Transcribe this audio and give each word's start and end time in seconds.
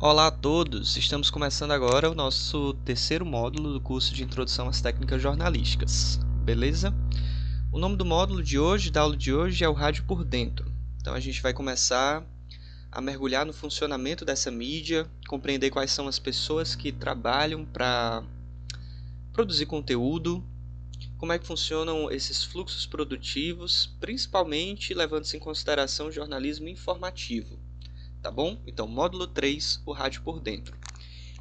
Olá 0.00 0.28
a 0.28 0.30
todos! 0.30 0.96
Estamos 0.96 1.28
começando 1.28 1.72
agora 1.72 2.08
o 2.08 2.14
nosso 2.14 2.72
terceiro 2.84 3.26
módulo 3.26 3.72
do 3.72 3.80
curso 3.80 4.14
de 4.14 4.22
Introdução 4.22 4.68
às 4.68 4.80
Técnicas 4.80 5.20
Jornalísticas, 5.20 6.20
beleza? 6.44 6.94
O 7.72 7.80
nome 7.80 7.96
do 7.96 8.04
módulo 8.04 8.40
de 8.40 8.60
hoje, 8.60 8.92
da 8.92 9.00
aula 9.00 9.16
de 9.16 9.34
hoje, 9.34 9.64
é 9.64 9.68
o 9.68 9.72
Rádio 9.72 10.04
por 10.04 10.24
Dentro. 10.24 10.72
Então 11.00 11.14
a 11.14 11.18
gente 11.18 11.42
vai 11.42 11.52
começar 11.52 12.24
a 12.92 13.00
mergulhar 13.00 13.44
no 13.44 13.52
funcionamento 13.52 14.24
dessa 14.24 14.52
mídia, 14.52 15.04
compreender 15.26 15.68
quais 15.70 15.90
são 15.90 16.06
as 16.06 16.20
pessoas 16.20 16.76
que 16.76 16.92
trabalham 16.92 17.64
para 17.64 18.22
produzir 19.32 19.66
conteúdo, 19.66 20.44
como 21.16 21.32
é 21.32 21.40
que 21.40 21.46
funcionam 21.46 22.08
esses 22.08 22.44
fluxos 22.44 22.86
produtivos, 22.86 23.92
principalmente 23.98 24.94
levando-se 24.94 25.36
em 25.36 25.40
consideração 25.40 26.06
o 26.06 26.12
jornalismo 26.12 26.68
informativo 26.68 27.58
tá 28.22 28.30
bom? 28.30 28.60
Então, 28.66 28.86
módulo 28.86 29.26
3, 29.26 29.82
o 29.86 29.92
rádio 29.92 30.22
por 30.22 30.40
dentro. 30.40 30.76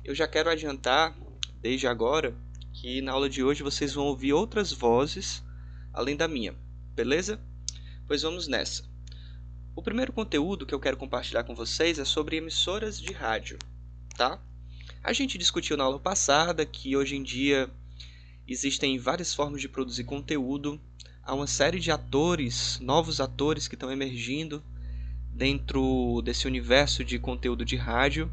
Eu 0.04 0.16
já 0.16 0.28
quero 0.28 0.50
adiantar, 0.50 1.18
desde 1.62 1.88
agora, 1.88 2.36
que 2.74 3.02
na 3.02 3.12
aula 3.12 3.30
de 3.30 3.44
hoje 3.44 3.64
vocês 3.64 3.94
vão 3.94 4.06
ouvir 4.06 4.34
outras 4.34 4.72
vozes 4.72 5.44
além 5.92 6.16
da 6.16 6.28
minha, 6.28 6.56
beleza? 6.96 7.40
Pois 8.08 8.22
vamos 8.22 8.48
nessa. 8.48 8.84
O 9.76 9.82
primeiro 9.82 10.14
conteúdo 10.14 10.66
que 10.66 10.74
eu 10.74 10.80
quero 10.80 10.98
compartilhar 10.98 11.44
com 11.44 11.56
vocês 11.56 12.00
é 12.00 12.06
sobre 12.06 12.38
emissoras 12.38 13.00
de 13.00 13.12
rádio, 13.12 13.58
tá? 14.16 14.40
A 15.04 15.12
gente 15.14 15.38
discutiu 15.38 15.76
na 15.76 15.84
aula 15.84 16.00
passada 16.00 16.66
que 16.66 16.96
hoje 16.96 17.16
em 17.16 17.24
dia 17.24 17.70
existem 18.48 18.98
várias 18.98 19.34
formas 19.34 19.60
de 19.60 19.68
produzir 19.68 20.04
conteúdo, 20.04 20.80
há 21.24 21.34
uma 21.34 21.48
série 21.48 21.80
de 21.80 21.92
atores, 21.92 22.80
novos 22.80 23.20
atores 23.20 23.68
que 23.68 23.76
estão 23.76 23.92
emergindo 23.92 24.64
dentro 25.38 26.20
desse 26.24 26.48
universo 26.48 27.06
de 27.06 27.20
conteúdo 27.20 27.64
de 27.64 27.76
rádio, 27.76 28.32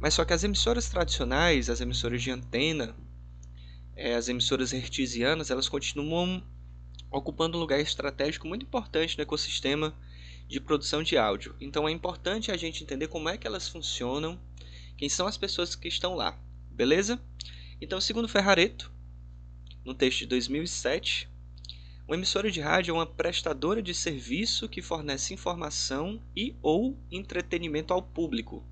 mas 0.00 0.14
só 0.14 0.24
que 0.24 0.32
as 0.32 0.42
emissoras 0.42 0.88
tradicionais, 0.88 1.68
as 1.68 1.82
emissoras 1.82 2.22
de 2.22 2.30
antena, 2.30 2.96
é, 3.94 4.14
as 4.14 4.30
emissoras 4.30 4.72
hertzianas, 4.72 5.50
elas 5.50 5.68
continuam 5.68 6.42
ocupando 7.10 7.58
um 7.58 7.60
lugar 7.60 7.78
estratégico 7.78 8.48
muito 8.48 8.64
importante 8.64 9.16
no 9.18 9.22
ecossistema 9.22 9.94
de 10.48 10.58
produção 10.58 11.02
de 11.02 11.18
áudio. 11.18 11.54
Então 11.60 11.86
é 11.86 11.92
importante 11.92 12.50
a 12.50 12.56
gente 12.56 12.82
entender 12.82 13.08
como 13.08 13.28
é 13.28 13.36
que 13.36 13.46
elas 13.46 13.68
funcionam, 13.68 14.40
quem 14.96 15.08
são 15.08 15.26
as 15.26 15.36
pessoas 15.36 15.74
que 15.74 15.86
estão 15.86 16.14
lá, 16.14 16.38
beleza? 16.70 17.20
Então, 17.78 18.00
segundo 18.00 18.26
Ferrareto, 18.26 18.90
no 19.84 19.92
texto 19.92 20.20
de 20.20 20.26
2007, 20.26 21.28
uma 22.08 22.16
emissora 22.16 22.50
de 22.50 22.58
rádio 22.58 22.92
é 22.92 22.94
uma 22.94 23.06
prestadora 23.06 23.82
de 23.82 23.92
serviço 23.92 24.66
que 24.66 24.80
fornece 24.80 25.34
informação 25.34 26.22
e 26.34 26.56
ou 26.62 26.98
entretenimento 27.10 27.92
ao 27.92 28.00
público. 28.00 28.64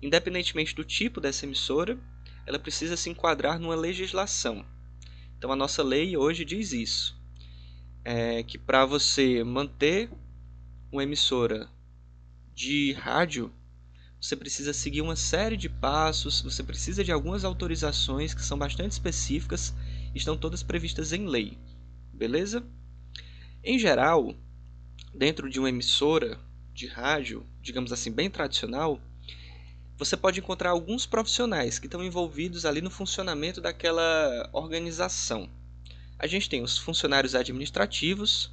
Independentemente 0.00 0.74
do 0.74 0.82
tipo 0.82 1.20
dessa 1.20 1.44
emissora, 1.44 1.98
ela 2.46 2.58
precisa 2.58 2.96
se 2.96 3.10
enquadrar 3.10 3.60
numa 3.60 3.74
legislação. 3.74 4.64
Então 5.36 5.52
a 5.52 5.56
nossa 5.56 5.82
lei 5.82 6.16
hoje 6.16 6.42
diz 6.42 6.72
isso. 6.72 7.20
É 8.02 8.42
que 8.42 8.56
para 8.56 8.86
você 8.86 9.44
manter 9.44 10.10
uma 10.90 11.02
emissora 11.02 11.68
de 12.54 12.92
rádio, 12.94 13.52
você 14.18 14.34
precisa 14.34 14.72
seguir 14.72 15.02
uma 15.02 15.16
série 15.16 15.58
de 15.58 15.68
passos, 15.68 16.40
você 16.40 16.62
precisa 16.62 17.04
de 17.04 17.12
algumas 17.12 17.44
autorizações 17.44 18.32
que 18.32 18.42
são 18.42 18.56
bastante 18.56 18.92
específicas, 18.92 19.74
estão 20.14 20.34
todas 20.34 20.62
previstas 20.62 21.12
em 21.12 21.26
lei. 21.26 21.58
Beleza? 22.20 22.62
Em 23.64 23.78
geral, 23.78 24.34
dentro 25.14 25.48
de 25.48 25.58
uma 25.58 25.70
emissora 25.70 26.38
de 26.74 26.86
rádio, 26.86 27.46
digamos 27.62 27.94
assim, 27.94 28.12
bem 28.12 28.28
tradicional, 28.28 29.00
você 29.96 30.18
pode 30.18 30.38
encontrar 30.38 30.68
alguns 30.68 31.06
profissionais 31.06 31.78
que 31.78 31.86
estão 31.86 32.04
envolvidos 32.04 32.66
ali 32.66 32.82
no 32.82 32.90
funcionamento 32.90 33.58
daquela 33.58 34.50
organização. 34.52 35.48
A 36.18 36.26
gente 36.26 36.46
tem 36.50 36.62
os 36.62 36.76
funcionários 36.76 37.34
administrativos, 37.34 38.52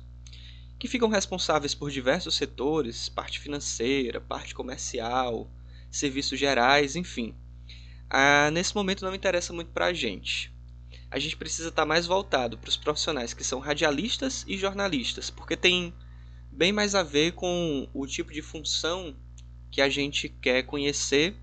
que 0.79 0.87
ficam 0.87 1.09
responsáveis 1.09 1.75
por 1.75 1.91
diversos 1.91 2.35
setores, 2.35 3.09
parte 3.09 3.37
financeira, 3.37 4.21
parte 4.21 4.55
comercial, 4.55 5.51
serviços 5.91 6.39
gerais, 6.39 6.95
enfim. 6.95 7.35
Ah, 8.09 8.49
nesse 8.49 8.73
momento 8.73 9.03
não 9.03 9.13
interessa 9.13 9.51
muito 9.51 9.71
para 9.71 9.87
a 9.87 9.93
gente 9.93 10.55
a 11.09 11.19
gente 11.19 11.37
precisa 11.37 11.69
estar 11.69 11.83
tá 11.83 11.85
mais 11.85 12.05
voltado 12.05 12.57
para 12.57 12.69
os 12.69 12.77
profissionais 12.77 13.33
que 13.33 13.43
são 13.43 13.59
radialistas 13.59 14.43
e 14.47 14.57
jornalistas, 14.57 15.29
porque 15.29 15.55
tem 15.55 15.93
bem 16.51 16.71
mais 16.71 16.95
a 16.95 17.03
ver 17.03 17.33
com 17.33 17.87
o 17.93 18.05
tipo 18.05 18.33
de 18.33 18.41
função 18.41 19.15
que 19.71 19.81
a 19.81 19.89
gente 19.89 20.27
quer 20.27 20.63
conhecer 20.63 21.35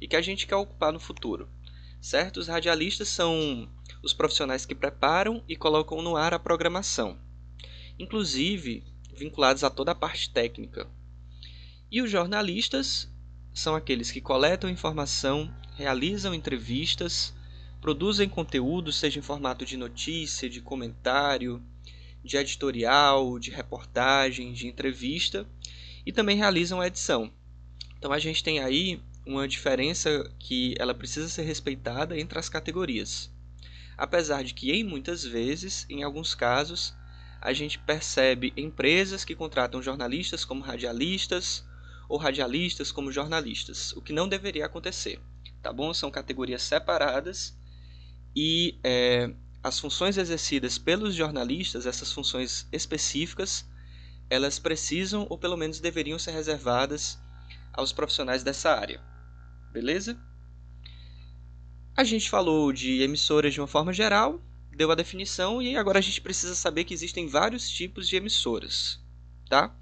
e 0.00 0.08
que 0.08 0.16
a 0.16 0.22
gente 0.22 0.46
quer 0.46 0.56
ocupar 0.56 0.92
no 0.92 1.00
futuro. 1.00 1.48
Certo? 2.00 2.38
Os 2.38 2.48
radialistas 2.48 3.08
são 3.08 3.68
os 4.02 4.12
profissionais 4.12 4.66
que 4.66 4.74
preparam 4.74 5.42
e 5.48 5.54
colocam 5.54 6.02
no 6.02 6.16
ar 6.16 6.34
a 6.34 6.38
programação, 6.38 7.16
inclusive 7.98 8.82
vinculados 9.14 9.62
a 9.62 9.70
toda 9.70 9.92
a 9.92 9.94
parte 9.94 10.30
técnica. 10.30 10.90
E 11.90 12.02
os 12.02 12.10
jornalistas 12.10 13.08
são 13.54 13.76
aqueles 13.76 14.10
que 14.10 14.20
coletam 14.20 14.68
informação, 14.68 15.54
realizam 15.76 16.34
entrevistas, 16.34 17.32
produzem 17.82 18.28
conteúdo, 18.28 18.92
seja 18.92 19.18
em 19.18 19.22
formato 19.22 19.66
de 19.66 19.76
notícia, 19.76 20.48
de 20.48 20.60
comentário, 20.60 21.60
de 22.22 22.36
editorial, 22.36 23.40
de 23.40 23.50
reportagem, 23.50 24.52
de 24.52 24.68
entrevista, 24.68 25.44
e 26.06 26.12
também 26.12 26.36
realizam 26.36 26.80
a 26.80 26.86
edição. 26.86 27.28
Então 27.98 28.12
a 28.12 28.20
gente 28.20 28.44
tem 28.44 28.60
aí 28.60 29.02
uma 29.26 29.48
diferença 29.48 30.32
que 30.38 30.76
ela 30.78 30.94
precisa 30.94 31.28
ser 31.28 31.42
respeitada 31.42 32.16
entre 32.16 32.38
as 32.38 32.48
categorias. 32.48 33.28
Apesar 33.98 34.44
de 34.44 34.54
que 34.54 34.70
em 34.70 34.84
muitas 34.84 35.24
vezes, 35.24 35.84
em 35.90 36.04
alguns 36.04 36.36
casos, 36.36 36.94
a 37.40 37.52
gente 37.52 37.80
percebe 37.80 38.52
empresas 38.56 39.24
que 39.24 39.34
contratam 39.34 39.82
jornalistas 39.82 40.44
como 40.44 40.62
radialistas 40.62 41.64
ou 42.08 42.16
radialistas 42.16 42.92
como 42.92 43.10
jornalistas, 43.10 43.92
o 43.94 44.00
que 44.00 44.12
não 44.12 44.28
deveria 44.28 44.66
acontecer. 44.66 45.20
Tá 45.60 45.72
bom? 45.72 45.92
São 45.92 46.12
categorias 46.12 46.62
separadas 46.62 47.60
e 48.34 48.78
é, 48.82 49.32
as 49.62 49.78
funções 49.78 50.16
exercidas 50.16 50.78
pelos 50.78 51.14
jornalistas, 51.14 51.86
essas 51.86 52.12
funções 52.12 52.66
específicas, 52.72 53.64
elas 54.28 54.58
precisam 54.58 55.26
ou 55.28 55.38
pelo 55.38 55.56
menos 55.56 55.80
deveriam 55.80 56.18
ser 56.18 56.32
reservadas 56.32 57.18
aos 57.72 57.92
profissionais 57.92 58.42
dessa 58.42 58.72
área. 58.72 59.00
Beleza? 59.72 60.18
A 61.94 62.04
gente 62.04 62.30
falou 62.30 62.72
de 62.72 63.02
emissoras 63.02 63.52
de 63.52 63.60
uma 63.60 63.66
forma 63.66 63.92
geral, 63.92 64.40
deu 64.70 64.90
a 64.90 64.94
definição 64.94 65.60
e 65.60 65.76
agora 65.76 65.98
a 65.98 66.02
gente 66.02 66.20
precisa 66.20 66.54
saber 66.54 66.84
que 66.84 66.94
existem 66.94 67.26
vários 67.26 67.68
tipos 67.68 68.08
de 68.08 68.16
emissoras, 68.16 68.98
tá? 69.48 69.76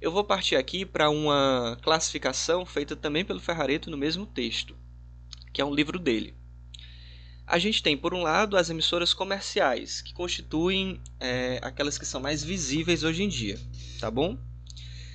Eu 0.00 0.12
vou 0.12 0.22
partir 0.22 0.56
aqui 0.56 0.84
para 0.84 1.08
uma 1.08 1.78
classificação 1.82 2.66
feita 2.66 2.94
também 2.94 3.24
pelo 3.24 3.40
Ferrareto 3.40 3.90
no 3.90 3.96
mesmo 3.96 4.26
texto, 4.26 4.76
que 5.52 5.62
é 5.62 5.64
um 5.64 5.74
livro 5.74 5.98
dele. 5.98 6.34
A 7.46 7.58
gente 7.58 7.82
tem, 7.82 7.96
por 7.96 8.14
um 8.14 8.22
lado, 8.22 8.56
as 8.56 8.70
emissoras 8.70 9.12
comerciais, 9.12 10.00
que 10.00 10.14
constituem 10.14 10.98
é, 11.20 11.60
aquelas 11.62 11.98
que 11.98 12.06
são 12.06 12.20
mais 12.20 12.42
visíveis 12.42 13.04
hoje 13.04 13.22
em 13.22 13.28
dia, 13.28 13.60
tá 14.00 14.10
bom? 14.10 14.38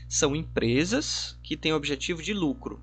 São 0.07 0.35
empresas 0.35 1.35
que 1.41 1.57
têm 1.57 1.73
objetivo 1.73 2.22
de 2.22 2.34
lucro. 2.34 2.79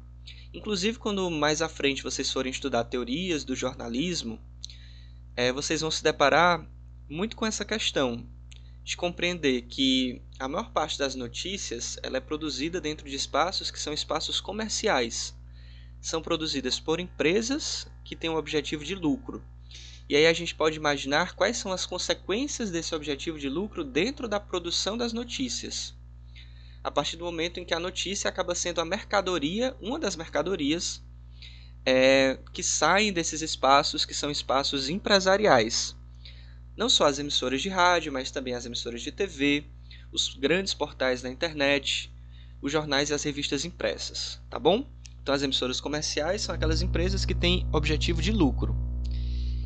Inclusive, 0.53 0.99
quando 0.99 1.31
mais 1.31 1.63
à 1.63 1.69
frente 1.69 2.03
vocês 2.03 2.31
forem 2.33 2.51
estudar 2.51 2.85
teorias 2.85 3.45
do 3.45 3.55
jornalismo, 3.55 4.41
é, 5.37 5.53
vocês 5.53 5.81
vão 5.81 5.91
se 5.93 6.03
deparar 6.03 6.67
muito 7.09 7.37
com 7.37 7.47
essa 7.47 7.65
questão 7.65 8.27
de 8.83 8.97
compreender 8.97 9.63
que 9.63 10.23
a 10.41 10.49
maior 10.49 10.73
parte 10.73 10.99
das 10.99 11.15
notícias 11.15 11.99
ela 12.03 12.17
é 12.17 12.21
produzida 12.21 12.81
dentro 12.81 13.09
de 13.09 13.15
espaços 13.15 13.71
que 13.71 13.79
são 13.79 13.93
espaços 13.93 14.41
comerciais. 14.41 15.37
São 16.01 16.21
produzidas 16.21 16.81
por 16.81 16.99
empresas 16.99 17.87
que 18.07 18.15
tem 18.15 18.31
um 18.31 18.37
objetivo 18.37 18.85
de 18.85 18.95
lucro. 18.95 19.43
E 20.09 20.15
aí 20.15 20.27
a 20.27 20.33
gente 20.33 20.55
pode 20.55 20.77
imaginar 20.77 21.35
quais 21.35 21.57
são 21.57 21.73
as 21.73 21.85
consequências 21.85 22.71
desse 22.71 22.95
objetivo 22.95 23.39
de 23.39 23.49
lucro 23.49 23.83
dentro 23.83 24.29
da 24.29 24.39
produção 24.39 24.97
das 24.97 25.13
notícias. 25.13 25.93
A 26.85 26.91
partir 26.91 27.17
do 27.17 27.25
momento 27.25 27.59
em 27.59 27.65
que 27.65 27.75
a 27.75 27.81
notícia 27.81 28.29
acaba 28.29 28.55
sendo 28.55 28.81
a 28.81 28.85
mercadoria, 28.85 29.77
uma 29.81 29.99
das 29.99 30.15
mercadorias 30.15 31.03
é, 31.85 32.39
que 32.53 32.63
saem 32.63 33.13
desses 33.13 33.43
espaços 33.43 34.05
que 34.05 34.15
são 34.15 34.31
espaços 34.31 34.89
empresariais. 34.89 35.97
Não 36.77 36.89
só 36.89 37.07
as 37.07 37.19
emissoras 37.19 37.61
de 37.61 37.69
rádio, 37.69 38.13
mas 38.13 38.31
também 38.31 38.55
as 38.55 38.67
emissoras 38.67 39.03
de 39.03 39.11
TV, 39.11 39.65
os 40.13 40.35
grandes 40.35 40.75
portais 40.75 41.23
da 41.23 41.29
internet, 41.29 42.13
os 42.63 42.71
jornais 42.71 43.11
e 43.11 43.15
as 43.15 43.25
revistas 43.25 43.65
impressas, 43.65 44.41
tá 44.49 44.61
bom? 44.61 44.87
Então, 45.27 45.35
as 45.35 45.43
emissoras 45.43 45.81
comerciais 45.81 46.43
são 46.43 46.55
aquelas 46.55 46.83
empresas 46.83 47.25
que 47.25 47.35
têm 47.35 47.67
objetivo 47.73 48.23
de 48.23 48.31
lucro. 48.31 48.77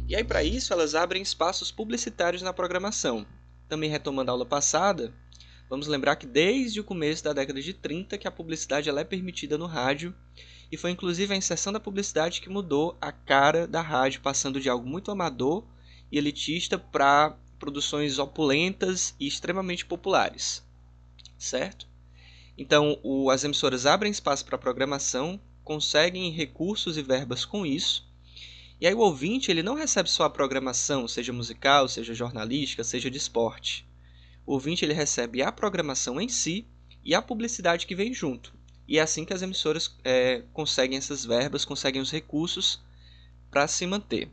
E 0.08 0.16
aí, 0.16 0.24
para 0.24 0.42
isso, 0.42 0.72
elas 0.72 0.94
abrem 0.94 1.20
espaços 1.20 1.70
publicitários 1.70 2.40
na 2.40 2.50
programação. 2.50 3.26
Também 3.68 3.90
retomando 3.90 4.30
a 4.30 4.32
aula 4.32 4.46
passada, 4.46 5.12
Vamos 5.68 5.86
lembrar 5.86 6.16
que 6.16 6.26
desde 6.26 6.80
o 6.80 6.84
começo 6.84 7.22
da 7.22 7.34
década 7.34 7.60
de 7.60 7.74
30 7.74 8.16
que 8.16 8.26
a 8.26 8.30
publicidade 8.30 8.88
ela 8.88 9.02
é 9.02 9.04
permitida 9.04 9.58
no 9.58 9.66
rádio 9.66 10.12
e 10.72 10.78
foi 10.78 10.90
inclusive 10.90 11.32
a 11.32 11.36
inserção 11.36 11.72
da 11.72 11.78
publicidade 11.78 12.40
que 12.40 12.48
mudou 12.48 12.96
a 12.98 13.12
cara 13.12 13.68
da 13.68 13.82
rádio, 13.82 14.22
passando 14.22 14.60
de 14.60 14.68
algo 14.68 14.88
muito 14.88 15.12
amador 15.12 15.64
e 16.10 16.16
elitista 16.16 16.76
para 16.76 17.36
produções 17.58 18.18
opulentas 18.18 19.14
e 19.20 19.28
extremamente 19.28 19.86
populares, 19.86 20.64
certo? 21.38 21.86
Então, 22.58 22.98
o, 23.02 23.30
as 23.30 23.44
emissoras 23.44 23.86
abrem 23.86 24.10
espaço 24.10 24.44
para 24.44 24.58
programação, 24.58 25.40
conseguem 25.70 26.32
recursos 26.32 26.96
e 26.96 27.02
verbas 27.02 27.44
com 27.44 27.64
isso, 27.64 28.08
e 28.80 28.86
aí 28.86 28.94
o 28.94 28.98
ouvinte 28.98 29.50
ele 29.50 29.62
não 29.62 29.74
recebe 29.74 30.10
só 30.10 30.24
a 30.24 30.30
programação, 30.30 31.06
seja 31.06 31.32
musical, 31.32 31.86
seja 31.88 32.14
jornalística, 32.14 32.82
seja 32.82 33.10
de 33.10 33.18
esporte 33.18 33.88
o 34.50 34.54
ouvinte 34.54 34.84
ele 34.84 34.92
recebe 34.92 35.42
a 35.42 35.52
programação 35.52 36.20
em 36.20 36.28
si 36.28 36.66
e 37.04 37.14
a 37.14 37.22
publicidade 37.22 37.86
que 37.86 37.94
vem 37.94 38.12
junto. 38.12 38.52
E 38.88 38.98
é 38.98 39.00
assim 39.00 39.24
que 39.24 39.32
as 39.32 39.42
emissoras 39.42 39.96
é, 40.02 40.42
conseguem 40.52 40.98
essas 40.98 41.24
verbas, 41.24 41.64
conseguem 41.64 42.02
os 42.02 42.10
recursos 42.10 42.82
para 43.48 43.68
se 43.68 43.86
manter. 43.86 44.28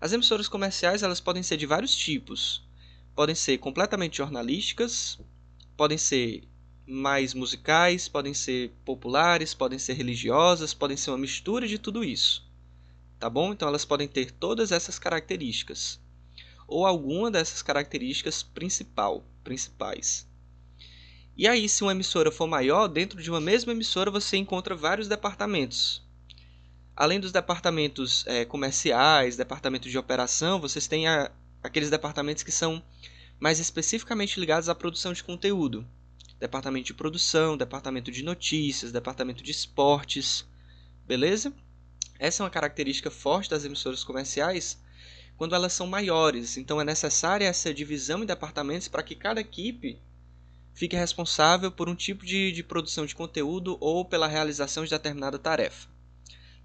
As 0.00 0.12
emissoras 0.12 0.46
comerciais 0.46 1.02
elas 1.02 1.20
podem 1.20 1.42
ser 1.42 1.56
de 1.56 1.66
vários 1.66 1.96
tipos. 1.96 2.64
Podem 3.12 3.34
ser 3.34 3.58
completamente 3.58 4.18
jornalísticas, 4.18 5.18
podem 5.76 5.98
ser 5.98 6.44
mais 6.86 7.34
musicais, 7.34 8.08
podem 8.08 8.34
ser 8.34 8.70
populares, 8.84 9.54
podem 9.54 9.78
ser 9.78 9.94
religiosas, 9.94 10.74
podem 10.74 10.96
ser 10.96 11.10
uma 11.10 11.18
mistura 11.18 11.66
de 11.66 11.78
tudo 11.78 12.04
isso. 12.04 12.46
Tá 13.18 13.30
bom? 13.30 13.52
Então 13.52 13.68
elas 13.68 13.84
podem 13.84 14.06
ter 14.06 14.30
todas 14.30 14.70
essas 14.72 14.98
características 14.98 16.00
ou 16.66 16.86
alguma 16.86 17.30
dessas 17.30 17.62
características 17.62 18.42
principal, 18.42 19.24
principais. 19.42 20.26
E 21.36 21.48
aí, 21.48 21.68
se 21.68 21.82
uma 21.82 21.92
emissora 21.92 22.30
for 22.30 22.46
maior, 22.46 22.86
dentro 22.86 23.20
de 23.20 23.30
uma 23.30 23.40
mesma 23.40 23.72
emissora 23.72 24.10
você 24.10 24.36
encontra 24.36 24.74
vários 24.74 25.08
departamentos. 25.08 26.02
Além 26.96 27.18
dos 27.18 27.32
departamentos 27.32 28.24
é, 28.26 28.44
comerciais, 28.44 29.36
departamentos 29.36 29.90
de 29.90 29.98
operação, 29.98 30.60
vocês 30.60 30.86
têm 30.86 31.08
a, 31.08 31.30
aqueles 31.62 31.90
departamentos 31.90 32.44
que 32.44 32.52
são 32.52 32.82
mais 33.40 33.58
especificamente 33.58 34.38
ligados 34.38 34.68
à 34.68 34.74
produção 34.74 35.12
de 35.12 35.24
conteúdo. 35.24 35.84
Departamento 36.44 36.88
de 36.88 36.92
produção, 36.92 37.56
departamento 37.56 38.10
de 38.10 38.22
notícias, 38.22 38.92
departamento 38.92 39.42
de 39.42 39.50
esportes, 39.50 40.46
beleza? 41.06 41.50
Essa 42.18 42.42
é 42.42 42.44
uma 42.44 42.50
característica 42.50 43.10
forte 43.10 43.48
das 43.48 43.64
emissoras 43.64 44.04
comerciais 44.04 44.78
quando 45.38 45.54
elas 45.54 45.72
são 45.72 45.86
maiores. 45.86 46.58
Então 46.58 46.78
é 46.78 46.84
necessária 46.84 47.46
essa 47.46 47.72
divisão 47.72 48.22
em 48.22 48.26
departamentos 48.26 48.88
para 48.88 49.02
que 49.02 49.14
cada 49.14 49.40
equipe 49.40 49.98
fique 50.74 50.94
responsável 50.94 51.72
por 51.72 51.88
um 51.88 51.94
tipo 51.94 52.26
de, 52.26 52.52
de 52.52 52.62
produção 52.62 53.06
de 53.06 53.14
conteúdo 53.14 53.78
ou 53.80 54.04
pela 54.04 54.28
realização 54.28 54.84
de 54.84 54.90
determinada 54.90 55.38
tarefa. 55.38 55.88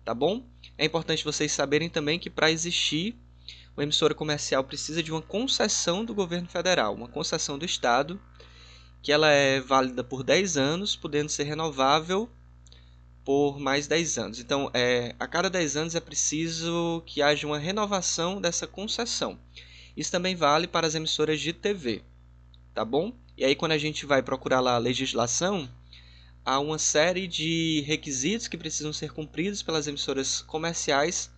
Tá 0.03 0.13
bom? 0.13 0.45
É 0.77 0.83
importante 0.83 1.23
vocês 1.23 1.53
saberem 1.53 1.89
também 1.89 2.19
que 2.19 2.29
para 2.29 2.51
existir 2.51 3.15
uma 3.77 3.83
emissora 3.83 4.13
comercial 4.13 4.61
precisa 4.61 5.01
de 5.01 5.09
uma 5.09 5.21
concessão 5.21 6.03
do 6.03 6.13
governo 6.13 6.49
federal, 6.49 6.93
uma 6.93 7.07
concessão 7.07 7.57
do 7.57 7.63
Estado, 7.63 8.19
que 9.01 9.11
ela 9.11 9.29
é 9.29 9.59
válida 9.59 10.03
por 10.03 10.23
10 10.23 10.57
anos, 10.57 10.95
podendo 10.95 11.29
ser 11.29 11.43
renovável 11.43 12.29
por 13.23 13.59
mais 13.59 13.87
10 13.87 14.17
anos. 14.17 14.39
Então, 14.39 14.69
é, 14.73 15.15
a 15.19 15.27
cada 15.27 15.49
10 15.49 15.77
anos 15.77 15.95
é 15.95 15.99
preciso 15.99 17.03
que 17.05 17.21
haja 17.21 17.45
uma 17.45 17.59
renovação 17.59 18.41
dessa 18.41 18.65
concessão. 18.65 19.39
Isso 19.95 20.11
também 20.11 20.35
vale 20.35 20.67
para 20.67 20.87
as 20.87 20.95
emissoras 20.95 21.39
de 21.39 21.53
TV, 21.53 22.01
tá 22.73 22.83
bom? 22.83 23.13
E 23.37 23.45
aí, 23.45 23.55
quando 23.55 23.73
a 23.73 23.77
gente 23.77 24.05
vai 24.05 24.21
procurar 24.21 24.59
lá 24.59 24.75
a 24.75 24.79
legislação, 24.79 25.69
há 26.43 26.59
uma 26.59 26.79
série 26.79 27.27
de 27.27 27.81
requisitos 27.85 28.47
que 28.47 28.57
precisam 28.57 28.91
ser 28.91 29.11
cumpridos 29.11 29.61
pelas 29.61 29.87
emissoras 29.87 30.41
comerciais 30.41 31.29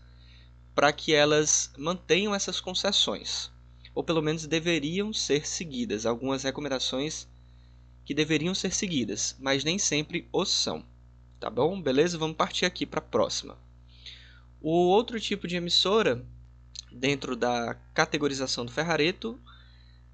para 0.74 0.92
que 0.94 1.14
elas 1.14 1.72
mantenham 1.78 2.34
essas 2.34 2.62
concessões, 2.62 3.52
ou 3.94 4.04
pelo 4.04 4.22
menos 4.22 4.48
deveriam 4.48 5.12
ser 5.12 5.46
seguidas. 5.46 6.06
Algumas 6.06 6.44
recomendações 6.44 7.28
que 8.06 8.14
deveriam 8.14 8.54
ser 8.54 8.74
seguidas, 8.74 9.36
mas 9.40 9.64
nem 9.64 9.78
sempre 9.78 10.28
o 10.32 10.46
são. 10.46 10.84
Tá 11.40 11.50
bom? 11.50 11.82
Beleza? 11.82 12.18
Vamos 12.18 12.38
partir 12.38 12.66
aqui 12.66 12.86
para 12.86 13.00
a 13.00 13.04
próxima. 13.04 13.58
O 14.62 14.72
outro 14.72 15.20
tipo 15.20 15.48
de 15.48 15.56
emissora, 15.56 16.24
dentro 16.92 17.36
da 17.36 17.76
categorização 17.94 18.64
do 18.64 18.72
Ferrareto, 18.72 19.40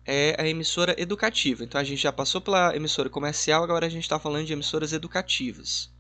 é 0.06 0.42
a 0.42 0.48
emissora 0.48 0.95
educativa. 0.98 1.66
Então 1.66 1.81
a 1.81 1.84
gente 1.84 2.01
já 2.01 2.13
passou 2.13 2.39
pela 2.39 2.74
emissora 2.74 3.10
comercial, 3.10 3.62
agora 3.62 3.86
a 3.86 3.90
gente 3.90 4.04
está 4.04 4.18
falando 4.18 4.45
de 4.45 4.54
emissoras 4.54 4.94
educativas. 4.94 5.92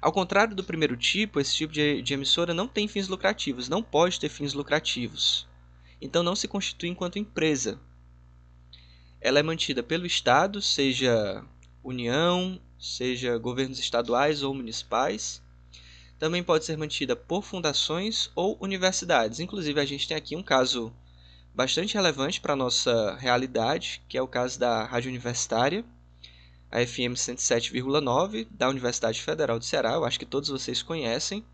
Ao 0.00 0.12
contrário 0.12 0.54
do 0.54 0.64
primeiro 0.64 0.96
tipo, 0.96 1.40
esse 1.40 1.54
tipo 1.54 1.72
de, 1.72 2.00
de, 2.00 2.14
emissora 2.14 2.54
não 2.54 2.68
tem 2.68 2.88
fins 2.88 3.08
lucrativos, 3.08 3.68
não 3.68 3.82
pode 3.82 4.20
ter 4.20 4.28
fins 4.28 4.54
lucrativos. 4.54 5.46
Então 6.00 6.22
não 6.22 6.36
se 6.36 6.48
constitui 6.48 6.88
enquanto 6.88 7.18
empresa. 7.18 7.78
Ela 9.20 9.38
é 9.38 9.42
mantida 9.42 9.82
pelo 9.82 10.06
Estado, 10.06 10.62
seja 10.62 11.44
União, 11.84 12.58
seja 12.78 13.36
governos 13.36 13.78
estaduais 13.78 14.42
ou 14.42 14.54
municipais. 14.54 15.42
Também 16.18 16.42
pode 16.42 16.64
ser 16.64 16.76
mantida 16.78 17.14
por 17.14 17.42
fundações 17.42 18.30
ou 18.34 18.56
universidades. 18.60 19.38
Inclusive, 19.38 19.78
a 19.78 19.84
gente 19.84 20.08
tem 20.08 20.16
aqui 20.16 20.36
um 20.36 20.42
caso 20.42 20.92
bastante 21.54 21.94
relevante 21.94 22.40
para 22.40 22.54
a 22.54 22.56
nossa 22.56 23.14
realidade, 23.16 24.02
que 24.08 24.16
é 24.16 24.22
o 24.22 24.28
caso 24.28 24.58
da 24.58 24.84
Rádio 24.84 25.10
Universitária, 25.10 25.84
a 26.70 26.78
FM 26.78 27.14
107,9 27.14 28.46
da 28.50 28.68
Universidade 28.68 29.20
Federal 29.20 29.58
do 29.58 29.64
Ceará. 29.64 29.92
Eu 29.92 30.04
acho 30.04 30.18
que 30.18 30.26
todos 30.26 30.48
vocês 30.48 30.82
conhecem. 30.82 31.44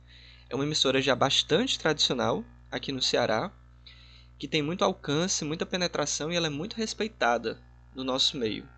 É 0.48 0.54
uma 0.54 0.64
emissora 0.64 1.02
já 1.02 1.16
bastante 1.16 1.78
tradicional 1.78 2.44
aqui 2.70 2.92
no 2.92 3.02
Ceará, 3.02 3.50
que 4.38 4.48
tem 4.48 4.62
muito 4.62 4.84
alcance, 4.84 5.44
muita 5.44 5.64
penetração 5.64 6.30
e 6.30 6.36
ela 6.36 6.46
é 6.46 6.50
muito 6.50 6.76
respeitada 6.76 7.62
no 7.94 8.04
nosso 8.04 8.36
meio. 8.36 8.68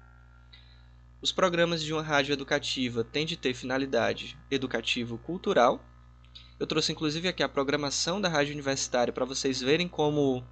Os 1.20 1.32
programas 1.32 1.82
de 1.82 1.92
uma 1.92 2.02
rádio 2.02 2.32
educativa 2.32 3.02
têm 3.02 3.26
de 3.26 3.36
ter 3.36 3.52
finalidade 3.52 4.38
educativo-cultural. 4.50 5.84
Eu 6.60 6.66
trouxe 6.66 6.92
inclusive 6.92 7.26
aqui 7.26 7.42
a 7.42 7.48
programação 7.48 8.20
da 8.20 8.28
rádio 8.28 8.52
universitária 8.52 9.12
para 9.12 9.24
vocês 9.24 9.60
verem 9.60 9.88
como 9.88 10.44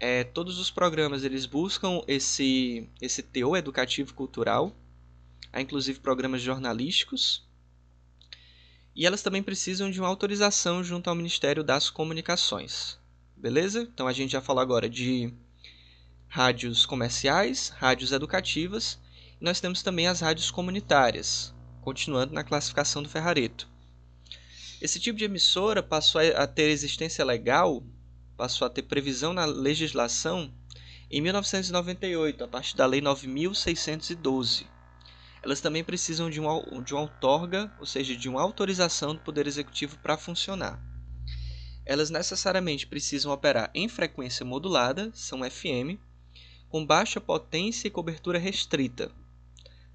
é, 0.00 0.24
todos 0.24 0.58
os 0.58 0.70
programas 0.70 1.22
eles 1.22 1.46
buscam 1.46 2.02
esse, 2.08 2.88
esse 3.00 3.22
teor 3.22 3.56
educativo-cultural. 3.56 4.76
Há 5.52 5.60
inclusive 5.60 6.00
programas 6.00 6.42
jornalísticos. 6.42 7.46
E 8.96 9.06
elas 9.06 9.22
também 9.22 9.42
precisam 9.42 9.90
de 9.90 10.00
uma 10.00 10.08
autorização 10.08 10.82
junto 10.82 11.08
ao 11.08 11.14
Ministério 11.14 11.62
das 11.62 11.88
Comunicações. 11.88 12.98
Beleza? 13.44 13.82
Então 13.82 14.08
a 14.08 14.12
gente 14.14 14.30
já 14.32 14.40
falou 14.40 14.62
agora 14.62 14.88
de 14.88 15.30
rádios 16.28 16.86
comerciais, 16.86 17.68
rádios 17.76 18.10
educativas 18.10 18.98
nós 19.38 19.60
temos 19.60 19.82
também 19.82 20.06
as 20.06 20.20
rádios 20.20 20.50
comunitárias, 20.50 21.54
continuando 21.82 22.32
na 22.32 22.42
classificação 22.42 23.02
do 23.02 23.08
Ferrareto. 23.10 23.68
Esse 24.80 24.98
tipo 24.98 25.18
de 25.18 25.26
emissora 25.26 25.82
passou 25.82 26.22
a 26.22 26.46
ter 26.46 26.70
existência 26.70 27.22
legal, 27.22 27.84
passou 28.34 28.66
a 28.66 28.70
ter 28.70 28.84
previsão 28.84 29.34
na 29.34 29.44
legislação 29.44 30.50
em 31.10 31.20
1998, 31.20 32.44
a 32.44 32.48
partir 32.48 32.74
da 32.74 32.86
Lei 32.86 33.02
9612. 33.02 34.66
Elas 35.42 35.60
também 35.60 35.84
precisam 35.84 36.30
de, 36.30 36.40
um, 36.40 36.82
de 36.82 36.94
uma 36.94 37.02
outorga, 37.02 37.70
ou 37.78 37.84
seja, 37.84 38.16
de 38.16 38.26
uma 38.26 38.40
autorização 38.40 39.14
do 39.14 39.20
Poder 39.20 39.46
Executivo 39.46 39.98
para 39.98 40.16
funcionar. 40.16 40.93
Elas 41.86 42.10
necessariamente 42.10 42.86
precisam 42.86 43.32
operar 43.32 43.70
em 43.74 43.88
frequência 43.88 44.44
modulada, 44.44 45.10
são 45.14 45.40
FM, 45.48 45.98
com 46.68 46.84
baixa 46.84 47.20
potência 47.20 47.86
e 47.86 47.90
cobertura 47.90 48.38
restrita, 48.38 49.12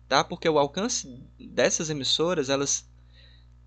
tá? 0.07 0.23
Porque 0.23 0.47
o 0.47 0.59
alcance 0.59 1.21
dessas 1.39 1.89
emissoras, 1.89 2.49
elas 2.49 2.87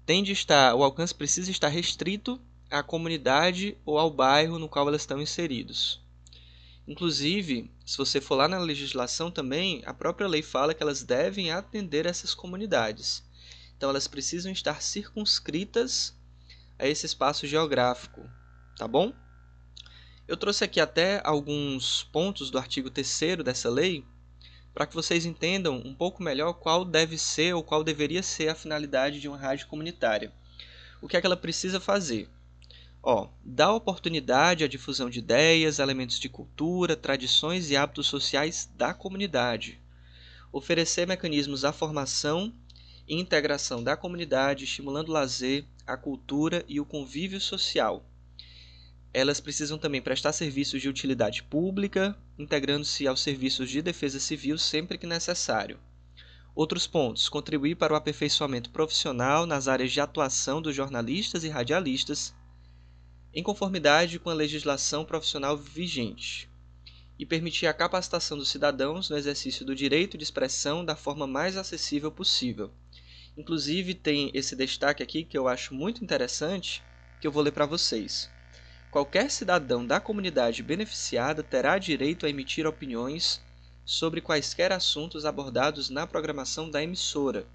tende 0.07 0.33
estar, 0.33 0.75
o 0.75 0.83
alcance 0.83 1.15
precisa 1.15 1.51
estar 1.51 1.69
restrito 1.69 2.41
à 2.71 2.83
comunidade 2.83 3.77
ou 3.85 3.99
ao 3.99 4.11
bairro 4.11 4.59
no 4.59 4.69
qual 4.69 4.89
elas 4.89 5.03
estão 5.03 5.21
inseridos. 5.21 6.01
Inclusive, 6.87 7.71
se 7.87 7.97
você 7.97 8.21
for 8.21 8.37
lá 8.37 8.49
na 8.49 8.59
legislação 8.59 9.31
também, 9.31 9.83
a 9.87 9.95
própria 9.95 10.27
lei 10.27 10.43
fala 10.43 10.75
que 10.75 10.83
elas 10.83 11.03
devem 11.03 11.51
atender 11.53 12.07
essas 12.07 12.35
comunidades. 12.35 13.23
Então 13.77 13.91
elas 13.91 14.09
precisam 14.09 14.51
estar 14.51 14.83
circunscritas 14.83 16.15
a 16.79 16.87
esse 16.87 17.07
espaço 17.07 17.47
geográfico, 17.47 18.29
tá 18.77 18.87
bom? 18.89 19.13
Eu 20.27 20.37
trouxe 20.37 20.65
aqui 20.65 20.81
até 20.81 21.21
alguns 21.25 22.05
pontos 22.05 22.51
do 22.51 22.59
artigo 22.59 22.89
3 22.91 23.43
dessa 23.45 23.69
lei 23.69 24.05
para 24.73 24.87
que 24.87 24.95
vocês 24.95 25.27
entendam 25.27 25.83
um 25.85 25.95
pouco 25.95 26.23
melhor 26.23 26.55
qual 26.55 26.85
deve 26.85 27.19
ser 27.19 27.55
ou 27.55 27.63
qual 27.63 27.85
deveria 27.85 28.23
ser 28.23 28.49
a 28.49 28.55
finalidade 28.55 29.21
de 29.21 29.29
uma 29.29 29.37
rádio 29.37 29.67
comunitária. 29.67 30.33
O 31.01 31.09
que 31.09 31.17
é 31.17 31.21
que 31.21 31.27
ela 31.27 31.37
precisa 31.37 31.79
fazer? 31.79 32.31
Ó, 33.03 33.29
dá 33.45 33.73
oportunidade 33.73 34.63
à 34.63 34.69
difusão 34.69 35.11
de 35.11 35.19
ideias, 35.19 35.81
elementos 35.81 36.21
de 36.21 36.29
cultura, 36.29 36.97
tradições 36.97 37.69
e 37.69 37.77
hábitos 37.77 38.07
sociais 38.07 38.71
da 38.77 38.95
comunidade. 38.95 39.81
oferecer 40.53 41.07
mecanismos 41.07 41.65
à 41.65 41.73
formação 41.73 42.53
integração 43.09 43.83
da 43.83 43.97
comunidade, 43.97 44.65
estimulando 44.65 45.09
o 45.09 45.13
lazer, 45.13 45.65
a 45.87 45.97
cultura 45.97 46.65
e 46.69 46.81
o 46.81 46.85
convívio 46.85 47.41
social. 47.41 48.05
Elas 49.13 49.41
precisam 49.41 49.77
também 49.77 50.01
prestar 50.01 50.33
serviços 50.33 50.81
de 50.81 50.89
utilidade 50.89 51.43
pública, 51.43 52.17
integrando-se 52.39 53.07
aos 53.07 53.21
serviços 53.21 53.69
de 53.69 53.83
defesa 53.83 54.19
civil 54.19 54.57
sempre 54.57 54.97
que 54.97 55.07
necessário. 55.07 55.79
Outros 56.55 56.87
pontos: 56.87 57.29
contribuir 57.29 57.77
para 57.77 57.93
o 57.93 57.97
aperfeiçoamento 57.97 58.71
profissional 58.71 59.45
nas 59.45 59.69
áreas 59.69 59.93
de 59.93 60.01
atuação 60.01 60.63
dos 60.63 60.75
jornalistas 60.75 61.45
e 61.45 61.49
radialistas, 61.49 62.35
em 63.35 63.43
conformidade 63.43 64.19
com 64.19 64.31
a 64.31 64.35
legislação 64.35 65.05
profissional 65.05 65.57
vigente, 65.57 66.49
e 67.19 67.27
permitir 67.27 67.67
a 67.67 67.75
capacitação 67.75 68.37
dos 68.39 68.49
cidadãos 68.49 69.11
no 69.11 69.17
exercício 69.17 69.65
do 69.65 69.75
direito 69.75 70.17
de 70.17 70.25
expressão 70.25 70.85
da 70.85 70.97
forma 70.97 71.27
mais 71.27 71.57
acessível 71.57 72.11
possível. 72.11 72.71
Inclusive, 73.37 73.95
tem 73.95 74.31
esse 74.35 74.55
destaque 74.55 75.03
aqui 75.03 75.25
que 75.25 75.39
eu 75.39 75.49
acho 75.49 75.75
muito 75.75 76.05
interessante, 76.05 76.83
que 77.21 77.27
eu 77.27 77.33
vou 77.33 77.43
ler 77.43 77.53
para 77.53 77.65
vocês. 77.65 78.31
Qualquer 78.91 79.31
cidadão 79.31 79.87
da 79.87 79.99
comunidade 79.99 80.63
beneficiada 80.63 81.43
terá 81.43 81.79
direito 81.79 82.27
a 82.27 82.29
emitir 82.29 82.67
opiniões 82.67 83.41
sobre 83.87 84.21
quaisquer 84.21 84.71
assuntos 84.71 85.25
abordados 85.25 85.89
na 85.89 86.07
programação 86.07 86.71
da 86.71 86.83
emissora, 86.83 87.47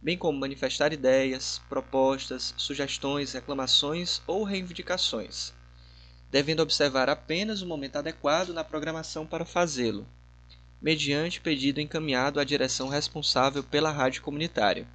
bem 0.00 0.16
como 0.16 0.38
manifestar 0.38 0.92
ideias, 0.92 1.60
propostas, 1.68 2.54
sugestões, 2.56 3.32
reclamações 3.32 4.22
ou 4.28 4.44
reivindicações, 4.44 5.52
devendo 6.30 6.60
observar 6.60 7.10
apenas 7.10 7.62
o 7.62 7.66
momento 7.66 7.96
adequado 7.96 8.50
na 8.50 8.62
programação 8.62 9.26
para 9.26 9.44
fazê-lo, 9.44 10.06
mediante 10.80 11.40
pedido 11.40 11.80
encaminhado 11.80 12.38
à 12.38 12.44
direção 12.44 12.88
responsável 12.88 13.64
pela 13.64 13.90
rádio 13.90 14.22
comunitária. 14.22 14.86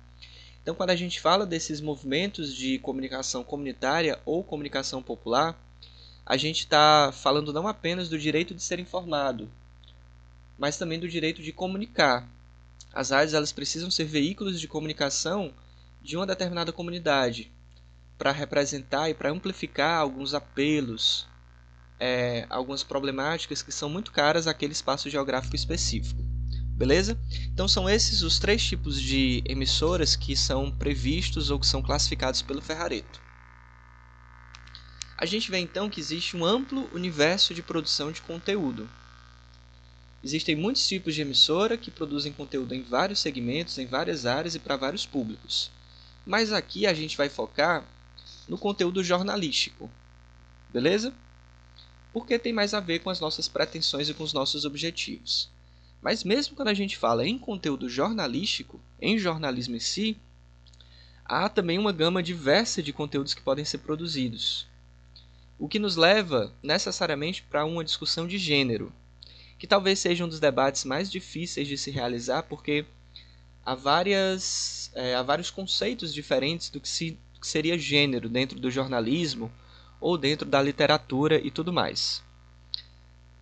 Então, 0.61 0.75
quando 0.75 0.91
a 0.91 0.95
gente 0.95 1.19
fala 1.19 1.45
desses 1.45 1.81
movimentos 1.81 2.55
de 2.55 2.77
comunicação 2.79 3.43
comunitária 3.43 4.19
ou 4.25 4.43
comunicação 4.43 5.01
popular, 5.01 5.59
a 6.25 6.37
gente 6.37 6.59
está 6.59 7.11
falando 7.11 7.51
não 7.51 7.67
apenas 7.67 8.07
do 8.07 8.17
direito 8.17 8.53
de 8.53 8.61
ser 8.61 8.79
informado, 8.79 9.49
mas 10.57 10.77
também 10.77 10.99
do 10.99 11.09
direito 11.09 11.41
de 11.41 11.51
comunicar. 11.51 12.29
As 12.93 13.09
rádios 13.09 13.33
elas 13.33 13.51
precisam 13.51 13.89
ser 13.89 14.05
veículos 14.05 14.59
de 14.59 14.67
comunicação 14.67 15.51
de 16.01 16.15
uma 16.15 16.27
determinada 16.27 16.71
comunidade 16.71 17.51
para 18.17 18.31
representar 18.31 19.09
e 19.09 19.15
para 19.15 19.31
amplificar 19.31 19.99
alguns 19.99 20.35
apelos, 20.35 21.27
é, 21.99 22.45
algumas 22.49 22.83
problemáticas 22.83 23.63
que 23.63 23.71
são 23.71 23.89
muito 23.89 24.11
caras 24.11 24.45
àquele 24.45 24.73
espaço 24.73 25.09
geográfico 25.09 25.55
específico. 25.55 26.30
Beleza? 26.81 27.15
Então 27.53 27.67
são 27.67 27.87
esses 27.87 28.23
os 28.23 28.39
três 28.39 28.65
tipos 28.65 28.99
de 28.99 29.43
emissoras 29.45 30.15
que 30.15 30.35
são 30.35 30.71
previstos 30.71 31.51
ou 31.51 31.59
que 31.59 31.67
são 31.67 31.79
classificados 31.79 32.41
pelo 32.41 32.59
Ferrareto. 32.59 33.21
A 35.15 35.27
gente 35.27 35.51
vê 35.51 35.59
então 35.59 35.91
que 35.91 35.99
existe 35.99 36.35
um 36.35 36.43
amplo 36.43 36.89
universo 36.91 37.53
de 37.53 37.61
produção 37.61 38.11
de 38.11 38.23
conteúdo. 38.23 38.89
Existem 40.23 40.55
muitos 40.55 40.87
tipos 40.87 41.13
de 41.13 41.21
emissora 41.21 41.77
que 41.77 41.91
produzem 41.91 42.33
conteúdo 42.33 42.73
em 42.73 42.81
vários 42.81 43.19
segmentos, 43.19 43.77
em 43.77 43.85
várias 43.85 44.25
áreas 44.25 44.55
e 44.55 44.59
para 44.59 44.75
vários 44.75 45.05
públicos. 45.05 45.69
Mas 46.25 46.51
aqui 46.51 46.87
a 46.87 46.95
gente 46.95 47.15
vai 47.15 47.29
focar 47.29 47.85
no 48.47 48.57
conteúdo 48.57 49.03
jornalístico. 49.03 49.87
Beleza? 50.73 51.13
Porque 52.11 52.39
tem 52.39 52.51
mais 52.51 52.73
a 52.73 52.79
ver 52.79 53.01
com 53.03 53.11
as 53.11 53.19
nossas 53.19 53.47
pretensões 53.47 54.09
e 54.09 54.15
com 54.15 54.23
os 54.23 54.33
nossos 54.33 54.65
objetivos. 54.65 55.47
Mas 56.01 56.23
mesmo 56.23 56.55
quando 56.55 56.69
a 56.69 56.73
gente 56.73 56.97
fala 56.97 57.27
em 57.27 57.37
conteúdo 57.37 57.87
jornalístico, 57.87 58.79
em 58.99 59.19
jornalismo 59.19 59.75
em 59.75 59.79
si, 59.79 60.17
há 61.23 61.47
também 61.47 61.77
uma 61.77 61.91
gama 61.91 62.23
diversa 62.23 62.81
de 62.81 62.91
conteúdos 62.91 63.33
que 63.33 63.41
podem 63.41 63.63
ser 63.63 63.77
produzidos. 63.79 64.67
O 65.59 65.67
que 65.67 65.77
nos 65.77 65.95
leva 65.95 66.51
necessariamente 66.63 67.43
para 67.43 67.63
uma 67.65 67.83
discussão 67.83 68.27
de 68.27 68.37
gênero, 68.37 68.91
que 69.59 69.67
talvez 69.67 69.99
seja 69.99 70.25
um 70.25 70.27
dos 70.27 70.39
debates 70.39 70.83
mais 70.85 71.09
difíceis 71.11 71.67
de 71.67 71.77
se 71.77 71.91
realizar, 71.91 72.43
porque 72.43 72.83
há, 73.63 73.75
várias, 73.75 74.91
é, 74.95 75.13
há 75.13 75.21
vários 75.21 75.51
conceitos 75.51 76.11
diferentes 76.11 76.69
do 76.71 76.79
que, 76.81 76.89
se, 76.89 77.15
que 77.39 77.47
seria 77.47 77.77
gênero 77.77 78.27
dentro 78.27 78.59
do 78.59 78.71
jornalismo 78.71 79.51
ou 79.99 80.17
dentro 80.17 80.49
da 80.49 80.59
literatura 80.59 81.39
e 81.45 81.51
tudo 81.51 81.71
mais. 81.71 82.23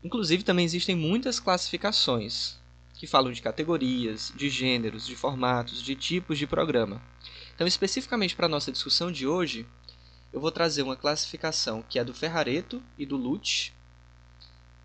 Inclusive, 0.03 0.43
também 0.43 0.65
existem 0.65 0.95
muitas 0.95 1.39
classificações 1.39 2.57
que 2.93 3.07
falam 3.07 3.31
de 3.31 3.41
categorias, 3.41 4.33
de 4.35 4.49
gêneros, 4.49 5.05
de 5.05 5.15
formatos, 5.15 5.81
de 5.81 5.95
tipos 5.95 6.37
de 6.37 6.45
programa. 6.45 7.01
Então, 7.55 7.65
especificamente 7.65 8.35
para 8.35 8.45
a 8.45 8.49
nossa 8.49 8.71
discussão 8.71 9.11
de 9.11 9.25
hoje, 9.25 9.65
eu 10.31 10.39
vou 10.39 10.51
trazer 10.51 10.81
uma 10.81 10.95
classificação 10.95 11.83
que 11.89 11.97
é 11.97 12.03
do 12.03 12.13
Ferrareto 12.13 12.81
e 12.97 13.05
do 13.05 13.17
Lutz, 13.17 13.73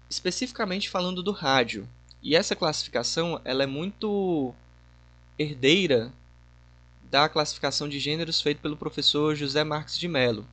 especificamente 0.08 0.88
falando 0.88 1.22
do 1.22 1.32
rádio. 1.32 1.88
E 2.22 2.34
essa 2.34 2.56
classificação 2.56 3.40
ela 3.44 3.64
é 3.64 3.66
muito 3.66 4.54
herdeira 5.38 6.12
da 7.10 7.28
classificação 7.28 7.88
de 7.88 7.98
gêneros 7.98 8.40
feita 8.40 8.60
pelo 8.60 8.76
professor 8.76 9.34
José 9.34 9.62
Marques 9.62 9.98
de 9.98 10.08
Mello. 10.08 10.46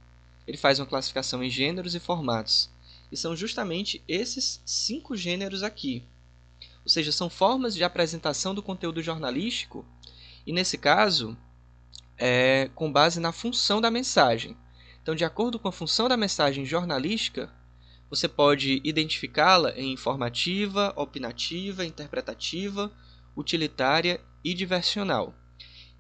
Ele 0.48 0.58
faz 0.58 0.80
uma 0.80 0.86
classificação 0.86 1.44
em 1.44 1.50
gêneros 1.50 1.96
e 1.96 2.00
formatos. 2.00 2.70
E 3.12 3.18
são 3.18 3.36
justamente 3.36 4.04
esses 4.08 4.62
cinco 4.66 5.16
gêneros 5.16 5.64
aqui. 5.64 6.04
Ou 6.84 6.90
seja, 6.90 7.12
são 7.12 7.30
formas 7.30 7.76
de 7.76 7.84
apresentação 7.84 8.56
do 8.56 8.64
conteúdo 8.64 9.02
jornalístico, 9.02 9.86
e 10.46 10.54
nesse 10.54 10.78
caso, 10.78 11.38
é 12.18 12.70
com 12.74 12.92
base 12.92 13.20
na 13.20 13.32
função 13.32 13.82
da 13.82 13.92
mensagem. 13.92 14.56
Então, 15.02 15.16
de 15.16 15.26
acordo 15.26 15.60
com 15.60 15.68
a 15.68 15.72
função 15.72 16.08
da 16.08 16.16
mensagem 16.16 16.66
jornalística, 16.66 17.52
você 18.10 18.28
pode 18.28 18.82
identificá-la 18.84 19.72
em 19.72 19.94
informativa, 19.94 20.94
opinativa, 20.96 21.86
interpretativa, 21.86 22.92
utilitária 23.36 24.20
e 24.44 24.54
diversional. 24.54 25.34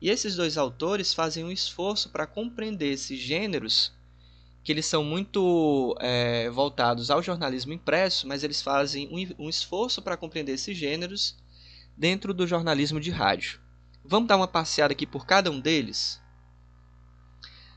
E 0.01 0.09
esses 0.09 0.35
dois 0.35 0.57
autores 0.57 1.13
fazem 1.13 1.43
um 1.43 1.51
esforço 1.51 2.09
para 2.09 2.27
compreender 2.27 2.91
esses 2.91 3.19
gêneros 3.19 3.93
que 4.63 4.71
eles 4.71 4.85
são 4.85 5.03
muito 5.03 5.95
é, 5.99 6.49
voltados 6.49 7.09
ao 7.09 7.21
jornalismo 7.21 7.73
impresso, 7.73 8.27
mas 8.27 8.43
eles 8.43 8.61
fazem 8.61 9.07
um, 9.07 9.45
um 9.45 9.49
esforço 9.49 10.01
para 10.01 10.17
compreender 10.17 10.53
esses 10.53 10.77
gêneros 10.77 11.35
dentro 11.97 12.33
do 12.33 12.45
jornalismo 12.45 12.99
de 12.99 13.09
rádio. 13.09 13.59
Vamos 14.03 14.27
dar 14.27 14.37
uma 14.37 14.47
passeada 14.47 14.93
aqui 14.93 15.05
por 15.05 15.25
cada 15.25 15.49
um 15.49 15.59
deles? 15.59 16.21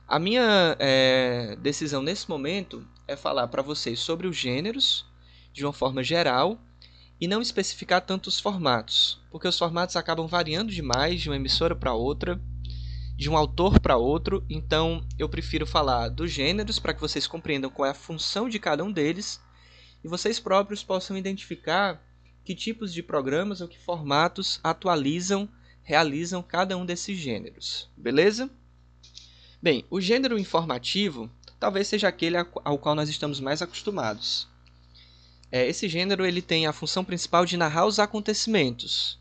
A 0.07 0.19
minha 0.19 0.77
é, 0.79 1.57
decisão 1.57 2.03
nesse 2.03 2.29
momento 2.29 2.87
é 3.09 3.17
falar 3.17 3.49
para 3.49 3.63
vocês 3.63 3.99
sobre 3.99 4.27
os 4.27 4.37
gêneros 4.37 5.07
de 5.53 5.65
uma 5.65 5.73
forma 5.73 6.03
geral 6.03 6.59
e 7.21 7.27
não 7.27 7.41
especificar 7.41 8.03
tantos 8.03 8.39
formatos, 8.39 9.23
porque 9.31 9.49
os 9.49 9.59
formatos 9.59 9.97
acabam 9.97 10.27
variando 10.27 10.73
demais 10.73 11.23
de 11.23 11.31
uma 11.31 11.37
emissora 11.37 11.75
para 11.75 11.95
outra 11.95 12.39
de 13.17 13.31
um 13.31 13.37
autor 13.37 13.79
para 13.79 13.97
outro, 13.97 14.45
então 14.51 15.07
eu 15.19 15.29
prefiro 15.29 15.67
falar 15.67 16.09
dos 16.09 16.31
gêneros 16.31 16.79
para 16.79 16.93
que 16.93 17.01
vocês 17.01 17.27
compreendam 17.27 17.71
qual 17.71 17.87
é 17.87 17.91
a 17.91 17.95
função 17.95 18.49
de 18.49 18.59
cada 18.59 18.83
um 18.85 18.91
deles 18.91 19.41
e 20.03 20.09
vocês 20.09 20.41
próprios 20.41 20.83
possam 20.83 21.17
identificar 21.17 22.03
que 22.45 22.55
tipos 22.55 22.93
de 22.93 23.03
programas 23.03 23.61
ou 23.61 23.69
que 23.69 23.79
formatos 23.79 24.61
atualizam, 24.63 25.49
realizam 25.83 26.43
cada 26.43 26.77
um 26.77 26.85
desses 26.85 27.17
gêneros. 27.17 27.89
Beleza? 27.97 28.51
Bem, 29.63 29.85
o 29.89 30.01
gênero 30.01 30.39
informativo 30.39 31.31
talvez 31.59 31.89
seja 31.89 32.09
aquele 32.09 32.37
ao 32.37 32.79
qual 32.79 32.95
nós 32.95 33.09
estamos 33.09 33.41
mais 33.41 33.63
acostumados. 33.63 34.47
É, 35.51 35.67
esse 35.67 35.89
gênero 35.89 36.27
ele 36.27 36.43
tem 36.43 36.67
a 36.67 36.73
função 36.73 37.05
principal 37.05 37.47
de 37.47 37.57
narrar 37.57 37.87
os 37.87 37.99
acontecimentos, 37.99 39.19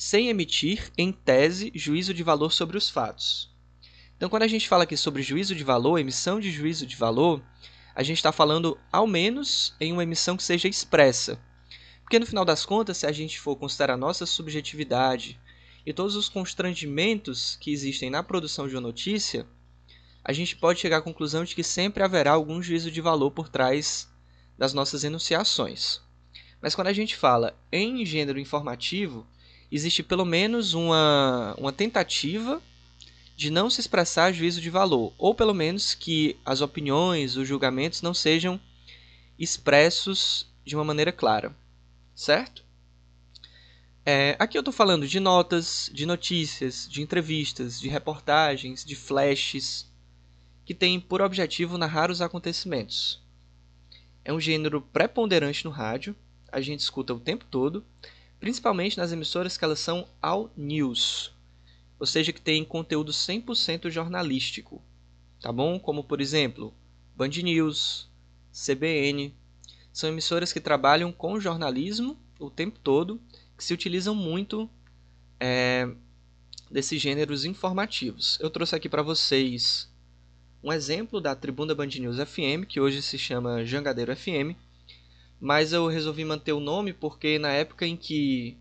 sem 0.00 0.30
emitir, 0.30 0.90
em 0.96 1.12
tese, 1.12 1.70
juízo 1.74 2.14
de 2.14 2.22
valor 2.22 2.54
sobre 2.54 2.78
os 2.78 2.88
fatos. 2.88 3.54
Então, 4.16 4.30
quando 4.30 4.44
a 4.44 4.48
gente 4.48 4.66
fala 4.66 4.84
aqui 4.84 4.96
sobre 4.96 5.22
juízo 5.22 5.54
de 5.54 5.62
valor, 5.62 5.98
emissão 5.98 6.40
de 6.40 6.50
juízo 6.50 6.86
de 6.86 6.96
valor, 6.96 7.42
a 7.94 8.02
gente 8.02 8.16
está 8.16 8.32
falando 8.32 8.78
ao 8.90 9.06
menos 9.06 9.76
em 9.78 9.92
uma 9.92 10.02
emissão 10.02 10.38
que 10.38 10.42
seja 10.42 10.66
expressa. 10.68 11.38
Porque 12.00 12.18
no 12.18 12.24
final 12.24 12.46
das 12.46 12.64
contas, 12.64 12.96
se 12.96 13.06
a 13.06 13.12
gente 13.12 13.38
for 13.38 13.56
considerar 13.56 13.92
a 13.92 13.98
nossa 13.98 14.24
subjetividade 14.24 15.38
e 15.84 15.92
todos 15.92 16.16
os 16.16 16.30
constrangimentos 16.30 17.58
que 17.60 17.70
existem 17.70 18.08
na 18.08 18.22
produção 18.22 18.66
de 18.66 18.74
uma 18.74 18.80
notícia, 18.80 19.46
a 20.24 20.32
gente 20.32 20.56
pode 20.56 20.80
chegar 20.80 20.96
à 20.96 21.02
conclusão 21.02 21.44
de 21.44 21.54
que 21.54 21.62
sempre 21.62 22.02
haverá 22.02 22.32
algum 22.32 22.62
juízo 22.62 22.90
de 22.90 23.02
valor 23.02 23.32
por 23.32 23.50
trás 23.50 24.08
das 24.56 24.72
nossas 24.72 25.04
enunciações. 25.04 26.00
Mas 26.58 26.74
quando 26.74 26.88
a 26.88 26.94
gente 26.94 27.14
fala 27.14 27.54
em 27.70 28.02
gênero 28.06 28.40
informativo, 28.40 29.28
existe 29.70 30.02
pelo 30.02 30.24
menos 30.24 30.74
uma, 30.74 31.54
uma 31.58 31.72
tentativa 31.72 32.62
de 33.36 33.50
não 33.50 33.70
se 33.70 33.80
expressar 33.80 34.32
juízo 34.32 34.60
de 34.60 34.68
valor, 34.68 35.14
ou 35.16 35.34
pelo 35.34 35.54
menos 35.54 35.94
que 35.94 36.36
as 36.44 36.60
opiniões, 36.60 37.36
os 37.36 37.48
julgamentos 37.48 38.02
não 38.02 38.12
sejam 38.12 38.60
expressos 39.38 40.46
de 40.64 40.76
uma 40.76 40.84
maneira 40.84 41.10
clara, 41.10 41.56
certo? 42.14 42.62
É, 44.04 44.36
aqui 44.38 44.58
eu 44.58 44.60
estou 44.60 44.72
falando 44.72 45.06
de 45.06 45.20
notas, 45.20 45.90
de 45.92 46.04
notícias, 46.04 46.86
de 46.88 47.00
entrevistas, 47.00 47.80
de 47.80 47.88
reportagens, 47.88 48.84
de 48.84 48.94
flashes, 48.94 49.90
que 50.64 50.74
têm 50.74 51.00
por 51.00 51.22
objetivo 51.22 51.78
narrar 51.78 52.10
os 52.10 52.20
acontecimentos. 52.20 53.22
É 54.24 54.32
um 54.32 54.40
gênero 54.40 54.80
preponderante 54.80 55.64
no 55.64 55.70
rádio, 55.70 56.14
a 56.52 56.60
gente 56.60 56.80
escuta 56.80 57.14
o 57.14 57.20
tempo 57.20 57.44
todo, 57.44 57.84
principalmente 58.40 58.96
nas 58.96 59.12
emissoras 59.12 59.56
que 59.56 59.64
elas 59.64 59.78
são 59.78 60.08
all 60.20 60.50
news, 60.56 61.32
ou 61.98 62.06
seja, 62.06 62.32
que 62.32 62.40
tem 62.40 62.64
conteúdo 62.64 63.12
100% 63.12 63.90
jornalístico, 63.90 64.82
tá 65.40 65.52
bom? 65.52 65.78
Como 65.78 66.02
por 66.02 66.20
exemplo, 66.20 66.74
Band 67.14 67.28
News, 67.28 68.08
CBN, 68.50 69.34
são 69.92 70.08
emissoras 70.08 70.52
que 70.52 70.60
trabalham 70.60 71.12
com 71.12 71.38
jornalismo 71.38 72.18
o 72.38 72.50
tempo 72.50 72.78
todo, 72.78 73.20
que 73.56 73.62
se 73.62 73.74
utilizam 73.74 74.14
muito 74.14 74.68
é, 75.38 75.86
desses 76.70 77.00
gêneros 77.00 77.44
informativos. 77.44 78.38
Eu 78.40 78.48
trouxe 78.48 78.74
aqui 78.74 78.88
para 78.88 79.02
vocês 79.02 79.90
um 80.62 80.72
exemplo 80.72 81.20
da 81.20 81.34
Tribuna 81.34 81.74
Band 81.74 81.88
News 81.98 82.16
FM, 82.16 82.64
que 82.66 82.80
hoje 82.80 83.02
se 83.02 83.18
chama 83.18 83.64
Jangadeiro 83.64 84.16
FM, 84.16 84.56
mas 85.40 85.72
eu 85.72 85.86
resolvi 85.86 86.24
manter 86.24 86.52
o 86.52 86.60
nome 86.60 86.92
porque 86.92 87.38
na 87.38 87.50
época 87.50 87.86
em 87.86 87.96
que 87.96 88.58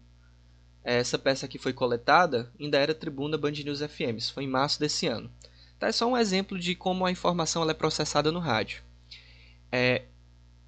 essa 0.84 1.20
peça 1.20 1.46
aqui 1.46 1.60
foi 1.60 1.74
coletada, 1.74 2.52
ainda 2.60 2.78
era 2.78 2.96
Tribuna 2.96 3.38
Band 3.38 3.52
News 3.52 3.82
FM, 3.82 4.18
isso 4.18 4.34
foi 4.34 4.46
em 4.46 4.48
março 4.48 4.80
desse 4.80 5.08
ano. 5.08 5.30
Tá, 5.78 5.88
é 5.88 5.92
só 5.92 6.08
um 6.08 6.18
exemplo 6.18 6.58
de 6.58 6.76
como 6.76 7.06
a 7.06 7.12
informação 7.12 7.70
é 7.70 7.74
processada 7.74 8.32
no 8.32 8.40
rádio. 8.40 8.82
É, 9.72 10.04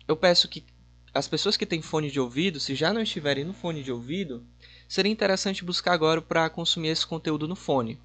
eu 0.08 0.16
peço 0.16 0.48
que 0.48 0.66
as 1.14 1.28
pessoas 1.28 1.58
que 1.58 1.66
têm 1.66 1.82
fone 1.82 2.12
de 2.12 2.20
ouvido, 2.20 2.60
se 2.60 2.76
já 2.76 2.94
não 2.94 3.02
estiverem 3.02 3.44
no 3.44 3.54
fone 3.54 3.84
de 3.84 3.92
ouvido, 3.92 4.46
seria 4.88 5.12
interessante 5.12 5.64
buscar 5.64 5.94
agora 5.94 6.22
para 6.22 6.50
consumir 6.50 6.90
esse 6.90 7.06
conteúdo 7.06 7.48
no 7.48 7.56
fone. 7.56 8.00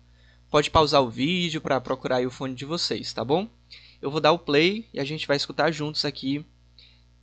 Pode 0.51 0.71
pausar 0.71 1.03
o 1.03 1.11
vídeo 1.11 1.61
para 1.61 1.81
procurar 1.81 2.25
o 2.27 2.31
fone 2.31 2.55
de 2.55 2.65
vocês, 2.65 3.13
tá 3.13 3.25
bom? 3.25 3.49
Eu 4.01 4.11
vou 4.11 4.21
dar 4.21 4.33
o 4.33 4.39
play 4.39 4.89
e 4.93 4.99
a 4.99 5.05
gente 5.05 5.27
vai 5.27 5.37
escutar 5.37 5.71
juntos 5.71 6.05
aqui 6.05 6.45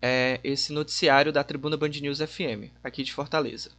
é, 0.06 0.42
esse 0.44 0.74
noticiário 0.74 1.32
da 1.32 1.46
Tribuna 1.46 1.78
Band 1.78 1.92
News 2.02 2.20
FM, 2.20 2.74
aqui 2.84 3.04
de 3.04 3.14
Fortaleza. 3.14 3.70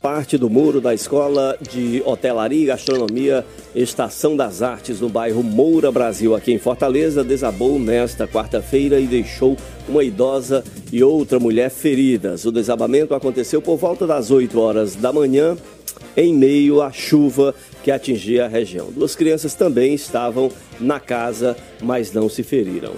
Parte 0.00 0.36
do 0.36 0.50
muro 0.50 0.80
da 0.80 0.92
Escola 0.92 1.56
de 1.60 2.02
Hotelaria 2.04 2.64
e 2.64 2.66
Gastronomia 2.66 3.46
Estação 3.72 4.36
das 4.36 4.60
Artes, 4.60 4.98
no 4.98 5.08
bairro 5.08 5.44
Moura 5.44 5.92
Brasil, 5.92 6.34
aqui 6.34 6.52
em 6.52 6.58
Fortaleza, 6.58 7.22
desabou 7.22 7.78
nesta 7.78 8.26
quarta-feira 8.26 8.98
e 8.98 9.06
deixou 9.06 9.56
uma 9.88 10.02
idosa 10.02 10.64
e 10.92 11.04
outra 11.04 11.38
mulher 11.38 11.70
feridas. 11.70 12.44
O 12.44 12.50
desabamento 12.50 13.14
aconteceu 13.14 13.62
por 13.62 13.76
volta 13.76 14.08
das 14.08 14.32
8 14.32 14.58
horas 14.58 14.96
da 14.96 15.12
manhã, 15.12 15.56
em 16.16 16.34
meio 16.34 16.82
à 16.82 16.90
chuva 16.90 17.54
que 17.84 17.92
atingia 17.92 18.46
a 18.46 18.48
região. 18.48 18.90
Duas 18.90 19.14
crianças 19.14 19.54
também 19.54 19.94
estavam 19.94 20.50
na 20.80 20.98
casa, 20.98 21.56
mas 21.80 22.12
não 22.12 22.28
se 22.28 22.42
feriram. 22.42 22.92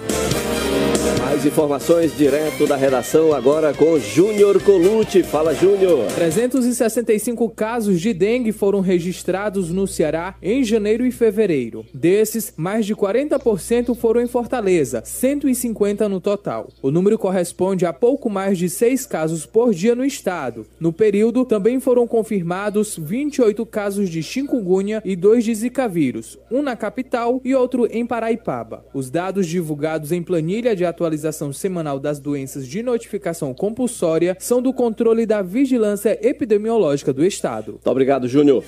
Mais 1.35 1.47
informações 1.47 2.17
direto 2.17 2.65
da 2.65 2.77
redação 2.77 3.33
agora 3.33 3.75
com 3.75 3.99
Júnior 3.99 4.63
Colucci. 4.63 5.25
Fala, 5.25 5.53
Júnior. 5.53 6.07
365 6.15 7.51
casos 7.51 8.01
de 8.01 8.15
dengue 8.15 8.53
foram 8.53 8.79
registrados 8.79 9.69
no 9.69 9.85
Ceará 9.85 10.37
em 10.41 10.63
janeiro 10.63 11.05
e 11.05 11.11
fevereiro. 11.11 11.85
Desses, 11.93 12.55
mais 12.57 12.87
de 12.87 12.95
40% 12.95 13.97
foram 13.97 14.21
em 14.21 14.29
Fortaleza, 14.29 15.03
150 15.05 16.09
no 16.09 16.21
total. 16.21 16.69
O 16.81 16.93
número 16.93 17.19
corresponde 17.19 17.85
a 17.85 17.93
pouco 17.93 18.31
mais 18.31 18.57
de 18.57 18.71
6 18.71 19.05
casos 19.05 19.45
por 19.45 19.75
dia 19.75 19.97
no 19.97 20.05
estado. 20.05 20.65
No 20.79 20.93
período, 20.93 21.45
também 21.45 21.81
foram 21.81 22.07
confirmados 22.07 22.97
28 22.97 23.67
casos 23.67 24.09
de 24.09 24.23
chikungunya 24.23 25.03
e 25.05 25.17
2 25.17 25.43
de 25.43 25.53
zika 25.53 25.89
vírus, 25.89 26.39
um 26.49 26.63
na 26.63 26.77
capital 26.77 27.41
e 27.45 27.57
outro 27.57 27.89
em 27.91 28.07
Paraipaba. 28.07 28.87
Os 28.95 29.11
dados 29.11 29.49
divulgados 29.49 30.13
em 30.13 30.23
planilha 30.23 30.77
de 30.77 30.85
atualização 30.85 31.24
semanal 31.53 31.99
das 31.99 32.19
doenças 32.19 32.67
de 32.67 32.83
notificação 32.83 33.55
compulsória 33.55 34.37
são 34.41 34.61
do 34.61 34.73
controle 34.73 35.27
da 35.27 35.43
Vigilância 35.43 36.19
Epidemiológica 36.23 37.13
do 37.13 37.25
Estado. 37.25 37.73
Muito 37.73 37.91
obrigado, 37.91 38.29
Júnior. 38.29 38.63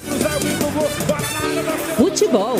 Futebol. 1.97 2.57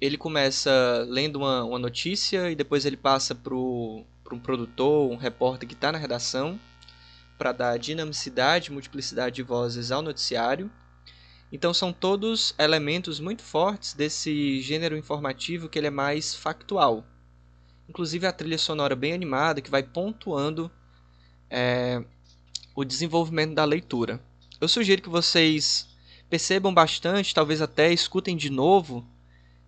ele 0.02 0.18
começa 0.18 1.06
lendo 1.08 1.38
uma, 1.38 1.64
uma, 1.64 1.80
notícia 1.80 2.50
e 2.50 2.56
depois 2.56 2.86
ele 2.86 2.98
passa 2.98 3.36
para 3.36 3.54
um 3.54 4.04
produtor, 4.42 5.12
um 5.12 5.16
repórter 5.16 5.68
que 5.68 5.76
está 5.76 5.92
na 5.92 5.98
redação, 5.98 6.60
para 7.38 7.52
dar 7.52 7.78
dinamicidade, 7.78 8.72
multiplicidade 8.72 9.36
de 9.36 9.44
vozes 9.44 9.92
ao 9.92 10.02
noticiário. 10.02 10.72
Então 11.52 11.74
são 11.74 11.94
todos 11.94 12.54
elementos 12.58 13.20
muito 13.20 13.44
fortes 13.44 13.94
desse 13.94 14.60
gênero 14.62 14.98
informativo 14.98 15.70
que 15.70 15.78
ele 15.78 15.88
é 15.88 15.92
mais 15.92 16.34
factual 16.34 17.06
inclusive 17.88 18.26
a 18.26 18.32
trilha 18.32 18.58
sonora 18.58 18.96
bem 18.96 19.14
animada 19.14 19.62
que 19.62 19.70
vai 19.70 19.84
pontuando 19.84 20.72
é, 21.50 22.04
o 22.76 22.84
desenvolvimento 22.84 23.54
da 23.54 23.66
leitura. 23.66 24.22
Eu 24.60 24.68
sugiro 24.68 25.02
que 25.02 25.10
vocês 25.10 25.88
percebam 26.30 26.74
bastante, 26.74 27.34
talvez 27.34 27.62
até 27.62 27.92
escutem 27.92 28.36
de 28.36 28.50
novo 28.50 29.08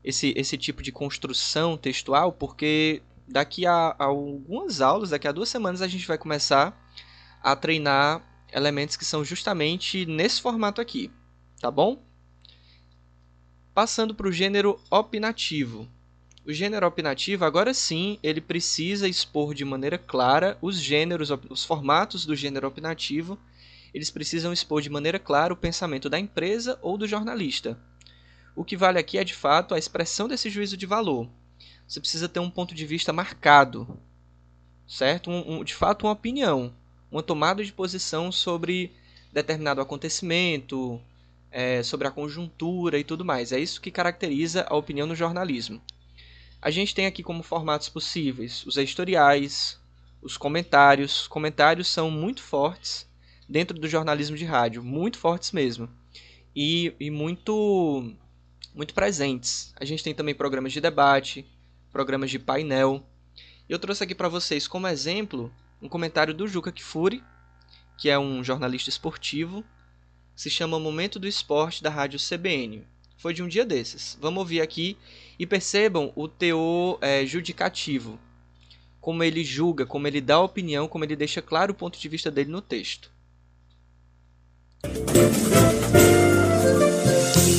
esse, 0.03 0.33
esse 0.35 0.57
tipo 0.57 0.81
de 0.81 0.91
construção 0.91 1.77
textual, 1.77 2.31
porque 2.31 3.01
daqui 3.27 3.65
a, 3.65 3.95
a 3.97 4.05
algumas 4.05 4.81
aulas, 4.81 5.11
daqui 5.11 5.27
a 5.27 5.31
duas 5.31 5.49
semanas, 5.49 5.81
a 5.81 5.87
gente 5.87 6.07
vai 6.07 6.17
começar 6.17 6.77
a 7.41 7.55
treinar 7.55 8.21
elementos 8.51 8.97
que 8.97 9.05
são 9.05 9.23
justamente 9.23 10.05
nesse 10.05 10.41
formato 10.41 10.81
aqui, 10.81 11.11
tá 11.59 11.69
bom? 11.69 12.03
Passando 13.73 14.15
para 14.15 14.27
o 14.27 14.31
gênero 14.31 14.79
opinativo. 14.89 15.87
O 16.49 16.51
gênero 16.51 16.87
opinativo, 16.87 17.45
agora 17.45 17.75
sim, 17.75 18.17
ele 18.23 18.41
precisa 18.41 19.07
expor 19.07 19.53
de 19.53 19.63
maneira 19.63 19.99
clara 19.99 20.57
os 20.63 20.81
gêneros, 20.81 21.29
os 21.47 21.63
formatos 21.63 22.25
do 22.25 22.35
gênero 22.35 22.67
opinativo. 22.67 23.37
Eles 23.93 24.09
precisam 24.09 24.51
expor 24.51 24.81
de 24.81 24.89
maneira 24.89 25.19
clara 25.19 25.53
o 25.53 25.55
pensamento 25.55 26.09
da 26.09 26.17
empresa 26.17 26.79
ou 26.81 26.97
do 26.97 27.07
jornalista. 27.07 27.77
O 28.55 28.65
que 28.65 28.75
vale 28.75 28.97
aqui 28.97 29.19
é 29.19 29.23
de 29.23 29.35
fato 29.35 29.75
a 29.75 29.77
expressão 29.77 30.27
desse 30.27 30.49
juízo 30.49 30.75
de 30.75 30.87
valor. 30.87 31.29
Você 31.87 31.99
precisa 31.99 32.27
ter 32.27 32.39
um 32.39 32.49
ponto 32.49 32.73
de 32.73 32.83
vista 32.83 33.13
marcado, 33.13 33.99
certo? 34.87 35.29
Um, 35.29 35.59
um, 35.59 35.63
de 35.63 35.75
fato, 35.75 36.07
uma 36.07 36.13
opinião, 36.13 36.73
uma 37.11 37.21
tomada 37.21 37.63
de 37.63 37.71
posição 37.71 38.31
sobre 38.31 38.91
determinado 39.31 39.81
acontecimento, 39.81 40.99
é, 41.51 41.83
sobre 41.83 42.07
a 42.07 42.11
conjuntura 42.11 42.97
e 42.97 43.03
tudo 43.03 43.23
mais. 43.23 43.51
É 43.51 43.59
isso 43.59 43.79
que 43.79 43.91
caracteriza 43.91 44.65
a 44.67 44.75
opinião 44.75 45.05
no 45.05 45.15
jornalismo. 45.15 45.79
A 46.61 46.69
gente 46.69 46.93
tem 46.93 47.05
aqui 47.05 47.23
como 47.23 47.41
formatos 47.41 47.87
possíveis 47.87 48.65
os 48.65 48.75
editoriais, 48.75 49.79
os 50.21 50.35
comentários. 50.35 51.27
Comentários 51.27 51.87
são 51.87 52.11
muito 52.11 52.41
fortes 52.41 53.07
dentro 53.47 53.79
do 53.79 53.87
jornalismo 53.87 54.35
de 54.35 54.43
rádio, 54.43 54.83
muito 54.83 55.17
fortes 55.17 55.53
mesmo. 55.53 55.89
E, 56.53 56.93
e 56.99 57.09
muito, 57.09 58.13
muito 58.75 58.93
presentes. 58.93 59.73
A 59.79 59.85
gente 59.85 60.03
tem 60.03 60.13
também 60.13 60.35
programas 60.35 60.73
de 60.73 60.81
debate, 60.81 61.45
programas 61.91 62.29
de 62.29 62.37
painel. 62.37 63.07
Eu 63.69 63.79
trouxe 63.79 64.03
aqui 64.03 64.13
para 64.13 64.27
vocês 64.27 64.67
como 64.67 64.87
exemplo 64.87 65.53
um 65.81 65.87
comentário 65.87 66.33
do 66.33 66.47
Juca 66.47 66.73
Kifuri, 66.73 67.23
que 67.97 68.09
é 68.09 68.19
um 68.19 68.43
jornalista 68.43 68.89
esportivo, 68.89 69.63
se 70.35 70.49
chama 70.49 70.79
Momento 70.79 71.19
do 71.19 71.27
Esporte 71.27 71.81
da 71.81 71.89
Rádio 71.89 72.19
CBN. 72.19 72.85
Foi 73.19 73.33
de 73.33 73.43
um 73.43 73.47
dia 73.47 73.65
desses. 73.65 74.17
Vamos 74.21 74.39
ouvir 74.39 74.61
aqui 74.61 74.97
e 75.37 75.45
percebam 75.45 76.11
o 76.15 76.27
teor 76.27 76.97
é, 77.01 77.25
judicativo. 77.25 78.17
Como 79.01 79.23
ele 79.23 79.43
julga, 79.43 79.85
como 79.85 80.07
ele 80.07 80.21
dá 80.21 80.39
opinião, 80.39 80.87
como 80.87 81.03
ele 81.03 81.17
deixa 81.17 81.41
claro 81.41 81.73
o 81.73 81.75
ponto 81.75 81.99
de 81.99 82.09
vista 82.09 82.31
dele 82.31 82.49
no 82.49 82.61
texto. 82.61 83.11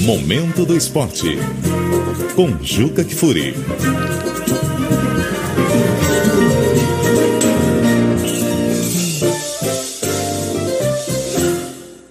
Momento 0.02 0.64
do 0.64 0.74
Esporte 0.74 1.36
com 2.34 2.64
Juca 2.64 3.04
Kfouri. 3.04 3.54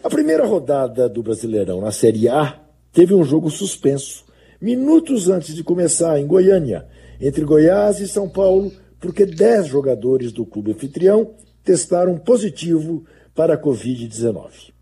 A 0.03 0.09
primeira 0.09 0.45
rodada 0.45 1.09
do 1.09 1.23
Brasileirão 1.23 1.81
na 1.81 1.91
Série 1.91 2.29
A 2.29 2.68
teve 2.91 3.13
um 3.13 3.23
jogo 3.23 3.49
suspenso, 3.49 4.25
minutos 4.61 5.29
antes 5.29 5.55
de 5.55 5.63
começar, 5.63 6.19
em 6.19 6.27
Goiânia, 6.27 6.87
entre 7.19 7.45
Goiás 7.45 7.99
e 7.99 8.07
São 8.07 8.29
Paulo, 8.29 8.71
porque 8.99 9.25
10 9.25 9.67
jogadores 9.67 10.31
do 10.31 10.45
clube 10.45 10.71
anfitrião 10.71 11.31
testaram 11.63 12.17
positivo 12.17 13.05
para 13.33 13.53
a 13.53 13.61
Covid-19. 13.61 14.73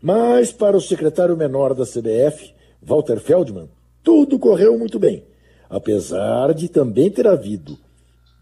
Mas, 0.00 0.52
para 0.52 0.76
o 0.76 0.80
secretário 0.80 1.36
menor 1.36 1.74
da 1.74 1.84
CBF, 1.84 2.54
Walter 2.82 3.18
Feldman, 3.18 3.68
tudo 4.02 4.38
correu 4.38 4.78
muito 4.78 4.98
bem, 4.98 5.24
apesar 5.68 6.54
de 6.54 6.68
também 6.68 7.10
ter 7.10 7.26
havido 7.26 7.76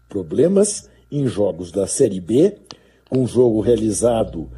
problemas 0.07 0.89
em 1.11 1.27
jogos 1.27 1.71
da 1.71 1.87
Série 1.87 2.21
B, 2.21 2.55
com 3.09 3.25
jogo 3.25 3.59
realizado 3.61 4.49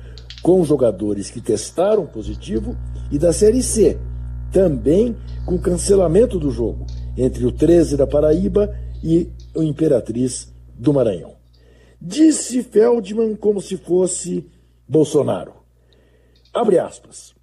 com 0.41 0.63
jogadores 0.63 1.30
que 1.30 1.41
testaram 1.41 2.06
positivo, 2.06 2.78
e 3.12 3.17
da 3.17 3.34
Série 3.34 3.62
C, 3.62 3.98
também 4.52 5.16
com 5.46 5.58
cancelamento 5.58 6.40
do 6.40 6.52
jogo 6.52 6.86
entre 7.18 7.46
o 7.46 7.52
13 7.52 7.98
da 7.98 8.08
Paraíba 8.08 8.76
e 9.04 9.30
o 9.56 9.64
Imperatriz 9.64 10.52
do 10.74 10.94
Maranhão. 10.94 11.36
Disse 12.02 12.64
Feldman 12.64 13.36
como 13.36 13.62
se 13.62 13.78
fosse 13.78 14.48
Bolsonaro. 14.88 15.54
Abre 16.54 16.80
aspas. 16.80 17.34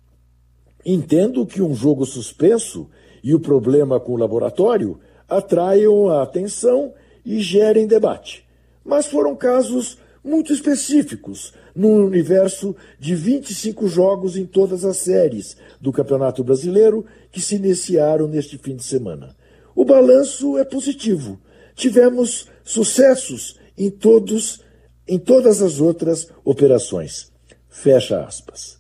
Entendo 0.85 1.45
que 1.45 1.61
um 1.61 1.75
jogo 1.75 2.07
suspenso 2.07 2.88
e 3.23 3.35
o 3.35 3.40
problema 3.40 4.01
com 4.01 4.12
o 4.12 4.16
laboratório 4.16 4.99
atraiam 5.29 6.09
a 6.09 6.23
atenção 6.23 6.95
e 7.25 7.40
gerem 7.40 7.87
debate. 7.87 8.47
Mas 8.85 9.07
foram 9.07 9.35
casos 9.35 9.99
muito 10.27 10.53
específicos, 10.53 11.55
num 11.75 12.05
universo 12.05 12.75
de 12.99 13.15
25 13.15 13.87
jogos 13.87 14.37
em 14.37 14.45
todas 14.45 14.85
as 14.85 14.97
séries 14.97 15.57
do 15.81 15.93
Campeonato 15.93 16.43
Brasileiro 16.43 17.07
que 17.31 17.41
se 17.41 17.55
iniciaram 17.55 18.27
neste 18.27 18.59
fim 18.59 18.75
de 18.75 18.83
semana. 18.83 19.37
O 19.75 19.85
balanço 19.85 20.59
é 20.59 20.65
positivo. 20.65 21.39
Tivemos 21.75 22.49
sucessos 22.65 23.59
em 23.79 23.91
todos 23.91 24.65
em 25.09 25.19
todas 25.19 25.62
as 25.62 25.81
outras 25.81 26.27
operações. 26.45 27.31
Fecha 27.69 28.25
aspas. 28.25 28.79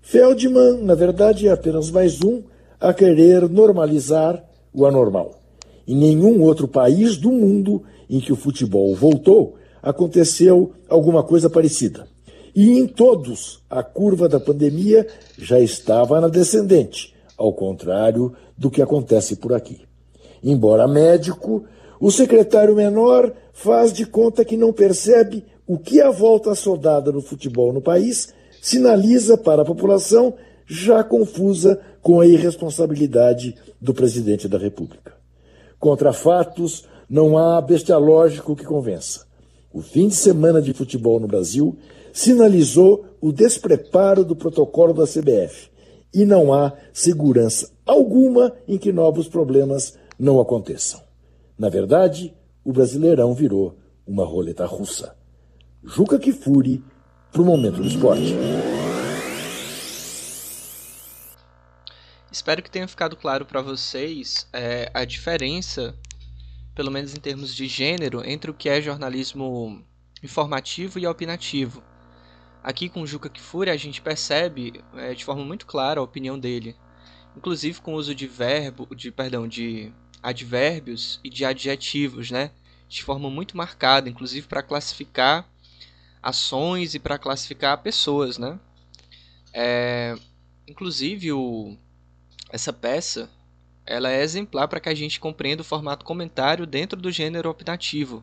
Feldman, 0.00 0.82
na 0.82 0.94
verdade, 0.94 1.48
é 1.48 1.50
apenas 1.50 1.90
mais 1.90 2.22
um 2.22 2.42
a 2.80 2.94
querer 2.94 3.46
normalizar 3.50 4.42
o 4.72 4.86
anormal. 4.86 5.42
Em 5.86 5.94
nenhum 5.94 6.40
outro 6.40 6.66
país 6.66 7.18
do 7.18 7.30
mundo 7.30 7.82
em 8.08 8.20
que 8.20 8.32
o 8.32 8.36
futebol 8.36 8.94
voltou 8.94 9.56
aconteceu 9.84 10.72
alguma 10.88 11.22
coisa 11.22 11.50
parecida. 11.50 12.08
E 12.56 12.78
em 12.78 12.86
todos, 12.86 13.62
a 13.68 13.82
curva 13.82 14.28
da 14.28 14.40
pandemia 14.40 15.06
já 15.36 15.60
estava 15.60 16.20
na 16.20 16.28
descendente, 16.28 17.14
ao 17.36 17.52
contrário 17.52 18.32
do 18.56 18.70
que 18.70 18.80
acontece 18.80 19.36
por 19.36 19.52
aqui. 19.52 19.82
Embora 20.42 20.88
médico, 20.88 21.64
o 22.00 22.10
secretário 22.10 22.74
menor 22.74 23.32
faz 23.52 23.92
de 23.92 24.06
conta 24.06 24.44
que 24.44 24.56
não 24.56 24.72
percebe 24.72 25.44
o 25.66 25.78
que 25.78 26.00
a 26.00 26.10
volta 26.10 26.54
soldada 26.54 27.12
no 27.12 27.20
futebol 27.20 27.72
no 27.72 27.82
país 27.82 28.32
sinaliza 28.62 29.36
para 29.36 29.62
a 29.62 29.66
população 29.66 30.34
já 30.66 31.04
confusa 31.04 31.78
com 32.00 32.20
a 32.20 32.26
irresponsabilidade 32.26 33.54
do 33.80 33.92
presidente 33.92 34.48
da 34.48 34.56
República. 34.56 35.12
Contra 35.78 36.12
fatos, 36.12 36.86
não 37.08 37.36
há 37.36 37.60
bestialógico 37.60 38.56
que 38.56 38.64
convença. 38.64 39.23
O 39.74 39.82
fim 39.82 40.06
de 40.06 40.14
semana 40.14 40.62
de 40.62 40.72
futebol 40.72 41.18
no 41.18 41.26
Brasil 41.26 41.76
sinalizou 42.12 43.06
o 43.20 43.32
despreparo 43.32 44.24
do 44.24 44.36
protocolo 44.36 44.94
da 44.94 45.04
CBF 45.04 45.68
e 46.14 46.24
não 46.24 46.54
há 46.54 46.72
segurança 46.92 47.72
alguma 47.84 48.54
em 48.68 48.78
que 48.78 48.92
novos 48.92 49.26
problemas 49.26 49.98
não 50.16 50.40
aconteçam. 50.40 51.02
Na 51.58 51.68
verdade, 51.68 52.32
o 52.64 52.72
Brasileirão 52.72 53.34
virou 53.34 53.76
uma 54.06 54.24
roleta 54.24 54.64
russa. 54.64 55.16
Juca 55.82 56.20
Kifuri 56.20 56.80
para 57.32 57.42
o 57.42 57.44
Momento 57.44 57.78
do 57.78 57.88
Esporte. 57.88 58.32
Espero 62.30 62.62
que 62.62 62.70
tenha 62.70 62.86
ficado 62.86 63.16
claro 63.16 63.44
para 63.44 63.60
vocês 63.60 64.46
é, 64.52 64.88
a 64.94 65.04
diferença, 65.04 65.96
pelo 66.74 66.90
menos 66.90 67.14
em 67.14 67.20
termos 67.20 67.54
de 67.54 67.66
gênero, 67.66 68.28
entre 68.28 68.50
o 68.50 68.54
que 68.54 68.68
é 68.68 68.80
jornalismo 68.80 69.84
informativo 70.22 70.98
e 70.98 71.06
opinativo. 71.06 71.82
Aqui 72.62 72.88
com 72.88 73.06
Juca 73.06 73.28
Kifuri 73.28 73.70
a 73.70 73.76
gente 73.76 74.00
percebe 74.00 74.82
é, 74.94 75.14
de 75.14 75.24
forma 75.24 75.44
muito 75.44 75.66
clara 75.66 76.00
a 76.00 76.02
opinião 76.02 76.38
dele, 76.38 76.74
inclusive 77.36 77.80
com 77.80 77.94
o 77.94 77.96
uso 77.96 78.14
de 78.14 78.26
verbo, 78.26 78.88
de 78.94 79.12
perdão, 79.12 79.46
de 79.46 79.92
advérbios 80.22 81.20
e 81.22 81.28
de 81.28 81.44
adjetivos, 81.44 82.30
né? 82.30 82.50
De 82.88 83.02
forma 83.02 83.28
muito 83.28 83.56
marcada, 83.56 84.08
inclusive 84.08 84.46
para 84.46 84.62
classificar 84.62 85.46
ações 86.22 86.94
e 86.94 86.98
para 86.98 87.18
classificar 87.18 87.82
pessoas, 87.82 88.38
né? 88.38 88.58
É, 89.52 90.16
inclusive 90.66 91.32
o, 91.32 91.76
essa 92.50 92.72
peça 92.72 93.30
ela 93.86 94.10
é 94.10 94.22
exemplar 94.22 94.68
para 94.68 94.80
que 94.80 94.88
a 94.88 94.94
gente 94.94 95.20
compreenda 95.20 95.62
o 95.62 95.64
formato 95.64 96.04
comentário 96.04 96.66
dentro 96.66 97.00
do 97.00 97.10
gênero 97.10 97.50
opinativo, 97.50 98.22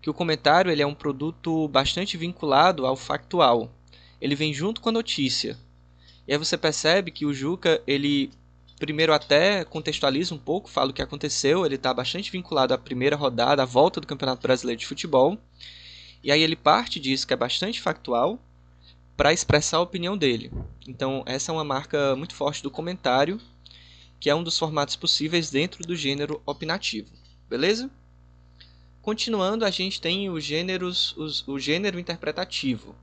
que 0.00 0.10
o 0.10 0.14
comentário 0.14 0.70
ele 0.70 0.82
é 0.82 0.86
um 0.86 0.94
produto 0.94 1.68
bastante 1.68 2.16
vinculado 2.16 2.86
ao 2.86 2.96
factual. 2.96 3.70
Ele 4.20 4.34
vem 4.34 4.52
junto 4.52 4.80
com 4.80 4.88
a 4.88 4.92
notícia. 4.92 5.56
E 6.26 6.32
aí 6.32 6.38
você 6.38 6.56
percebe 6.56 7.10
que 7.10 7.26
o 7.26 7.34
Juca 7.34 7.82
ele 7.86 8.30
primeiro 8.78 9.12
até 9.12 9.64
contextualiza 9.64 10.34
um 10.34 10.38
pouco, 10.38 10.68
fala 10.68 10.90
o 10.90 10.92
que 10.92 11.00
aconteceu, 11.00 11.64
ele 11.64 11.76
está 11.76 11.94
bastante 11.94 12.32
vinculado 12.32 12.74
à 12.74 12.78
primeira 12.78 13.14
rodada, 13.14 13.62
à 13.62 13.66
volta 13.66 14.00
do 14.00 14.08
Campeonato 14.08 14.42
Brasileiro 14.42 14.80
de 14.80 14.86
Futebol. 14.86 15.38
E 16.22 16.32
aí 16.32 16.42
ele 16.42 16.56
parte 16.56 16.98
disso, 16.98 17.24
que 17.24 17.32
é 17.32 17.36
bastante 17.36 17.80
factual, 17.80 18.40
para 19.16 19.32
expressar 19.32 19.76
a 19.76 19.82
opinião 19.82 20.18
dele. 20.18 20.50
Então, 20.86 21.22
essa 21.26 21.52
é 21.52 21.54
uma 21.54 21.62
marca 21.62 22.16
muito 22.16 22.34
forte 22.34 22.60
do 22.60 22.72
comentário, 22.72 23.40
que 24.22 24.30
é 24.30 24.34
um 24.36 24.44
dos 24.44 24.56
formatos 24.56 24.94
possíveis 24.94 25.50
dentro 25.50 25.84
do 25.84 25.96
gênero 25.96 26.40
opinativo. 26.46 27.10
Beleza? 27.50 27.90
Continuando, 29.02 29.64
a 29.64 29.70
gente 29.70 30.00
tem 30.00 30.30
os 30.30 30.44
gêneros, 30.44 31.12
os, 31.16 31.42
o 31.48 31.58
gênero 31.58 31.98
interpretativo, 31.98 32.94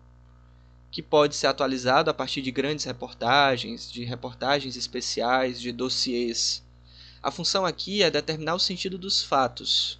que 0.90 1.04
pode 1.04 1.36
ser 1.36 1.48
atualizado 1.48 2.10
a 2.10 2.14
partir 2.14 2.42
de 2.42 2.52
grandes 2.52 2.86
reportagens, 2.86 3.92
de 3.92 4.06
reportagens 4.06 4.78
especiais, 4.78 5.60
de 5.60 5.74
dossiês. 5.74 6.64
A 7.22 7.30
função 7.32 7.66
aqui 7.66 8.02
é 8.02 8.10
determinar 8.10 8.56
o 8.56 8.60
sentido 8.60 8.98
dos 8.98 9.22
fatos, 9.22 10.00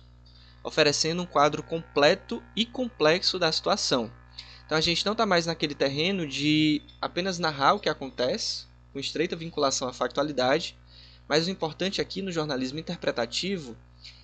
oferecendo 0.64 1.24
um 1.24 1.26
quadro 1.26 1.62
completo 1.62 2.42
e 2.56 2.66
complexo 2.66 3.38
da 3.38 3.52
situação. 3.52 4.10
Então 4.66 4.78
a 4.78 4.82
gente 4.82 5.06
não 5.06 5.12
está 5.12 5.26
mais 5.26 5.46
naquele 5.46 5.76
terreno 5.76 6.26
de 6.26 6.82
apenas 7.02 7.38
narrar 7.38 7.74
o 7.74 7.80
que 7.82 7.90
acontece, 7.90 8.68
com 8.94 9.00
estreita 9.00 9.36
vinculação 9.36 9.90
à 9.90 9.92
factualidade, 9.92 10.79
mas 11.30 11.48
o 11.48 11.52
importante 11.52 12.02
aqui 12.02 12.22
no 12.22 12.32
jornalismo 12.32 12.80
interpretativo 12.80 13.78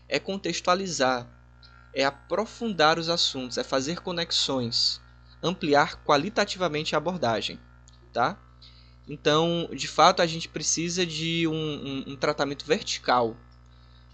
é 0.09 0.19
contextualizar, 0.19 1.25
é 1.93 2.03
aprofundar 2.03 2.99
os 2.99 3.07
assuntos, 3.07 3.57
é 3.57 3.63
fazer 3.63 4.01
conexões, 4.01 4.99
ampliar 5.41 6.03
qualitativamente 6.03 6.95
a 6.95 6.97
abordagem. 6.97 7.59
Tá? 8.11 8.37
Então, 9.07 9.69
de 9.73 9.87
fato, 9.87 10.21
a 10.21 10.25
gente 10.25 10.49
precisa 10.49 11.05
de 11.05 11.47
um, 11.47 11.53
um, 11.53 12.03
um 12.07 12.15
tratamento 12.15 12.65
vertical 12.65 13.37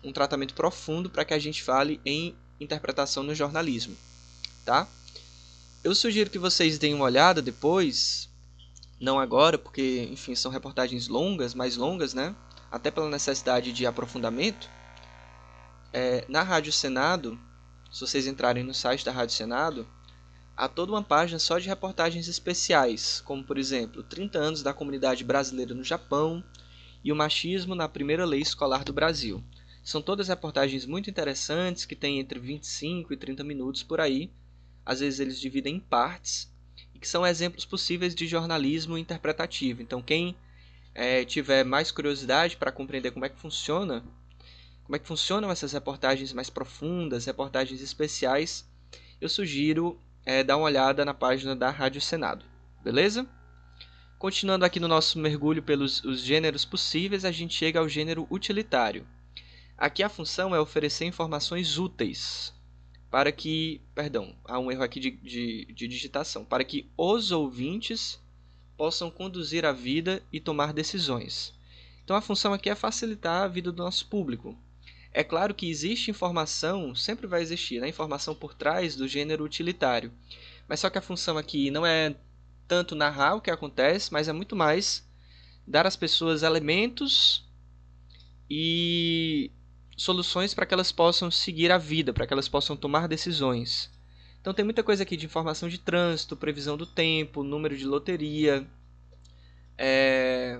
um 0.04 0.12
tratamento 0.12 0.54
profundo 0.54 1.10
para 1.10 1.26
que 1.26 1.34
a 1.34 1.40
gente 1.40 1.62
fale 1.62 2.00
em 2.06 2.36
interpretação 2.60 3.24
no 3.24 3.36
jornalismo, 3.36 3.96
tá? 4.66 4.88
Eu 5.84 5.96
sugiro 5.96 6.30
que 6.30 6.40
vocês 6.40 6.78
deem 6.78 6.94
uma 6.94 7.06
olhada 7.06 7.42
depois, 7.42 8.30
não 9.00 9.20
agora, 9.20 9.58
porque, 9.58 10.08
enfim, 10.12 10.36
são 10.36 10.52
reportagens 10.52 11.08
longas, 11.08 11.56
mais 11.56 11.76
longas, 11.76 12.14
né? 12.14 12.36
Até 12.72 12.90
pela 12.90 13.10
necessidade 13.10 13.74
de 13.74 13.86
aprofundamento. 13.86 14.70
É, 15.92 16.24
na 16.30 16.42
Rádio 16.42 16.72
Senado, 16.72 17.38
se 17.92 18.00
vocês 18.00 18.26
entrarem 18.26 18.64
no 18.64 18.74
site 18.74 19.04
da 19.04 19.12
Rádio 19.12 19.36
Senado, 19.36 19.86
há 20.56 20.68
toda 20.70 20.94
uma 20.94 21.04
página 21.04 21.38
só 21.38 21.60
de 21.60 21.68
reportagens 21.68 22.30
especiais, 22.30 23.22
como 23.26 23.44
por 23.44 23.58
exemplo, 23.58 24.02
30 24.04 24.40
anos 24.40 24.64
da 24.64 24.74
comunidade 24.74 25.24
brasileira 25.26 25.76
no 25.76 25.84
Japão, 25.84 26.42
e 27.04 27.12
o 27.12 27.16
machismo 27.16 27.76
na 27.76 27.90
primeira 27.90 28.26
lei 28.26 28.40
escolar 28.40 28.84
do 28.84 28.94
Brasil. 28.94 29.44
São 29.84 30.02
todas 30.02 30.28
reportagens 30.28 30.86
muito 30.86 31.10
interessantes 31.10 31.86
que 31.86 31.96
têm 31.96 32.20
entre 32.20 32.40
25 32.40 33.12
e 33.12 33.18
30 33.18 33.44
minutos 33.44 33.82
por 33.82 34.00
aí. 34.00 34.32
Às 34.86 35.00
vezes 35.00 35.20
eles 35.20 35.40
dividem 35.40 35.76
em 35.76 35.80
partes 35.80 36.52
e 36.94 37.00
que 37.00 37.08
são 37.08 37.26
exemplos 37.26 37.66
possíveis 37.66 38.14
de 38.14 38.28
jornalismo 38.28 38.98
interpretativo. 38.98 39.82
Então 39.82 40.02
quem 40.02 40.36
é, 40.94 41.24
tiver 41.26 41.64
mais 41.64 41.92
curiosidade 41.92 42.58
para 42.58 42.72
compreender 42.72 43.12
como 43.12 43.26
é 43.26 43.30
que 43.30 43.40
funciona, 43.40 44.04
como 44.84 44.96
é 44.96 45.00
que 45.00 45.08
funcionam 45.08 45.52
essas 45.52 45.72
reportagens 45.72 46.34
mais 46.34 46.50
profundas, 46.50 47.26
reportagens 47.26 47.82
especiais, 47.82 48.70
eu 49.20 49.30
sugiro 49.30 50.00
é, 50.26 50.44
dar 50.44 50.58
uma 50.58 50.66
olhada 50.66 51.06
na 51.06 51.14
página 51.14 51.56
da 51.56 51.70
Rádio 51.70 52.02
Senado, 52.02 52.46
beleza? 52.84 53.28
Continuando 54.20 54.66
aqui 54.66 54.80
no 54.80 54.88
nosso 54.88 55.18
mergulho 55.18 55.64
pelos 55.64 56.04
os 56.04 56.22
gêneros 56.22 56.64
possíveis, 56.64 57.26
a 57.26 57.32
gente 57.32 57.56
chega 57.56 57.80
ao 57.80 57.90
gênero 57.90 58.28
utilitário. 58.30 59.08
Aqui 59.76 60.04
a 60.04 60.10
função 60.10 60.54
é 60.54 60.60
oferecer 60.60 61.06
informações 61.06 61.80
úteis 61.80 62.54
para 63.10 63.32
que, 63.32 63.82
perdão, 63.96 64.36
há 64.46 64.60
um 64.60 64.72
erro 64.72 64.84
aqui 64.84 65.00
de, 65.00 65.12
de, 65.12 65.66
de 65.74 65.88
digitação, 65.88 66.46
para 66.46 66.64
que 66.64 66.90
os 66.96 67.32
ouvintes 67.32 68.21
possam 68.82 69.12
conduzir 69.12 69.64
a 69.64 69.72
vida 69.72 70.24
e 70.34 70.40
tomar 70.40 70.74
decisões. 70.74 71.54
Então 72.04 72.16
a 72.16 72.22
função 72.22 72.52
aqui 72.52 72.68
é 72.68 72.74
facilitar 72.74 73.44
a 73.44 73.48
vida 73.48 73.72
do 73.72 73.84
nosso 73.84 74.08
público. 74.08 74.58
É 75.14 75.24
claro 75.24 75.54
que 75.54 75.70
existe 75.70 76.10
informação, 76.10 76.96
sempre 76.96 77.28
vai 77.28 77.44
existir, 77.44 77.80
né? 77.80 77.88
informação 77.88 78.34
por 78.34 78.56
trás 78.56 78.96
do 78.96 79.08
gênero 79.08 79.44
utilitário. 79.44 80.12
Mas 80.68 80.80
só 80.80 80.90
que 80.90 80.98
a 80.98 81.02
função 81.02 81.38
aqui 81.38 81.70
não 81.70 81.86
é 81.86 82.16
tanto 82.68 82.96
narrar 82.96 83.36
o 83.36 83.42
que 83.42 83.52
acontece, 83.52 84.12
mas 84.12 84.28
é 84.28 84.34
muito 84.34 84.56
mais 84.56 85.08
dar 85.68 85.86
às 85.86 85.96
pessoas 85.96 86.42
elementos 86.42 87.48
e 88.50 89.52
soluções 89.96 90.56
para 90.56 90.66
que 90.66 90.74
elas 90.74 90.92
possam 90.92 91.30
seguir 91.30 91.72
a 91.72 91.78
vida, 91.78 92.12
para 92.12 92.26
que 92.26 92.34
elas 92.34 92.50
possam 92.50 92.76
tomar 92.76 93.08
decisões. 93.08 93.92
Então 94.42 94.54
tem 94.54 94.66
muita 94.66 94.84
coisa 94.84 95.04
aqui 95.04 95.16
de 95.16 95.26
informação 95.26 95.70
de 95.70 95.78
trânsito, 95.78 96.36
previsão 96.36 96.76
do 96.76 96.86
tempo, 96.86 97.44
número 97.44 97.78
de 97.78 97.86
loteria, 97.86 98.68
é... 99.78 100.60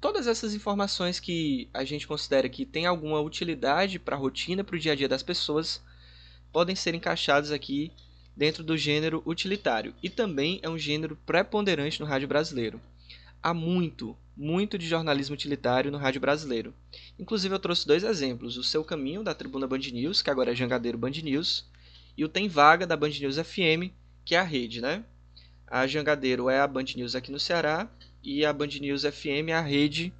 todas 0.00 0.26
essas 0.26 0.52
informações 0.52 1.20
que 1.20 1.68
a 1.72 1.84
gente 1.84 2.06
considera 2.08 2.48
que 2.48 2.66
tem 2.66 2.86
alguma 2.86 3.20
utilidade 3.20 3.98
para 4.00 4.16
a 4.16 4.18
rotina, 4.18 4.64
para 4.64 4.74
o 4.74 4.78
dia 4.78 4.92
a 4.92 4.96
dia 4.96 5.08
das 5.08 5.22
pessoas, 5.22 5.80
podem 6.52 6.74
ser 6.74 6.94
encaixadas 6.94 7.52
aqui 7.52 7.92
dentro 8.36 8.64
do 8.64 8.76
gênero 8.76 9.22
utilitário 9.24 9.94
e 10.02 10.10
também 10.10 10.58
é 10.62 10.68
um 10.68 10.78
gênero 10.78 11.16
preponderante 11.24 12.00
no 12.00 12.06
rádio 12.06 12.26
brasileiro. 12.26 12.80
Há 13.40 13.54
muito, 13.54 14.16
muito 14.36 14.76
de 14.76 14.88
jornalismo 14.88 15.34
utilitário 15.34 15.90
no 15.90 15.98
rádio 15.98 16.20
brasileiro. 16.20 16.74
Inclusive 17.18 17.54
eu 17.54 17.58
trouxe 17.60 17.86
dois 17.86 18.02
exemplos, 18.02 18.56
o 18.56 18.64
Seu 18.64 18.82
Caminho 18.82 19.22
da 19.22 19.34
Tribuna 19.34 19.68
Band 19.68 19.78
News, 19.92 20.20
que 20.20 20.30
agora 20.30 20.50
é 20.50 20.54
Jangadeiro 20.54 20.98
Band 20.98 21.10
News, 21.22 21.69
e 22.20 22.24
o 22.24 22.28
Tem 22.28 22.48
Vaga 22.48 22.86
da 22.86 22.98
Band 22.98 23.12
News 23.18 23.38
FM, 23.38 23.88
que 24.26 24.34
é 24.34 24.38
a 24.38 24.42
rede, 24.42 24.82
né? 24.82 25.02
A 25.66 25.86
Jangadeiro 25.86 26.50
é 26.50 26.60
a 26.60 26.66
Band 26.66 26.84
News 26.94 27.14
aqui 27.14 27.32
no 27.32 27.40
Ceará 27.40 27.88
e 28.22 28.44
a 28.44 28.52
Band 28.52 28.66
News 28.78 29.04
FM 29.04 29.48
é 29.48 29.54
a 29.54 29.62
rede 29.62 30.12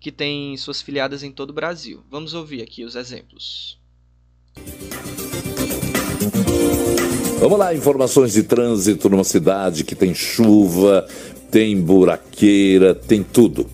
que 0.00 0.10
tem 0.10 0.56
suas 0.56 0.82
filiadas 0.82 1.22
em 1.22 1.30
todo 1.30 1.50
o 1.50 1.52
Brasil. 1.52 2.02
Vamos 2.10 2.34
ouvir 2.34 2.60
aqui 2.60 2.84
os 2.84 2.96
exemplos. 2.96 3.78
Vamos 7.38 7.56
lá, 7.56 7.72
informações 7.72 8.32
de 8.32 8.42
trânsito 8.42 9.08
numa 9.08 9.22
cidade 9.22 9.84
que 9.84 9.94
tem 9.94 10.12
chuva, 10.12 11.06
tem 11.52 11.80
buraqueira, 11.80 12.96
tem 12.96 13.22
tudo. 13.22 13.70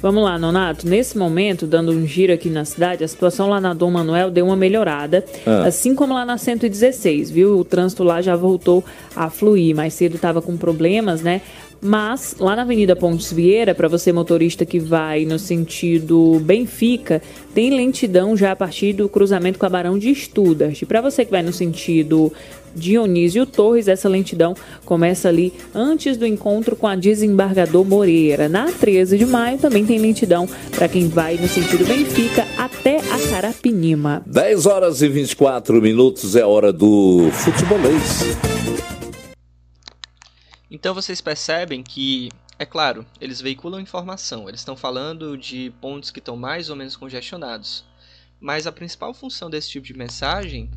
Vamos 0.00 0.22
lá, 0.22 0.38
Nonato. 0.38 0.86
Nesse 0.86 1.18
momento, 1.18 1.66
dando 1.66 1.90
um 1.90 2.06
giro 2.06 2.32
aqui 2.32 2.48
na 2.48 2.64
cidade, 2.64 3.02
a 3.02 3.08
situação 3.08 3.48
lá 3.48 3.60
na 3.60 3.74
Dom 3.74 3.90
Manuel 3.90 4.30
deu 4.30 4.46
uma 4.46 4.54
melhorada, 4.54 5.24
ah. 5.44 5.66
assim 5.66 5.92
como 5.92 6.14
lá 6.14 6.24
na 6.24 6.38
116, 6.38 7.30
viu? 7.32 7.58
O 7.58 7.64
trânsito 7.64 8.04
lá 8.04 8.22
já 8.22 8.36
voltou 8.36 8.84
a 9.16 9.28
fluir. 9.28 9.74
Mais 9.74 9.94
cedo 9.94 10.14
estava 10.14 10.40
com 10.40 10.56
problemas, 10.56 11.20
né? 11.20 11.40
Mas 11.80 12.36
lá 12.38 12.56
na 12.56 12.62
Avenida 12.62 12.96
Pontes 12.96 13.32
Vieira, 13.32 13.74
para 13.74 13.88
você 13.88 14.12
motorista 14.12 14.66
que 14.66 14.80
vai 14.80 15.24
no 15.24 15.38
sentido 15.38 16.40
Benfica, 16.42 17.22
tem 17.54 17.70
lentidão 17.70 18.36
já 18.36 18.52
a 18.52 18.56
partir 18.56 18.92
do 18.92 19.08
cruzamento 19.08 19.58
com 19.58 19.66
a 19.66 19.68
Barão 19.68 19.98
de 19.98 20.10
Estudas. 20.10 20.82
E 20.82 20.86
para 20.86 21.00
você 21.00 21.24
que 21.24 21.30
vai 21.30 21.42
no 21.42 21.52
sentido 21.52 22.32
Dionísio 22.74 23.46
Torres, 23.46 23.88
essa 23.88 24.08
lentidão 24.08 24.54
começa 24.84 25.28
ali 25.28 25.52
antes 25.74 26.16
do 26.16 26.26
encontro 26.26 26.74
com 26.74 26.86
a 26.86 26.96
desembargador 26.96 27.84
Moreira. 27.84 28.48
Na 28.48 28.66
13 28.72 29.16
de 29.16 29.26
maio 29.26 29.58
também 29.58 29.86
tem 29.86 29.98
lentidão 29.98 30.48
para 30.74 30.88
quem 30.88 31.08
vai 31.08 31.36
no 31.36 31.48
sentido 31.48 31.84
Benfica 31.84 32.46
até 32.56 32.98
a 32.98 33.30
Carapinima. 33.30 34.22
10 34.26 34.66
horas 34.66 35.00
e 35.02 35.08
24 35.08 35.80
minutos 35.80 36.34
é 36.34 36.44
hora 36.44 36.72
do 36.72 37.30
futebolês. 37.32 38.47
Então 40.70 40.94
vocês 40.94 41.20
percebem 41.20 41.82
que, 41.82 42.28
é 42.58 42.66
claro, 42.66 43.06
eles 43.20 43.40
veiculam 43.40 43.80
informação, 43.80 44.48
eles 44.48 44.60
estão 44.60 44.76
falando 44.76 45.36
de 45.36 45.72
pontos 45.80 46.10
que 46.10 46.18
estão 46.18 46.36
mais 46.36 46.68
ou 46.68 46.76
menos 46.76 46.94
congestionados. 46.94 47.84
Mas 48.38 48.66
a 48.66 48.72
principal 48.72 49.14
função 49.14 49.48
desse 49.48 49.70
tipo 49.70 49.86
de 49.86 49.94
mensagem 49.94 50.70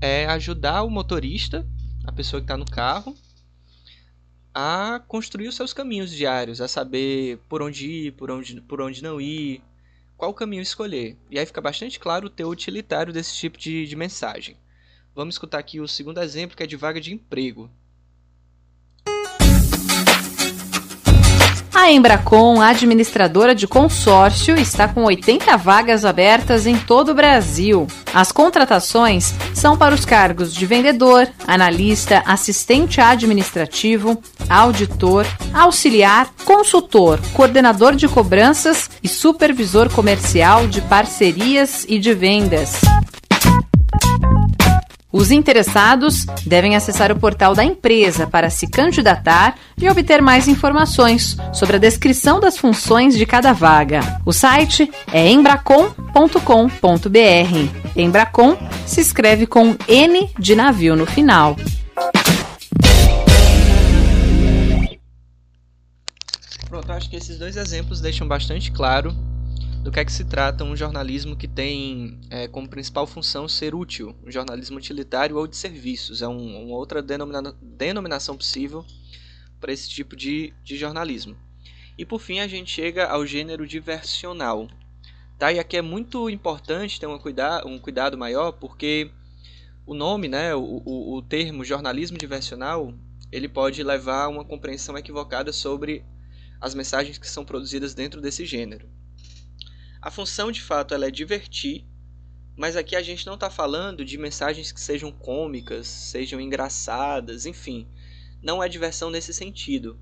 é 0.00 0.26
ajudar 0.26 0.82
o 0.82 0.90
motorista, 0.90 1.66
a 2.04 2.12
pessoa 2.12 2.40
que 2.40 2.44
está 2.44 2.56
no 2.56 2.66
carro, 2.66 3.16
a 4.52 5.02
construir 5.08 5.48
os 5.48 5.56
seus 5.56 5.72
caminhos 5.72 6.10
diários, 6.10 6.60
a 6.60 6.68
saber 6.68 7.38
por 7.48 7.62
onde 7.62 7.86
ir, 7.86 8.12
por 8.12 8.30
onde, 8.30 8.60
por 8.60 8.80
onde 8.82 9.02
não 9.02 9.18
ir, 9.18 9.62
qual 10.18 10.34
caminho 10.34 10.62
escolher. 10.62 11.16
E 11.30 11.38
aí 11.38 11.46
fica 11.46 11.62
bastante 11.62 11.98
claro 11.98 12.26
o 12.26 12.30
teu 12.30 12.48
utilitário 12.48 13.12
desse 13.12 13.34
tipo 13.34 13.56
de, 13.56 13.86
de 13.86 13.96
mensagem. 13.96 14.56
Vamos 15.14 15.36
escutar 15.36 15.58
aqui 15.58 15.80
o 15.80 15.88
segundo 15.88 16.20
exemplo, 16.20 16.56
que 16.56 16.62
é 16.62 16.66
de 16.66 16.76
vaga 16.76 17.00
de 17.00 17.12
emprego. 17.12 17.70
A 21.74 21.90
Embracon, 21.90 22.62
administradora 22.62 23.52
de 23.52 23.66
consórcio, 23.66 24.56
está 24.56 24.86
com 24.86 25.02
80 25.02 25.56
vagas 25.56 26.04
abertas 26.04 26.68
em 26.68 26.78
todo 26.78 27.08
o 27.10 27.14
Brasil. 27.14 27.88
As 28.14 28.30
contratações 28.30 29.34
são 29.52 29.76
para 29.76 29.92
os 29.92 30.04
cargos 30.04 30.54
de 30.54 30.64
vendedor, 30.66 31.28
analista, 31.48 32.22
assistente 32.26 33.00
administrativo, 33.00 34.22
auditor, 34.48 35.26
auxiliar, 35.52 36.32
consultor, 36.44 37.18
coordenador 37.32 37.96
de 37.96 38.06
cobranças 38.06 38.88
e 39.02 39.08
supervisor 39.08 39.92
comercial 39.92 40.68
de 40.68 40.80
parcerias 40.80 41.84
e 41.88 41.98
de 41.98 42.14
vendas. 42.14 42.80
Os 45.16 45.30
interessados 45.30 46.26
devem 46.44 46.74
acessar 46.74 47.12
o 47.12 47.16
portal 47.16 47.54
da 47.54 47.64
empresa 47.64 48.26
para 48.26 48.50
se 48.50 48.68
candidatar 48.68 49.56
e 49.80 49.88
obter 49.88 50.20
mais 50.20 50.48
informações 50.48 51.36
sobre 51.52 51.76
a 51.76 51.78
descrição 51.78 52.40
das 52.40 52.58
funções 52.58 53.16
de 53.16 53.24
cada 53.24 53.52
vaga. 53.52 54.00
O 54.26 54.32
site 54.32 54.90
é 55.12 55.30
embracom.com.br. 55.30 57.92
Embracom 57.94 58.56
se 58.84 59.00
escreve 59.00 59.46
com 59.46 59.76
N 59.86 60.28
de 60.36 60.56
navio 60.56 60.96
no 60.96 61.06
final. 61.06 61.54
Pronto, 66.68 66.90
acho 66.90 67.08
que 67.08 67.14
esses 67.14 67.38
dois 67.38 67.56
exemplos 67.56 68.00
deixam 68.00 68.26
bastante 68.26 68.72
claro 68.72 69.14
do 69.84 69.92
que 69.92 70.00
é 70.00 70.04
que 70.04 70.12
se 70.12 70.24
trata 70.24 70.64
um 70.64 70.74
jornalismo 70.74 71.36
que 71.36 71.46
tem 71.46 72.18
é, 72.30 72.48
como 72.48 72.66
principal 72.66 73.06
função 73.06 73.46
ser 73.46 73.74
útil, 73.74 74.16
um 74.24 74.30
jornalismo 74.30 74.78
utilitário 74.78 75.36
ou 75.36 75.46
de 75.46 75.58
serviços, 75.58 76.22
é 76.22 76.26
um, 76.26 76.64
uma 76.64 76.74
outra 76.74 77.02
denomina 77.02 77.54
denominação 77.60 78.34
possível 78.34 78.82
para 79.60 79.74
esse 79.74 79.86
tipo 79.90 80.16
de, 80.16 80.54
de 80.64 80.78
jornalismo. 80.78 81.36
E 81.98 82.04
por 82.06 82.18
fim 82.18 82.40
a 82.40 82.48
gente 82.48 82.70
chega 82.70 83.04
ao 83.04 83.26
gênero 83.26 83.66
diversional. 83.66 84.70
Tá? 85.38 85.52
E 85.52 85.58
aqui 85.58 85.76
é 85.76 85.82
muito 85.82 86.30
importante 86.30 86.98
ter 86.98 87.06
uma 87.06 87.18
cuida 87.18 87.62
um 87.66 87.78
cuidado 87.78 88.16
maior, 88.16 88.52
porque 88.52 89.10
o 89.84 89.92
nome, 89.92 90.28
né, 90.28 90.54
o, 90.54 90.80
o, 90.82 91.16
o 91.16 91.22
termo 91.22 91.62
jornalismo 91.62 92.16
diversional, 92.16 92.94
ele 93.30 93.50
pode 93.50 93.82
levar 93.82 94.24
a 94.24 94.28
uma 94.28 94.46
compreensão 94.46 94.96
equivocada 94.96 95.52
sobre 95.52 96.02
as 96.58 96.74
mensagens 96.74 97.18
que 97.18 97.28
são 97.28 97.44
produzidas 97.44 97.92
dentro 97.92 98.22
desse 98.22 98.46
gênero. 98.46 98.88
A 100.04 100.10
função 100.10 100.52
de 100.52 100.60
fato 100.60 100.92
ela 100.92 101.06
é 101.06 101.10
divertir, 101.10 101.82
mas 102.54 102.76
aqui 102.76 102.94
a 102.94 103.00
gente 103.00 103.24
não 103.24 103.36
está 103.36 103.48
falando 103.48 104.04
de 104.04 104.18
mensagens 104.18 104.70
que 104.70 104.78
sejam 104.78 105.10
cômicas, 105.10 105.86
sejam 105.86 106.38
engraçadas, 106.38 107.46
enfim. 107.46 107.88
Não 108.42 108.62
é 108.62 108.68
diversão 108.68 109.08
nesse 109.08 109.32
sentido, 109.32 109.98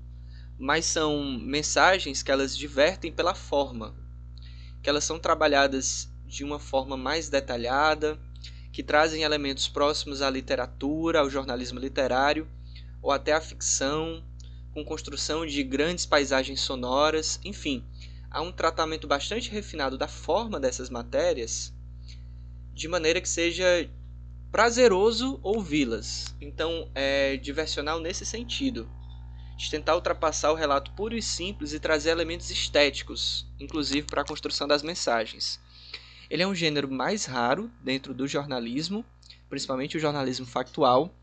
mas 0.59 0.83
são 0.83 1.23
mensagens 1.39 2.21
que 2.21 2.29
elas 2.29 2.57
divertem 2.57 3.13
pela 3.13 3.33
forma, 3.33 3.95
que 4.81 4.89
elas 4.89 5.05
são 5.05 5.17
trabalhadas 5.17 6.09
de 6.25 6.43
uma 6.43 6.59
forma 6.59 6.97
mais 6.97 7.29
detalhada, 7.29 8.19
que 8.73 8.83
trazem 8.83 9.23
elementos 9.23 9.69
próximos 9.69 10.21
à 10.21 10.29
literatura, 10.29 11.21
ao 11.21 11.29
jornalismo 11.29 11.79
literário 11.79 12.45
ou 13.01 13.09
até 13.09 13.31
à 13.31 13.39
ficção, 13.39 14.21
com 14.73 14.83
construção 14.83 15.45
de 15.45 15.63
grandes 15.63 16.05
paisagens 16.05 16.59
sonoras, 16.59 17.39
enfim 17.41 17.85
há 18.33 18.41
um 18.41 18.51
tratamento 18.51 19.07
bastante 19.07 19.51
refinado 19.51 19.95
da 19.95 20.07
forma 20.07 20.59
dessas 20.59 20.89
matérias, 20.89 21.71
de 22.73 22.87
maneira 22.87 23.21
que 23.21 23.29
seja 23.29 23.87
prazeroso 24.51 25.39
ouvi-las. 25.43 26.35
Então, 26.41 26.89
é 26.95 27.37
diversional 27.37 27.99
nesse 27.99 28.25
sentido, 28.25 28.89
de 29.55 29.69
tentar 29.69 29.93
ultrapassar 29.95 30.51
o 30.51 30.55
relato 30.55 30.91
puro 30.93 31.15
e 31.15 31.21
simples 31.21 31.73
e 31.73 31.79
trazer 31.79 32.09
elementos 32.09 32.49
estéticos, 32.49 33.47
inclusive 33.59 34.07
para 34.07 34.23
a 34.23 34.25
construção 34.25 34.67
das 34.67 34.81
mensagens. 34.81 35.59
Ele 36.27 36.41
é 36.41 36.47
um 36.47 36.55
gênero 36.55 36.91
mais 36.91 37.25
raro 37.25 37.69
dentro 37.83 38.15
do 38.15 38.27
jornalismo, 38.27 39.05
principalmente 39.47 39.95
o 39.95 39.99
jornalismo 39.99 40.47
factual, 40.47 41.13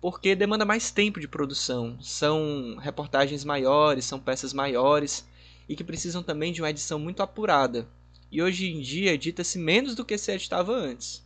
porque 0.00 0.34
demanda 0.34 0.64
mais 0.64 0.90
tempo 0.90 1.20
de 1.20 1.28
produção. 1.28 1.96
São 2.02 2.76
reportagens 2.80 3.44
maiores, 3.44 4.04
são 4.04 4.18
peças 4.18 4.52
maiores 4.52 5.24
e 5.68 5.76
que 5.76 5.84
precisam 5.84 6.22
também 6.22 6.52
de 6.52 6.60
uma 6.60 6.70
edição 6.70 6.98
muito 6.98 7.22
apurada. 7.22 7.88
E 8.30 8.42
hoje 8.42 8.70
em 8.70 8.80
dia 8.80 9.12
edita-se 9.12 9.58
menos 9.58 9.94
do 9.94 10.04
que 10.04 10.16
se 10.16 10.32
editava 10.32 10.72
antes. 10.72 11.24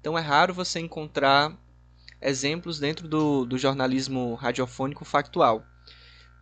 Então 0.00 0.18
é 0.18 0.20
raro 0.20 0.54
você 0.54 0.80
encontrar 0.80 1.56
exemplos 2.20 2.78
dentro 2.78 3.08
do, 3.08 3.44
do 3.44 3.58
jornalismo 3.58 4.34
radiofônico 4.34 5.04
factual. 5.04 5.64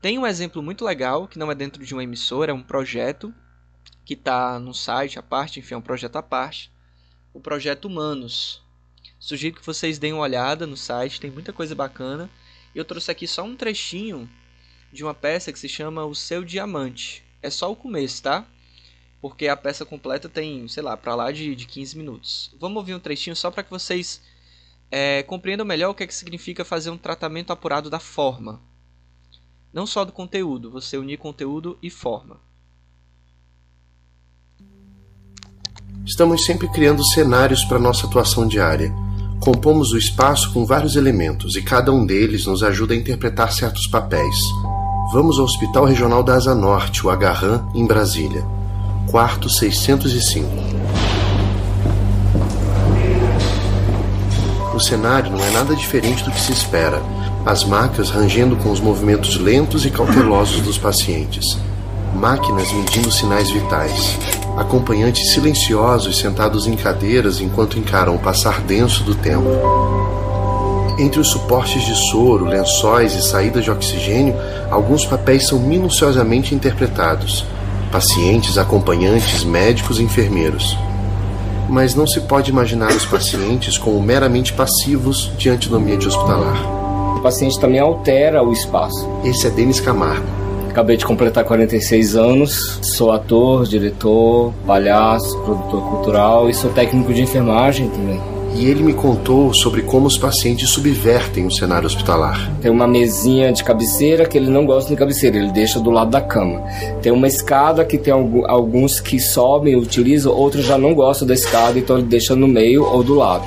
Tem 0.01 0.18
um 0.18 0.27
exemplo 0.27 0.62
muito 0.62 0.85
legal, 0.85 1.27
que 1.27 1.38
não 1.38 1.51
é 1.51 1.55
dentro 1.55 1.85
de 1.85 1.92
uma 1.92 2.05
emissora, 2.05 2.53
é 2.53 2.55
um 2.55 2.62
projeto 2.62 3.35
que 4.05 4.14
está 4.14 4.59
no 4.59 4.72
site 4.72 5.18
à 5.18 5.22
parte, 5.22 5.61
enfim, 5.61 5.74
é 5.74 5.77
um 5.77 5.83
projeto 5.83 6.16
à 6.16 6.22
parte. 6.22 6.72
O 7.35 7.40
projeto 7.40 7.87
Humanos, 7.87 8.62
Sugiro 9.20 9.57
que 9.57 9.66
vocês 9.66 9.98
deem 9.98 10.12
uma 10.12 10.22
olhada 10.22 10.66
no 10.66 10.77
site, 10.77 11.20
tem 11.20 11.31
muita 11.31 11.53
coisa 11.53 11.74
bacana. 11.74 12.31
Eu 12.72 12.85
trouxe 12.85 13.11
aqui 13.11 13.27
só 13.27 13.42
um 13.42 13.57
trechinho 13.57 14.31
de 14.92 15.03
uma 15.03 15.12
peça 15.12 15.53
que 15.53 15.59
se 15.59 15.68
chama 15.68 16.05
O 16.05 16.14
Seu 16.14 16.44
Diamante. 16.44 17.24
É 17.42 17.51
só 17.51 17.70
o 17.70 17.77
começo, 17.77 18.22
tá? 18.22 18.46
Porque 19.20 19.48
a 19.48 19.57
peça 19.57 19.85
completa 19.85 20.29
tem, 20.29 20.66
sei 20.68 20.83
lá, 20.83 20.96
para 20.96 21.14
lá 21.14 21.33
de, 21.33 21.55
de 21.55 21.66
15 21.66 21.96
minutos. 21.96 22.55
Vamos 22.59 22.77
ouvir 22.77 22.94
um 22.94 23.01
trechinho 23.01 23.35
só 23.35 23.51
para 23.51 23.62
que 23.62 23.70
vocês 23.70 24.20
é, 24.90 25.22
compreendam 25.24 25.66
melhor 25.66 25.90
o 25.90 25.94
que, 25.94 26.05
é 26.05 26.07
que 26.07 26.14
significa 26.14 26.64
fazer 26.64 26.90
um 26.90 26.98
tratamento 26.98 27.53
apurado 27.53 27.90
da 27.90 27.98
forma. 27.98 28.61
Não 29.72 29.87
só 29.87 30.05
do 30.05 30.12
conteúdo, 30.12 30.70
você 30.70 30.96
unir 30.96 31.18
conteúdo 31.18 31.79
e 31.83 31.90
forma. 31.90 32.40
Estamos 36.07 36.44
sempre 36.44 36.70
criando 36.72 37.05
cenários 37.05 37.64
para 37.64 37.79
nossa 37.79 38.07
atuação 38.07 38.46
diária 38.46 38.92
Compomos 39.40 39.92
o 39.92 39.98
espaço 39.98 40.53
com 40.53 40.66
vários 40.66 40.96
elementos 40.96 41.55
e 41.55 41.62
cada 41.62 41.92
um 41.92 42.05
deles 42.05 42.44
nos 42.46 42.62
ajuda 42.62 42.92
a 42.92 42.96
interpretar 42.96 43.53
certos 43.53 43.87
papéis. 43.87 44.37
Vamos 45.11 45.38
ao 45.38 45.44
Hospital 45.44 45.85
Regional 45.85 46.23
da 46.23 46.35
Asa 46.35 46.55
Norte, 46.55 47.07
o 47.07 47.11
Agarran, 47.11 47.64
em 47.75 47.87
Brasília. 47.87 48.44
Quarto 49.11 49.49
605. 49.49 50.47
O 54.75 54.79
cenário 54.79 55.33
não 55.33 55.42
é 55.42 55.51
nada 55.51 55.75
diferente 55.75 56.23
do 56.23 56.31
que 56.31 56.40
se 56.40 56.53
espera. 56.53 57.03
As 57.47 57.64
macas 57.64 58.11
rangendo 58.11 58.57
com 58.57 58.71
os 58.71 58.81
movimentos 58.81 59.37
lentos 59.38 59.87
e 59.87 59.90
cautelosos 59.90 60.61
dos 60.61 60.77
pacientes. 60.77 61.59
Máquinas 62.14 62.71
medindo 62.73 63.11
sinais 63.11 63.51
vitais 63.51 64.18
acompanhantes 64.59 65.33
silenciosos 65.33 66.18
sentados 66.18 66.66
em 66.66 66.75
cadeiras 66.75 67.40
enquanto 67.40 67.79
encaram 67.79 68.16
o 68.16 68.18
passar 68.18 68.61
denso 68.61 69.05
do 69.05 69.14
tempo. 69.14 69.49
Entre 70.98 71.20
os 71.20 71.30
suportes 71.30 71.82
de 71.84 71.94
soro, 72.11 72.44
lençóis 72.44 73.14
e 73.14 73.22
saídas 73.22 73.64
de 73.64 73.70
oxigênio, 73.70 74.34
alguns 74.70 75.06
papéis 75.06 75.46
são 75.46 75.58
minuciosamente 75.58 76.54
interpretados: 76.54 77.44
pacientes, 77.92 78.58
acompanhantes, 78.58 79.44
médicos 79.44 80.00
e 80.00 80.02
enfermeiros. 80.02 80.76
Mas 81.68 81.94
não 81.94 82.06
se 82.06 82.20
pode 82.22 82.50
imaginar 82.50 82.90
os 82.92 83.04
pacientes 83.04 83.78
como 83.78 84.02
meramente 84.02 84.52
passivos 84.52 85.30
diante 85.38 85.68
do 85.68 85.76
ambiente 85.76 86.08
hospitalar. 86.08 87.16
O 87.16 87.20
paciente 87.20 87.61
também 87.61 87.78
altera 87.78 88.42
o 88.42 88.52
espaço. 88.52 89.08
Esse 89.24 89.46
é 89.46 89.50
Denis 89.50 89.80
Camargo 89.80 90.48
Acabei 90.78 90.96
de 90.96 91.04
completar 91.04 91.42
46 91.44 92.14
anos, 92.14 92.78
sou 92.82 93.11
ator, 93.11 93.66
diretor, 93.66 94.52
palhaço, 94.64 95.37
produtor 95.40 95.82
cultural 95.82 96.48
e 96.48 96.54
sou 96.54 96.70
técnico 96.70 97.12
de 97.12 97.20
enfermagem 97.20 97.88
também. 97.88 98.38
E 98.59 98.66
ele 98.66 98.83
me 98.83 98.92
contou 98.92 99.55
sobre 99.55 99.83
como 99.83 100.09
os 100.09 100.18
pacientes 100.18 100.68
subvertem 100.71 101.47
o 101.47 101.51
cenário 101.51 101.87
hospitalar. 101.87 102.51
Tem 102.61 102.71
uma 102.71 102.88
mesinha 102.88 103.53
de 103.53 103.62
cabeceira 103.62 104.27
que 104.27 104.37
ele 104.37 104.51
não 104.51 104.66
gosta 104.66 104.90
de 104.90 104.97
cabeceira, 104.97 105.37
ele 105.37 105.53
deixa 105.53 105.79
do 105.79 105.90
lado 105.90 106.11
da 106.11 106.21
cama. 106.21 106.61
Tem 107.01 107.12
uma 107.12 107.29
escada 107.29 107.85
que 107.85 107.97
tem 107.97 108.12
alguns 108.12 108.99
que 108.99 109.21
sobem, 109.21 109.77
utilizam, 109.77 110.35
outros 110.35 110.64
já 110.64 110.77
não 110.77 110.92
gostam 110.92 111.29
da 111.29 111.35
escada, 111.35 111.79
então 111.79 111.99
ele 111.99 112.07
deixa 112.09 112.35
no 112.35 112.49
meio 112.49 112.85
ou 112.85 113.03
do 113.03 113.14
lado 113.14 113.44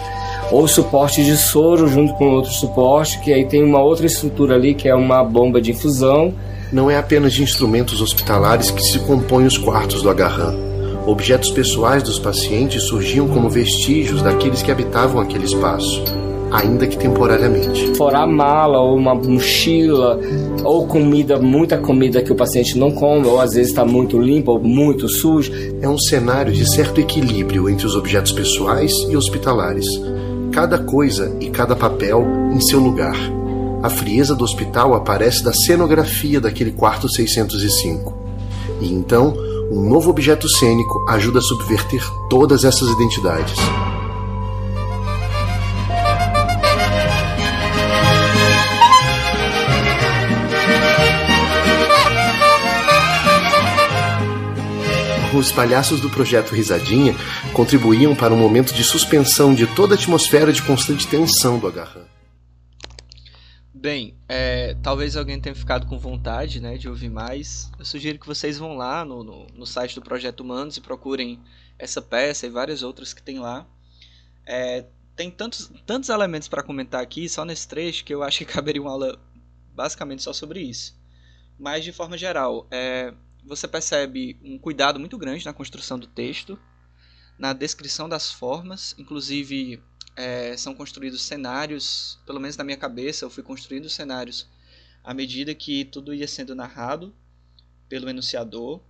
ou 0.49 0.67
suporte 0.67 1.23
de 1.23 1.37
soro 1.37 1.87
junto 1.87 2.13
com 2.15 2.25
outro 2.25 2.51
suporte, 2.51 3.17
que 3.21 3.31
aí 3.31 3.45
tem 3.45 3.63
uma 3.63 3.81
outra 3.81 4.05
estrutura 4.05 4.55
ali 4.55 4.73
que 4.73 4.89
é 4.89 4.93
uma 4.93 5.23
bomba 5.23 5.61
de 5.61 5.71
infusão 5.71 6.33
não 6.71 6.89
é 6.89 6.97
apenas 6.97 7.33
de 7.33 7.43
instrumentos 7.43 8.01
hospitalares 8.01 8.71
que 8.71 8.81
se 8.81 8.99
compõem 8.99 9.45
os 9.45 9.57
quartos 9.57 10.01
do 10.01 10.09
Agarran. 10.09 10.70
Objetos 11.05 11.49
pessoais 11.51 12.03
dos 12.03 12.19
pacientes 12.19 12.83
surgiam 12.83 13.27
como 13.27 13.49
vestígios 13.49 14.21
daqueles 14.21 14.61
que 14.61 14.71
habitavam 14.71 15.19
aquele 15.19 15.45
espaço, 15.45 16.03
ainda 16.51 16.85
que 16.85 16.97
temporariamente. 16.97 17.95
Fora 17.95 18.19
a 18.19 18.27
mala 18.27 18.79
ou 18.79 18.95
uma 18.95 19.15
mochila 19.15 20.19
ou 20.63 20.85
comida, 20.85 21.39
muita 21.39 21.77
comida 21.77 22.21
que 22.21 22.31
o 22.31 22.35
paciente 22.35 22.77
não 22.77 22.91
come, 22.91 23.27
ou 23.27 23.39
às 23.39 23.53
vezes 23.53 23.69
está 23.69 23.83
muito 23.83 24.19
limpa 24.19 24.51
ou 24.51 24.59
muito 24.59 25.09
sujo. 25.09 25.51
É 25.81 25.89
um 25.89 25.97
cenário 25.97 26.53
de 26.53 26.69
certo 26.69 27.01
equilíbrio 27.01 27.69
entre 27.69 27.85
os 27.85 27.95
objetos 27.95 28.31
pessoais 28.31 28.93
e 29.09 29.17
hospitalares. 29.17 29.87
Cada 30.51 30.77
coisa 30.77 31.35
e 31.39 31.49
cada 31.49 31.75
papel 31.75 32.25
em 32.53 32.61
seu 32.61 32.79
lugar 32.79 33.15
a 33.81 33.89
frieza 33.89 34.35
do 34.35 34.43
hospital 34.43 34.93
aparece 34.93 35.43
da 35.43 35.51
cenografia 35.51 36.39
daquele 36.39 36.71
quarto 36.71 37.09
605. 37.09 38.13
E 38.79 38.93
então, 38.93 39.33
um 39.71 39.87
novo 39.87 40.09
objeto 40.09 40.49
cênico 40.49 41.05
ajuda 41.07 41.39
a 41.39 41.41
subverter 41.41 42.03
todas 42.29 42.65
essas 42.65 42.89
identidades. 42.89 43.55
Os 55.33 55.49
palhaços 55.53 56.01
do 56.01 56.09
projeto 56.09 56.53
Risadinha 56.53 57.15
contribuíam 57.53 58.13
para 58.13 58.33
um 58.33 58.37
momento 58.37 58.73
de 58.73 58.83
suspensão 58.83 59.53
de 59.53 59.65
toda 59.65 59.93
a 59.93 59.97
atmosfera 59.97 60.51
de 60.51 60.61
constante 60.61 61.07
tensão 61.07 61.57
do 61.57 61.67
agarrão. 61.67 62.10
Bem, 63.81 64.15
é, 64.29 64.75
talvez 64.83 65.17
alguém 65.17 65.41
tenha 65.41 65.55
ficado 65.55 65.87
com 65.87 65.97
vontade 65.97 66.61
né, 66.61 66.77
de 66.77 66.87
ouvir 66.87 67.09
mais. 67.09 67.71
Eu 67.79 67.83
sugiro 67.83 68.19
que 68.19 68.27
vocês 68.27 68.59
vão 68.59 68.77
lá 68.77 69.03
no, 69.03 69.23
no, 69.23 69.47
no 69.47 69.65
site 69.65 69.95
do 69.95 70.03
Projeto 70.03 70.41
Humanos 70.41 70.77
e 70.77 70.81
procurem 70.81 71.41
essa 71.79 71.99
peça 71.99 72.45
e 72.45 72.49
várias 72.51 72.83
outras 72.83 73.11
que 73.11 73.23
tem 73.23 73.39
lá. 73.39 73.65
É, 74.45 74.85
tem 75.15 75.31
tantos, 75.31 75.71
tantos 75.83 76.09
elementos 76.09 76.47
para 76.47 76.61
comentar 76.61 77.01
aqui, 77.01 77.27
só 77.27 77.43
nesse 77.43 77.67
trecho, 77.67 78.05
que 78.05 78.13
eu 78.13 78.21
acho 78.21 78.37
que 78.37 78.45
caberia 78.53 78.83
uma 78.83 78.91
aula 78.91 79.19
basicamente 79.73 80.21
só 80.21 80.31
sobre 80.31 80.61
isso. 80.61 80.95
Mas, 81.57 81.83
de 81.83 81.91
forma 81.91 82.15
geral, 82.15 82.67
é, 82.69 83.11
você 83.43 83.67
percebe 83.67 84.37
um 84.43 84.59
cuidado 84.59 84.99
muito 84.99 85.17
grande 85.17 85.43
na 85.43 85.53
construção 85.53 85.97
do 85.97 86.05
texto, 86.05 86.59
na 87.35 87.51
descrição 87.51 88.07
das 88.07 88.31
formas, 88.31 88.93
inclusive 88.99 89.81
é, 90.15 90.55
são 90.57 90.73
construídos 90.73 91.21
cenários, 91.21 92.19
pelo 92.25 92.39
menos 92.39 92.57
na 92.57 92.63
minha 92.63 92.77
cabeça, 92.77 93.25
eu 93.25 93.29
fui 93.29 93.43
construindo 93.43 93.89
cenários 93.89 94.47
à 95.03 95.13
medida 95.13 95.55
que 95.55 95.85
tudo 95.85 96.13
ia 96.13 96.27
sendo 96.27 96.53
narrado 96.53 97.13
pelo 97.89 98.09
enunciador. 98.09 98.81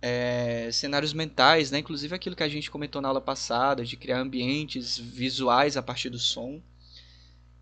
É, 0.00 0.68
cenários 0.72 1.12
mentais, 1.12 1.70
né? 1.70 1.78
inclusive 1.78 2.14
aquilo 2.14 2.34
que 2.34 2.42
a 2.42 2.48
gente 2.48 2.70
comentou 2.70 3.00
na 3.00 3.08
aula 3.08 3.20
passada, 3.20 3.84
de 3.84 3.96
criar 3.96 4.18
ambientes 4.18 4.98
visuais 4.98 5.76
a 5.76 5.82
partir 5.82 6.10
do 6.10 6.18
som. 6.18 6.60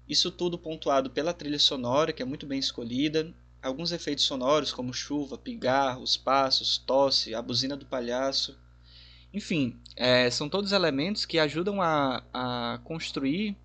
Isso 0.09 0.31
tudo 0.31 0.59
pontuado 0.59 1.11
pela 1.11 1.35
trilha 1.35 1.59
sonora, 1.59 2.13
que 2.13 2.23
é 2.23 2.25
muito 2.25 2.47
bem 2.47 2.59
escolhida. 2.59 3.33
Alguns 3.63 3.93
efeitos 3.93 4.25
sonoros, 4.25 4.73
como 4.73 4.95
chuva, 4.95 5.37
pigarros, 5.37 6.17
passos, 6.17 6.79
tosse, 6.79 7.35
a 7.35 7.43
buzina 7.43 7.77
do 7.77 7.85
palhaço 7.85 8.59
enfim, 9.33 9.81
é, 9.97 10.29
são 10.31 10.49
todos 10.49 10.73
elementos 10.73 11.25
que 11.25 11.39
ajudam 11.39 11.81
a, 11.81 12.23
a 12.33 12.79
construir 12.85 13.57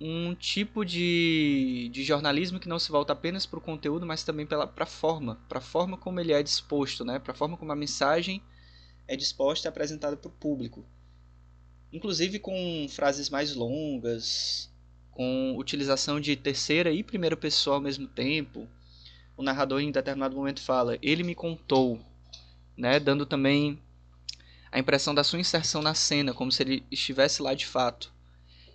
um 0.00 0.34
tipo 0.34 0.84
de, 0.84 1.88
de 1.92 2.04
jornalismo 2.04 2.60
que 2.60 2.68
não 2.68 2.78
se 2.78 2.90
volta 2.90 3.12
apenas 3.12 3.46
para 3.46 3.58
o 3.58 3.62
conteúdo, 3.62 4.04
mas 4.04 4.22
também 4.22 4.44
para 4.44 4.70
a 4.76 4.86
forma, 4.86 5.36
para 5.48 5.58
a 5.58 5.62
forma 5.62 5.96
como 5.96 6.20
ele 6.20 6.32
é 6.32 6.42
disposto, 6.42 7.04
né? 7.04 7.18
para 7.18 7.32
a 7.32 7.36
forma 7.36 7.56
como 7.56 7.72
a 7.72 7.76
mensagem 7.76 8.42
é 9.08 9.16
disposta 9.16 9.68
e 9.68 9.70
apresentada 9.70 10.16
para 10.16 10.28
o 10.28 10.32
público. 10.32 10.84
Inclusive 11.92 12.38
com 12.38 12.86
frases 12.90 13.30
mais 13.30 13.54
longas, 13.54 14.70
com 15.10 15.54
utilização 15.56 16.20
de 16.20 16.36
terceira 16.36 16.90
e 16.90 17.02
primeira 17.02 17.36
pessoa 17.36 17.76
ao 17.76 17.82
mesmo 17.82 18.06
tempo, 18.06 18.68
o 19.36 19.42
narrador 19.42 19.80
em 19.80 19.90
determinado 19.90 20.36
momento 20.36 20.60
fala, 20.60 20.98
ele 21.00 21.22
me 21.22 21.34
contou, 21.34 22.00
né, 22.76 22.98
dando 22.98 23.24
também 23.24 23.80
a 24.74 24.78
impressão 24.80 25.14
da 25.14 25.22
sua 25.22 25.38
inserção 25.38 25.80
na 25.80 25.94
cena, 25.94 26.34
como 26.34 26.50
se 26.50 26.60
ele 26.60 26.84
estivesse 26.90 27.40
lá 27.40 27.54
de 27.54 27.64
fato. 27.64 28.12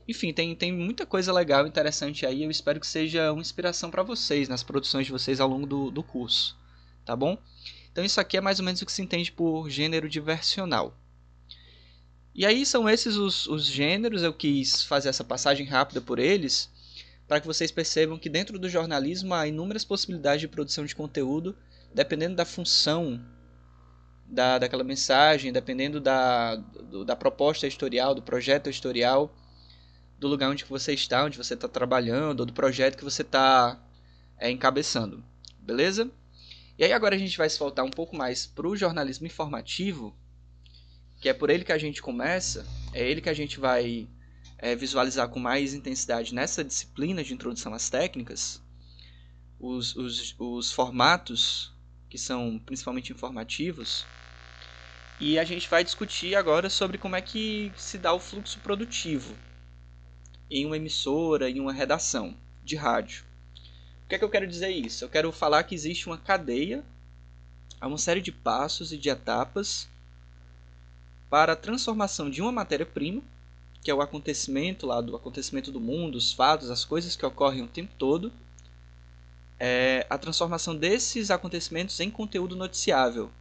Enfim, 0.07 0.31
tem, 0.31 0.55
tem 0.55 0.71
muita 0.71 1.05
coisa 1.05 1.33
legal 1.33 1.65
e 1.65 1.69
interessante 1.69 2.25
aí. 2.25 2.41
Eu 2.41 2.49
espero 2.49 2.79
que 2.79 2.87
seja 2.87 3.33
uma 3.33 3.41
inspiração 3.41 3.91
para 3.91 4.01
vocês 4.01 4.47
nas 4.47 4.63
produções 4.63 5.05
de 5.07 5.11
vocês 5.11 5.41
ao 5.41 5.49
longo 5.49 5.67
do, 5.67 5.91
do 5.91 6.01
curso. 6.01 6.57
Tá 7.03 7.17
bom? 7.17 7.37
Então, 7.91 8.05
isso 8.05 8.17
aqui 8.21 8.37
é 8.37 8.41
mais 8.41 8.59
ou 8.59 8.65
menos 8.65 8.81
o 8.81 8.85
que 8.85 8.93
se 8.93 9.01
entende 9.01 9.29
por 9.29 9.69
gênero 9.69 10.07
diversional. 10.07 10.97
E 12.33 12.45
aí 12.45 12.65
são 12.65 12.89
esses 12.89 13.17
os, 13.17 13.45
os 13.47 13.65
gêneros. 13.65 14.23
Eu 14.23 14.31
quis 14.31 14.81
fazer 14.83 15.09
essa 15.09 15.25
passagem 15.25 15.65
rápida 15.65 15.99
por 15.99 16.17
eles 16.17 16.71
para 17.27 17.41
que 17.41 17.47
vocês 17.47 17.71
percebam 17.71 18.17
que 18.17 18.29
dentro 18.29 18.57
do 18.57 18.69
jornalismo 18.69 19.33
há 19.33 19.45
inúmeras 19.45 19.83
possibilidades 19.83 20.39
de 20.39 20.47
produção 20.47 20.85
de 20.85 20.95
conteúdo, 20.95 21.57
dependendo 21.93 22.37
da 22.37 22.45
função 22.45 23.21
da, 24.29 24.59
daquela 24.59 24.83
mensagem, 24.83 25.51
dependendo 25.51 25.99
da, 25.99 26.55
do, 26.55 27.03
da 27.03 27.15
proposta 27.15 27.65
editorial, 27.65 28.13
do 28.13 28.21
projeto 28.21 28.67
editorial, 28.67 29.35
do 30.19 30.27
lugar 30.27 30.49
onde 30.49 30.65
você 30.65 30.93
está, 30.93 31.25
onde 31.25 31.37
você 31.37 31.55
está 31.55 31.67
trabalhando, 31.67 32.41
ou 32.41 32.45
do 32.45 32.53
projeto 32.53 32.97
que 32.97 33.03
você 33.03 33.23
está 33.23 33.81
é, 34.37 34.51
encabeçando. 34.51 35.23
Beleza? 35.59 36.11
E 36.77 36.83
aí 36.83 36.93
agora 36.93 37.15
a 37.15 37.19
gente 37.19 37.37
vai 37.37 37.49
se 37.49 37.57
voltar 37.57 37.83
um 37.83 37.89
pouco 37.89 38.15
mais 38.15 38.45
para 38.45 38.67
o 38.67 38.75
jornalismo 38.75 39.25
informativo, 39.25 40.15
que 41.19 41.27
é 41.27 41.33
por 41.33 41.49
ele 41.49 41.65
que 41.65 41.73
a 41.73 41.77
gente 41.77 42.01
começa, 42.01 42.65
é 42.93 43.09
ele 43.09 43.21
que 43.21 43.29
a 43.29 43.33
gente 43.33 43.59
vai 43.59 44.07
é, 44.57 44.75
visualizar 44.75 45.27
com 45.29 45.39
mais 45.39 45.73
intensidade 45.73 46.33
nessa 46.33 46.63
disciplina 46.63 47.23
de 47.23 47.33
introdução 47.33 47.73
às 47.73 47.89
técnicas, 47.89 48.61
os, 49.59 49.95
os, 49.95 50.35
os 50.39 50.71
formatos 50.71 51.73
que 52.09 52.17
são 52.17 52.59
principalmente 52.65 53.13
informativos, 53.13 54.05
e 55.19 55.37
a 55.37 55.43
gente 55.43 55.69
vai 55.69 55.83
discutir 55.83 56.35
agora 56.35 56.69
sobre 56.69 56.97
como 56.97 57.15
é 57.15 57.21
que 57.21 57.71
se 57.75 57.97
dá 57.97 58.13
o 58.13 58.19
fluxo 58.19 58.59
produtivo 58.59 59.35
em 60.49 60.65
uma 60.65 60.77
emissora, 60.77 61.49
em 61.49 61.59
uma 61.59 61.73
redação 61.73 62.35
de 62.63 62.75
rádio. 62.75 63.25
O 64.05 64.09
que 64.09 64.15
é 64.15 64.17
que 64.17 64.23
eu 64.23 64.29
quero 64.29 64.47
dizer 64.47 64.69
isso? 64.69 65.03
Eu 65.03 65.09
quero 65.09 65.31
falar 65.31 65.63
que 65.63 65.75
existe 65.75 66.07
uma 66.07 66.17
cadeia, 66.17 66.83
há 67.79 67.87
uma 67.87 67.97
série 67.97 68.21
de 68.21 68.31
passos 68.31 68.91
e 68.91 68.97
de 68.97 69.09
etapas 69.09 69.87
para 71.29 71.53
a 71.53 71.55
transformação 71.55 72.29
de 72.29 72.41
uma 72.41 72.51
matéria-prima, 72.51 73.21
que 73.83 73.91
é 73.91 73.93
o 73.93 74.01
acontecimento 74.01 74.87
lá 74.87 74.99
do 74.99 75.15
acontecimento 75.15 75.71
do 75.71 75.79
mundo, 75.79 76.15
os 76.15 76.33
fatos, 76.33 76.71
as 76.71 76.83
coisas 76.83 77.15
que 77.15 77.25
ocorrem 77.25 77.61
o 77.61 77.67
tempo 77.67 77.93
todo, 77.97 78.31
é 79.59 80.05
a 80.09 80.17
transformação 80.17 80.75
desses 80.75 81.29
acontecimentos 81.29 81.99
em 81.99 82.09
conteúdo 82.09 82.55
noticiável, 82.55 83.31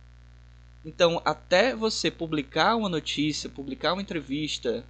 então, 0.85 1.21
até 1.25 1.75
você 1.75 2.11
publicar 2.11 2.77
uma 2.77 2.89
notícia, 2.89 3.51
publicar 3.51 3.93
uma 3.93 4.03
entrevista, 4.03 4.85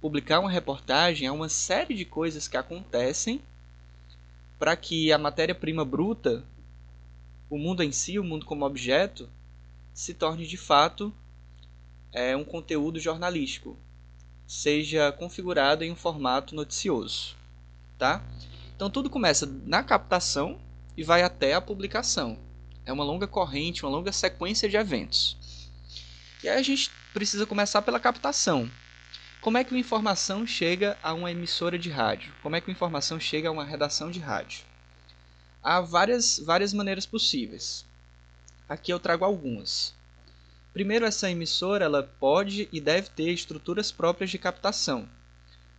publicar 0.00 0.40
uma 0.40 0.50
reportagem, 0.50 1.26
há 1.26 1.32
uma 1.32 1.48
série 1.48 1.94
de 1.94 2.04
coisas 2.04 2.46
que 2.46 2.56
acontecem 2.56 3.42
para 4.58 4.76
que 4.76 5.12
a 5.12 5.18
matéria-prima 5.18 5.84
bruta, 5.84 6.44
o 7.50 7.58
mundo 7.58 7.82
em 7.82 7.92
si, 7.92 8.18
o 8.18 8.24
mundo 8.24 8.46
como 8.46 8.64
objeto, 8.64 9.28
se 9.92 10.14
torne 10.14 10.46
de 10.46 10.56
fato 10.56 11.12
é, 12.12 12.36
um 12.36 12.44
conteúdo 12.44 13.00
jornalístico, 13.00 13.76
seja 14.46 15.10
configurado 15.12 15.84
em 15.84 15.90
um 15.90 15.96
formato 15.96 16.54
noticioso, 16.54 17.36
tá? 17.98 18.24
Então 18.76 18.90
tudo 18.90 19.08
começa 19.08 19.46
na 19.64 19.82
captação 19.82 20.58
e 20.96 21.02
vai 21.02 21.22
até 21.22 21.54
a 21.54 21.60
publicação. 21.60 22.38
É 22.84 22.92
uma 22.92 23.04
longa 23.04 23.26
corrente, 23.26 23.84
uma 23.84 23.92
longa 23.92 24.12
sequência 24.12 24.68
de 24.68 24.76
eventos. 24.76 25.36
E 26.42 26.48
aí 26.48 26.58
a 26.58 26.62
gente 26.62 26.90
precisa 27.12 27.46
começar 27.46 27.82
pela 27.82 28.00
captação. 28.00 28.70
Como 29.40 29.56
é 29.56 29.64
que 29.64 29.72
uma 29.72 29.80
informação 29.80 30.46
chega 30.46 30.98
a 31.02 31.12
uma 31.12 31.30
emissora 31.30 31.78
de 31.78 31.90
rádio? 31.90 32.32
Como 32.42 32.56
é 32.56 32.60
que 32.60 32.68
uma 32.68 32.74
informação 32.74 33.20
chega 33.20 33.48
a 33.48 33.52
uma 33.52 33.64
redação 33.64 34.10
de 34.10 34.18
rádio? 34.18 34.64
Há 35.62 35.80
várias, 35.80 36.38
várias 36.38 36.72
maneiras 36.74 37.06
possíveis. 37.06 37.86
Aqui 38.68 38.92
eu 38.92 38.98
trago 38.98 39.24
algumas. 39.24 39.94
Primeiro, 40.72 41.06
essa 41.06 41.30
emissora 41.30 41.84
ela 41.84 42.02
pode 42.02 42.68
e 42.72 42.80
deve 42.80 43.08
ter 43.10 43.30
estruturas 43.30 43.92
próprias 43.92 44.30
de 44.30 44.38
captação, 44.38 45.08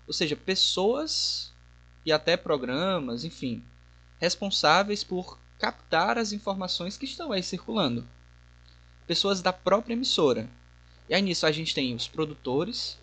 ou 0.07 0.13
seja, 0.13 0.35
pessoas 0.35 1.51
e 2.05 2.11
até 2.11 2.37
programas, 2.37 3.25
enfim, 3.25 3.63
responsáveis 4.19 5.03
por 5.03 5.39
captar 5.57 6.17
as 6.17 6.31
informações 6.31 6.97
que 6.97 7.05
estão 7.05 7.31
aí 7.31 7.41
circulando. 7.41 8.07
Pessoas 9.07 9.41
da 9.41 9.51
própria 9.51 9.93
emissora. 9.93 10.47
E 11.09 11.15
aí 11.15 11.21
nisso 11.21 11.45
a 11.45 11.51
gente 11.51 11.73
tem 11.73 11.95
os 11.95 12.07
produtores, 12.07 12.97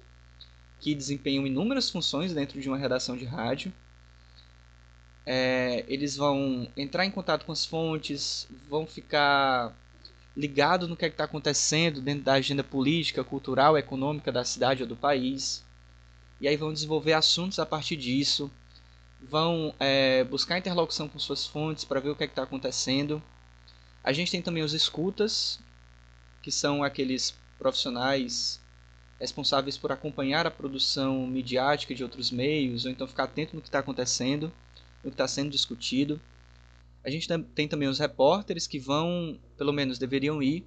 que 0.80 0.94
desempenham 0.94 1.46
inúmeras 1.46 1.90
funções 1.90 2.32
dentro 2.32 2.60
de 2.60 2.68
uma 2.68 2.76
redação 2.76 3.16
de 3.16 3.24
rádio. 3.24 3.72
É, 5.24 5.84
eles 5.86 6.16
vão 6.16 6.68
entrar 6.76 7.06
em 7.06 7.10
contato 7.10 7.44
com 7.44 7.52
as 7.52 7.64
fontes, 7.64 8.48
vão 8.68 8.86
ficar 8.86 9.72
ligados 10.36 10.88
no 10.88 10.96
que 10.96 11.04
é 11.04 11.08
está 11.08 11.24
acontecendo 11.24 12.00
dentro 12.00 12.24
da 12.24 12.34
agenda 12.34 12.64
política, 12.64 13.22
cultural, 13.22 13.78
econômica 13.78 14.32
da 14.32 14.44
cidade 14.44 14.82
ou 14.82 14.88
do 14.88 14.96
país. 14.96 15.64
E 16.40 16.48
aí 16.48 16.56
vão 16.56 16.72
desenvolver 16.72 17.12
assuntos 17.12 17.60
a 17.60 17.66
partir 17.66 17.96
disso 17.96 18.50
vão 19.28 19.74
é, 19.78 20.24
buscar 20.24 20.58
interlocução 20.58 21.08
com 21.08 21.18
suas 21.18 21.46
fontes 21.46 21.84
para 21.84 22.00
ver 22.00 22.10
o 22.10 22.16
que 22.16 22.24
é 22.24 22.26
está 22.26 22.42
acontecendo. 22.42 23.22
A 24.02 24.12
gente 24.12 24.30
tem 24.30 24.42
também 24.42 24.62
os 24.62 24.72
escutas, 24.72 25.60
que 26.42 26.50
são 26.50 26.82
aqueles 26.82 27.34
profissionais 27.58 28.60
responsáveis 29.20 29.78
por 29.78 29.92
acompanhar 29.92 30.46
a 30.46 30.50
produção 30.50 31.26
midiática 31.26 31.94
de 31.94 32.02
outros 32.02 32.30
meios, 32.32 32.84
ou 32.84 32.90
então 32.90 33.06
ficar 33.06 33.24
atento 33.24 33.54
no 33.54 33.62
que 33.62 33.68
está 33.68 33.78
acontecendo, 33.78 34.52
no 35.02 35.10
que 35.10 35.14
está 35.14 35.28
sendo 35.28 35.50
discutido. 35.50 36.20
A 37.04 37.10
gente 37.10 37.28
tem 37.54 37.68
também 37.68 37.88
os 37.88 38.00
repórteres 38.00 38.66
que 38.66 38.80
vão, 38.80 39.38
pelo 39.56 39.72
menos 39.72 39.98
deveriam 39.98 40.42
ir, 40.42 40.66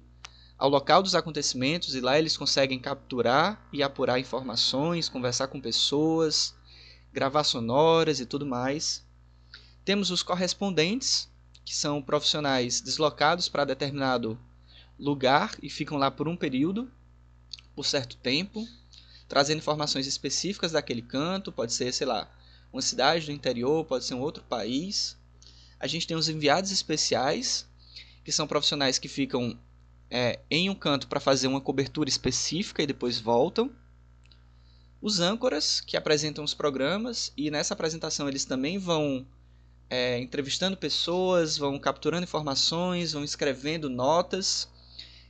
ao 0.58 0.70
local 0.70 1.02
dos 1.02 1.14
acontecimentos 1.14 1.94
e 1.94 2.00
lá 2.00 2.18
eles 2.18 2.36
conseguem 2.36 2.78
capturar 2.78 3.68
e 3.70 3.82
apurar 3.82 4.18
informações, 4.18 5.08
conversar 5.08 5.48
com 5.48 5.60
pessoas, 5.60 6.54
gravar 7.16 7.44
sonoras 7.44 8.20
e 8.20 8.26
tudo 8.26 8.44
mais. 8.44 9.02
Temos 9.86 10.10
os 10.10 10.22
correspondentes, 10.22 11.30
que 11.64 11.74
são 11.74 12.02
profissionais 12.02 12.82
deslocados 12.82 13.48
para 13.48 13.64
determinado 13.64 14.38
lugar 14.98 15.56
e 15.62 15.70
ficam 15.70 15.96
lá 15.96 16.10
por 16.10 16.28
um 16.28 16.36
período, 16.36 16.92
por 17.74 17.86
certo 17.86 18.18
tempo, 18.18 18.68
trazendo 19.26 19.60
informações 19.60 20.06
específicas 20.06 20.72
daquele 20.72 21.00
canto, 21.00 21.50
pode 21.50 21.72
ser, 21.72 21.90
sei 21.90 22.06
lá, 22.06 22.30
uma 22.70 22.82
cidade 22.82 23.24
do 23.24 23.32
interior, 23.32 23.86
pode 23.86 24.04
ser 24.04 24.12
um 24.12 24.20
outro 24.20 24.44
país. 24.44 25.16
A 25.80 25.86
gente 25.86 26.06
tem 26.06 26.18
os 26.18 26.28
enviados 26.28 26.70
especiais, 26.70 27.66
que 28.24 28.30
são 28.30 28.46
profissionais 28.46 28.98
que 28.98 29.08
ficam 29.08 29.58
é, 30.10 30.38
em 30.50 30.68
um 30.68 30.74
canto 30.74 31.08
para 31.08 31.18
fazer 31.18 31.48
uma 31.48 31.62
cobertura 31.62 32.10
específica 32.10 32.82
e 32.82 32.86
depois 32.86 33.18
voltam 33.18 33.74
os 35.00 35.20
âncoras, 35.20 35.80
que 35.80 35.96
apresentam 35.96 36.44
os 36.44 36.54
programas, 36.54 37.32
e 37.36 37.50
nessa 37.50 37.74
apresentação 37.74 38.28
eles 38.28 38.44
também 38.44 38.78
vão 38.78 39.26
é, 39.88 40.18
entrevistando 40.18 40.76
pessoas, 40.76 41.56
vão 41.56 41.78
capturando 41.78 42.24
informações, 42.24 43.12
vão 43.12 43.24
escrevendo 43.24 43.88
notas. 43.88 44.68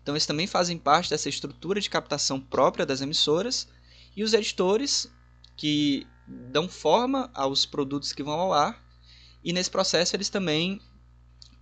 Então, 0.03 0.14
eles 0.14 0.27
também 0.27 0.47
fazem 0.47 0.79
parte 0.79 1.11
dessa 1.11 1.29
estrutura 1.29 1.81
de 1.81 1.91
captação 1.91 2.41
própria 2.41 2.87
das 2.87 3.01
emissoras. 3.01 3.69
E 4.17 4.23
os 4.23 4.33
editores, 4.33 5.11
que 5.57 6.07
dão 6.27 6.69
forma 6.69 7.31
aos 7.35 7.67
produtos 7.67 8.12
que 8.12 8.23
vão 8.23 8.39
ao 8.39 8.53
ar. 8.53 8.83
E 9.45 9.53
nesse 9.53 9.71
processo, 9.71 10.17
eles 10.17 10.29
também 10.29 10.81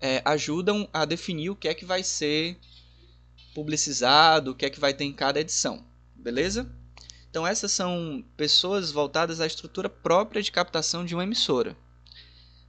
é, 0.01 0.23
ajudam 0.25 0.89
a 0.93 1.05
definir 1.05 1.51
o 1.51 1.57
que 1.57 1.69
é 1.69 1.75
que 1.75 1.85
vai 1.85 2.03
ser 2.03 2.59
publicizado, 3.55 4.51
o 4.51 4.55
que 4.55 4.67
é 4.67 4.71
que 4.71 4.81
vai 4.81 4.95
ter 4.95 5.05
em 5.05 5.13
cada 5.13 5.41
edição. 5.41 5.85
Beleza? 6.15 6.71
Então 7.35 7.45
essas 7.45 7.73
são 7.73 8.25
pessoas 8.37 8.93
voltadas 8.93 9.41
à 9.41 9.47
estrutura 9.47 9.89
própria 9.89 10.41
de 10.41 10.53
captação 10.53 11.05
de 11.05 11.17
uma 11.17 11.25
emissora. 11.25 11.77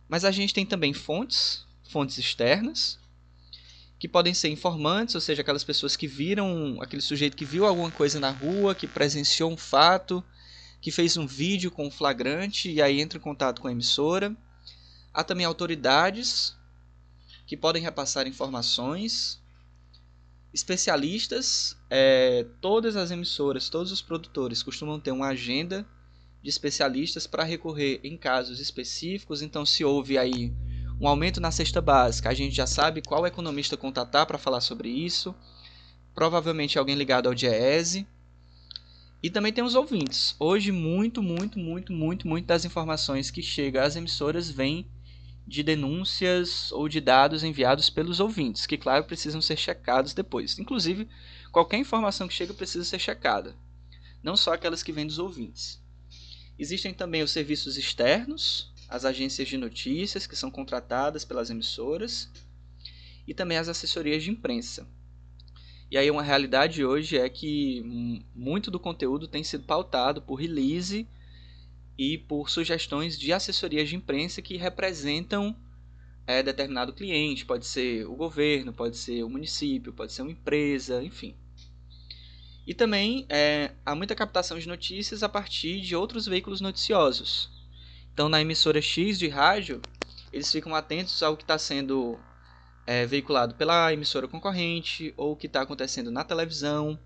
Mas 0.10 0.26
a 0.26 0.32
gente 0.32 0.56
tem 0.56 0.66
também 0.66 0.92
fontes, 0.92 1.64
fontes 1.84 2.18
externas, 2.18 2.98
que 4.00 4.08
podem 4.08 4.34
ser 4.34 4.50
informantes, 4.50 5.14
ou 5.14 5.22
seja, 5.22 5.44
aquelas 5.44 5.64
pessoas 5.64 5.96
que 5.96 6.08
viram, 6.08 6.82
aquele 6.82 7.04
sujeito 7.04 7.38
que 7.38 7.46
viu 7.46 7.64
alguma 7.64 7.92
coisa 7.92 8.20
na 8.20 8.32
rua, 8.32 8.74
que 8.74 8.88
presenciou 8.88 9.52
um 9.52 9.58
fato, 9.58 10.24
que 10.82 10.90
fez 10.90 11.16
um 11.16 11.28
vídeo 11.28 11.70
com 11.70 11.86
um 11.86 11.92
flagrante 11.92 12.72
e 12.72 12.82
aí 12.82 13.00
entra 13.00 13.20
em 13.20 13.22
contato 13.22 13.62
com 13.62 13.68
a 13.68 13.72
emissora. 13.72 14.36
Há 15.14 15.24
também 15.24 15.46
autoridades 15.46 16.56
que 17.46 17.56
podem 17.56 17.84
repassar 17.84 18.26
informações 18.26 19.40
Especialistas, 20.56 21.76
é, 21.90 22.46
todas 22.62 22.96
as 22.96 23.12
emissoras, 23.12 23.68
todos 23.68 23.92
os 23.92 24.02
produtores 24.02 24.64
costumam 24.64 24.98
ter 25.02 25.12
uma 25.12 25.28
agenda 25.28 25.86
de 26.42 26.50
especialistas 26.50 27.28
para 27.28 27.44
recorrer 27.44 28.00
em 28.06 28.16
casos 28.16 28.62
específicos. 28.62 29.42
Então, 29.42 29.66
se 29.66 29.84
houve 29.84 30.18
aí 30.18 30.54
um 30.98 31.10
aumento 31.10 31.42
na 31.42 31.52
cesta 31.52 31.82
básica. 31.82 32.30
A 32.30 32.34
gente 32.34 32.56
já 32.56 32.66
sabe 32.66 33.02
qual 33.02 33.28
economista 33.28 33.76
contatar 33.76 34.26
para 34.26 34.38
falar 34.38 34.62
sobre 34.62 34.88
isso. 34.88 35.36
Provavelmente 36.14 36.80
alguém 36.80 36.96
ligado 36.96 37.28
ao 37.28 37.36
Diese. 37.36 38.08
E 39.22 39.30
também 39.30 39.52
tem 39.52 39.62
os 39.62 39.76
ouvintes. 39.76 40.38
Hoje, 40.40 40.72
muito, 40.72 41.22
muito, 41.22 41.60
muito, 41.60 41.92
muito, 41.92 42.26
muito 42.26 42.46
das 42.46 42.64
informações 42.64 43.30
que 43.30 43.42
chegam 43.42 43.84
às 43.84 43.98
emissoras 43.98 44.50
vêm 44.50 44.88
de 45.48 45.62
denúncias 45.62 46.72
ou 46.72 46.90
de 46.90 47.00
dados 47.00 47.44
enviados 47.44 47.90
pelos 47.90 48.20
ouvintes, 48.20 48.66
que, 48.66 48.78
claro, 48.78 49.04
precisam 49.04 49.42
ser 49.42 49.58
checados 49.58 50.14
depois. 50.14 50.58
Inclusive, 50.58 51.08
qualquer 51.52 51.78
informação 51.78 52.28
que 52.28 52.34
chega 52.34 52.54
precisa 52.54 52.84
ser 52.84 53.00
checada, 53.00 53.56
não 54.24 54.36
só 54.36 54.54
aquelas 54.54 54.82
que 54.82 54.92
vêm 54.92 55.06
dos 55.06 55.20
ouvintes. 55.20 55.80
Existem 56.58 56.94
também 56.94 57.22
os 57.22 57.32
serviços 57.32 57.78
externos, 57.78 58.74
as 58.88 59.06
agências 59.06 59.48
de 59.48 59.58
notícias 59.58 60.26
que 60.26 60.36
são 60.36 60.50
contratadas 60.50 61.26
pelas 61.26 61.50
emissoras 61.50 62.30
e 63.28 63.34
também 63.34 63.58
as 63.58 63.68
assessorias 63.68 64.24
de 64.24 64.32
imprensa. 64.32 64.88
E 65.92 65.98
aí 65.98 66.10
uma 66.10 66.24
realidade 66.24 66.84
hoje 66.84 67.18
é 67.18 67.30
que 67.30 68.24
muito 68.34 68.72
do 68.72 68.80
conteúdo 68.80 69.28
tem 69.28 69.44
sido 69.44 69.66
pautado 69.66 70.22
por 70.22 70.36
release 70.36 71.08
e 71.98 72.18
por 72.18 72.50
sugestões 72.50 73.18
de 73.18 73.32
assessorias 73.32 73.90
de 73.90 73.96
imprensa 73.96 74.42
que 74.42 74.58
representam 74.58 75.56
é, 76.28 76.42
determinado 76.44 76.94
cliente. 76.94 77.46
Pode 77.46 77.66
ser 77.66 78.06
o 78.06 78.16
governo, 78.16 78.74
pode 78.74 78.98
ser 78.98 79.24
o 79.24 79.30
município, 79.30 79.94
pode 79.94 80.12
ser 80.12 80.22
uma 80.22 80.32
empresa, 80.32 81.04
enfim. 81.04 81.36
E 82.68 82.74
também 82.74 83.26
é, 83.30 83.72
há 83.86 83.94
muita 83.94 84.16
captação 84.16 84.58
de 84.58 84.68
notícias 84.68 85.22
a 85.22 85.30
partir 85.30 85.82
de 85.82 85.96
outros 85.96 86.26
veículos 86.26 86.62
noticiosos. 86.62 87.50
Então, 88.12 88.28
na 88.28 88.42
emissora 88.42 88.82
X 88.82 89.20
de 89.20 89.28
rádio, 89.28 89.82
eles 90.34 90.52
ficam 90.52 90.74
atentos 90.74 91.22
ao 91.22 91.38
que 91.38 91.44
está 91.44 91.58
sendo 91.58 92.18
é, 92.88 93.06
veiculado 93.06 93.56
pela 93.56 93.94
emissora 93.94 94.28
concorrente, 94.28 95.14
ou 95.16 95.34
o 95.34 95.36
que 95.36 95.48
está 95.48 95.62
acontecendo 95.62 96.10
na 96.10 96.24
televisão, 96.24 97.00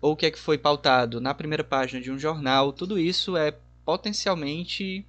ou 0.00 0.12
o 0.12 0.16
que 0.16 0.26
é 0.26 0.30
que 0.30 0.38
foi 0.38 0.58
pautado 0.58 1.20
na 1.20 1.32
primeira 1.32 1.62
página 1.62 2.00
de 2.00 2.10
um 2.10 2.18
jornal. 2.18 2.72
Tudo 2.72 2.98
isso 2.98 3.36
é 3.36 3.54
potencialmente 3.88 5.02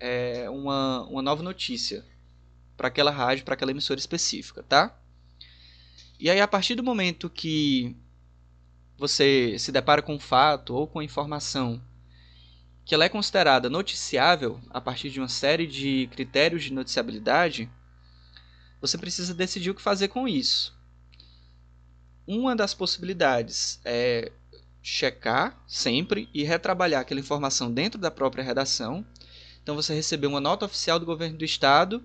é, 0.00 0.48
uma, 0.48 1.02
uma 1.08 1.20
nova 1.20 1.42
notícia 1.42 2.02
para 2.74 2.88
aquela 2.88 3.10
rádio, 3.10 3.44
para 3.44 3.52
aquela 3.52 3.70
emissora 3.70 4.00
específica, 4.00 4.62
tá? 4.62 4.98
E 6.18 6.30
aí, 6.30 6.40
a 6.40 6.48
partir 6.48 6.74
do 6.74 6.82
momento 6.82 7.28
que 7.28 7.94
você 8.96 9.58
se 9.58 9.70
depara 9.70 10.00
com 10.00 10.14
um 10.14 10.18
fato 10.18 10.74
ou 10.74 10.86
com 10.86 11.02
informação 11.02 11.78
que 12.82 12.94
ela 12.94 13.04
é 13.04 13.10
considerada 13.10 13.68
noticiável 13.68 14.58
a 14.70 14.80
partir 14.80 15.10
de 15.10 15.20
uma 15.20 15.28
série 15.28 15.66
de 15.66 16.08
critérios 16.12 16.64
de 16.64 16.72
noticiabilidade, 16.72 17.68
você 18.80 18.96
precisa 18.96 19.34
decidir 19.34 19.68
o 19.68 19.74
que 19.74 19.82
fazer 19.82 20.08
com 20.08 20.26
isso. 20.26 20.74
Uma 22.26 22.56
das 22.56 22.72
possibilidades 22.72 23.78
é 23.84 24.32
checar 24.86 25.60
sempre 25.66 26.28
e 26.32 26.44
retrabalhar 26.44 27.00
aquela 27.00 27.18
informação 27.18 27.72
dentro 27.72 28.00
da 28.00 28.08
própria 28.08 28.44
redação. 28.44 29.04
Então 29.60 29.74
você 29.74 29.92
recebeu 29.92 30.30
uma 30.30 30.40
nota 30.40 30.64
oficial 30.64 31.00
do 31.00 31.04
governo 31.04 31.36
do 31.36 31.44
estado 31.44 32.04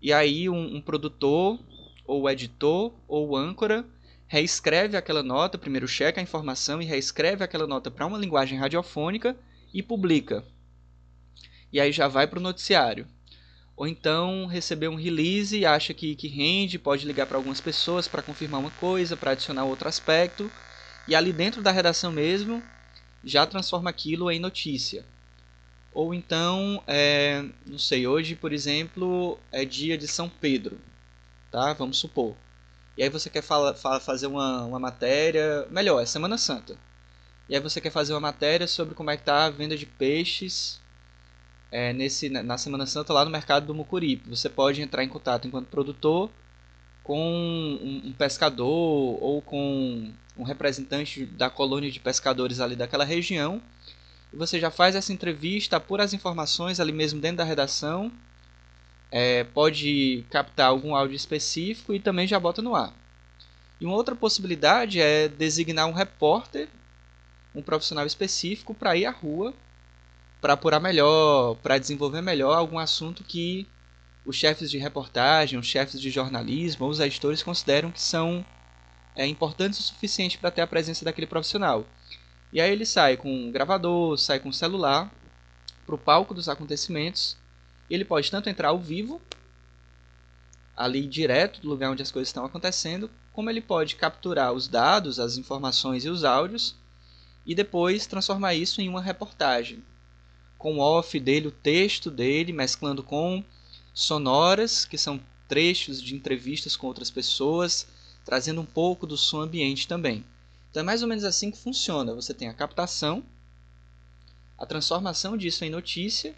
e 0.00 0.12
aí 0.12 0.46
um, 0.46 0.76
um 0.76 0.82
produtor 0.82 1.58
ou 2.04 2.28
editor 2.28 2.92
ou 3.08 3.34
âncora 3.34 3.82
reescreve 4.26 4.94
aquela 4.94 5.22
nota, 5.22 5.56
primeiro 5.56 5.88
checa 5.88 6.20
a 6.20 6.22
informação 6.22 6.82
e 6.82 6.84
reescreve 6.84 7.42
aquela 7.42 7.66
nota 7.66 7.90
para 7.90 8.04
uma 8.04 8.18
linguagem 8.18 8.58
radiofônica 8.58 9.34
e 9.72 9.82
publica. 9.82 10.44
E 11.72 11.80
aí 11.80 11.92
já 11.92 12.08
vai 12.08 12.26
para 12.26 12.38
o 12.38 12.42
noticiário. 12.42 13.06
Ou 13.74 13.86
então 13.86 14.44
recebeu 14.44 14.90
um 14.90 14.96
release 14.96 15.56
e 15.56 15.64
acha 15.64 15.94
que, 15.94 16.14
que 16.14 16.28
rende, 16.28 16.78
pode 16.78 17.06
ligar 17.06 17.24
para 17.24 17.38
algumas 17.38 17.60
pessoas 17.60 18.06
para 18.06 18.22
confirmar 18.22 18.60
uma 18.60 18.70
coisa, 18.72 19.16
para 19.16 19.30
adicionar 19.30 19.64
outro 19.64 19.88
aspecto 19.88 20.50
e 21.08 21.14
ali 21.14 21.32
dentro 21.32 21.62
da 21.62 21.70
redação 21.70 22.10
mesmo 22.12 22.62
já 23.24 23.46
transforma 23.46 23.90
aquilo 23.90 24.30
em 24.30 24.38
notícia. 24.38 25.04
Ou 25.92 26.12
então, 26.12 26.82
é, 26.86 27.44
não 27.64 27.78
sei, 27.78 28.06
hoje, 28.06 28.34
por 28.34 28.52
exemplo, 28.52 29.38
é 29.50 29.64
dia 29.64 29.96
de 29.96 30.06
São 30.06 30.28
Pedro, 30.28 30.78
tá? 31.50 31.72
Vamos 31.72 31.98
supor. 31.98 32.36
E 32.96 33.02
aí 33.02 33.08
você 33.08 33.30
quer 33.30 33.42
fala, 33.42 33.74
fala, 33.74 34.00
fazer 34.00 34.26
uma, 34.26 34.64
uma 34.64 34.78
matéria, 34.78 35.66
melhor, 35.70 36.02
é 36.02 36.06
Semana 36.06 36.36
Santa. 36.36 36.76
E 37.48 37.54
aí 37.54 37.60
você 37.60 37.80
quer 37.80 37.90
fazer 37.90 38.12
uma 38.12 38.20
matéria 38.20 38.66
sobre 38.66 38.94
como 38.94 39.10
é 39.10 39.16
que 39.16 39.22
tá 39.24 39.46
a 39.46 39.50
venda 39.50 39.76
de 39.76 39.86
peixes 39.86 40.80
é, 41.70 41.92
nesse, 41.92 42.28
na 42.28 42.58
Semana 42.58 42.86
Santa 42.86 43.12
lá 43.12 43.24
no 43.24 43.30
mercado 43.30 43.66
do 43.66 43.74
Mucuripe. 43.74 44.28
Você 44.28 44.48
pode 44.48 44.82
entrar 44.82 45.04
em 45.04 45.08
contato 45.08 45.46
enquanto 45.46 45.68
produtor 45.68 46.30
com 47.06 47.78
um, 48.04 48.12
pescador 48.18 48.66
ou 49.22 49.40
com 49.40 50.10
um 50.36 50.42
representante 50.42 51.24
da 51.24 51.48
colônia 51.48 51.88
de 51.88 52.00
pescadores 52.00 52.58
ali 52.58 52.74
daquela 52.74 53.04
região. 53.04 53.62
E 54.32 54.36
você 54.36 54.58
já 54.58 54.72
faz 54.72 54.96
essa 54.96 55.12
entrevista, 55.12 55.76
apura 55.76 56.02
as 56.02 56.12
informações 56.12 56.80
ali 56.80 56.90
mesmo 56.90 57.20
dentro 57.20 57.36
da 57.36 57.44
redação. 57.44 58.10
É, 59.08 59.44
pode 59.44 60.24
captar 60.30 60.66
algum 60.66 60.96
áudio 60.96 61.14
específico 61.14 61.94
e 61.94 62.00
também 62.00 62.26
já 62.26 62.40
bota 62.40 62.60
no 62.60 62.74
ar. 62.74 62.92
E 63.80 63.86
uma 63.86 63.94
outra 63.94 64.16
possibilidade 64.16 65.00
é 65.00 65.28
designar 65.28 65.86
um 65.86 65.92
repórter, 65.92 66.68
um 67.54 67.62
profissional 67.62 68.04
específico, 68.04 68.74
para 68.74 68.96
ir 68.96 69.06
à 69.06 69.12
rua 69.12 69.54
para 70.40 70.54
apurar 70.54 70.80
melhor, 70.80 71.56
para 71.56 71.78
desenvolver 71.78 72.20
melhor 72.20 72.56
algum 72.56 72.78
assunto 72.78 73.24
que 73.24 73.66
os 74.26 74.36
chefes 74.36 74.70
de 74.70 74.76
reportagem, 74.76 75.58
os 75.58 75.66
chefes 75.66 76.00
de 76.00 76.10
jornalismo, 76.10 76.86
os 76.86 76.98
editores 76.98 77.42
consideram 77.42 77.92
que 77.92 78.00
são 78.00 78.44
é 79.14 79.26
importante 79.26 79.80
o 79.80 79.82
suficiente 79.82 80.36
para 80.36 80.50
ter 80.50 80.60
a 80.60 80.66
presença 80.66 81.04
daquele 81.04 81.26
profissional. 81.26 81.86
E 82.52 82.60
aí 82.60 82.70
ele 82.70 82.84
sai 82.84 83.16
com 83.16 83.32
um 83.32 83.50
gravador, 83.50 84.18
sai 84.18 84.38
com 84.38 84.50
um 84.50 84.52
celular 84.52 85.10
para 85.86 85.94
o 85.94 85.98
palco 85.98 86.34
dos 86.34 86.48
acontecimentos. 86.48 87.36
Ele 87.88 88.04
pode 88.04 88.30
tanto 88.30 88.50
entrar 88.50 88.68
ao 88.68 88.78
vivo, 88.78 89.22
ali 90.76 91.06
direto 91.06 91.62
do 91.62 91.68
lugar 91.68 91.90
onde 91.90 92.02
as 92.02 92.10
coisas 92.10 92.28
estão 92.28 92.44
acontecendo, 92.44 93.10
como 93.32 93.48
ele 93.48 93.62
pode 93.62 93.96
capturar 93.96 94.52
os 94.52 94.68
dados, 94.68 95.18
as 95.18 95.38
informações 95.38 96.04
e 96.04 96.10
os 96.10 96.24
áudios 96.24 96.76
e 97.46 97.54
depois 97.54 98.06
transformar 98.06 98.54
isso 98.54 98.80
em 98.80 98.88
uma 98.88 99.00
reportagem. 99.00 99.82
Com 100.58 100.78
o 100.78 100.80
off 100.80 101.18
dele, 101.20 101.46
o 101.48 101.52
texto 101.52 102.10
dele, 102.10 102.52
mesclando 102.52 103.02
com 103.02 103.44
sonoras, 103.96 104.84
que 104.84 104.98
são 104.98 105.18
trechos 105.48 106.02
de 106.02 106.14
entrevistas 106.14 106.76
com 106.76 106.86
outras 106.86 107.10
pessoas, 107.10 107.88
trazendo 108.26 108.60
um 108.60 108.66
pouco 108.66 109.06
do 109.06 109.16
som 109.16 109.40
ambiente 109.40 109.88
também. 109.88 110.22
Então 110.70 110.82
é 110.82 110.84
mais 110.84 111.02
ou 111.02 111.08
menos 111.08 111.24
assim 111.24 111.50
que 111.50 111.56
funciona. 111.56 112.14
Você 112.14 112.34
tem 112.34 112.46
a 112.46 112.52
captação, 112.52 113.24
a 114.58 114.66
transformação 114.66 115.34
disso 115.34 115.64
em 115.64 115.70
notícia, 115.70 116.36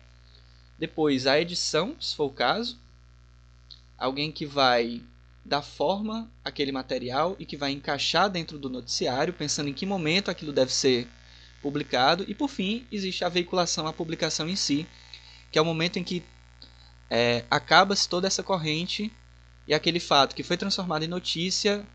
depois 0.78 1.26
a 1.26 1.40
edição, 1.40 1.96
se 2.00 2.14
for 2.14 2.26
o 2.26 2.32
caso, 2.32 2.78
alguém 3.98 4.30
que 4.30 4.46
vai 4.46 5.02
dar 5.44 5.62
forma 5.62 6.30
àquele 6.44 6.70
material 6.70 7.34
e 7.40 7.44
que 7.44 7.56
vai 7.56 7.72
encaixar 7.72 8.30
dentro 8.30 8.56
do 8.56 8.70
noticiário, 8.70 9.34
pensando 9.34 9.68
em 9.68 9.74
que 9.74 9.84
momento 9.84 10.30
aquilo 10.30 10.52
deve 10.52 10.72
ser 10.72 11.09
publicado, 11.61 12.24
e 12.28 12.36
por 12.36 12.48
fim 12.48 12.86
existe 12.92 13.24
a 13.24 13.28
veiculação, 13.28 13.88
a 13.88 13.92
publicação 13.92 14.48
em 14.48 14.54
si, 14.54 14.86
que 15.50 15.59
é 15.59 15.62
o 15.62 15.64
momento 15.64 15.98
em 15.98 16.04
que 16.04 16.22
é, 17.11 17.44
acaba-se 17.50 18.09
toda 18.09 18.26
essa 18.26 18.42
corrente 18.42 19.12
e 19.66 19.74
aquele 19.74 20.00
fato 20.00 20.34
que 20.34 20.42
foi 20.42 20.56
transformado 20.56 21.04
em 21.04 21.09
notícia, 21.09 21.86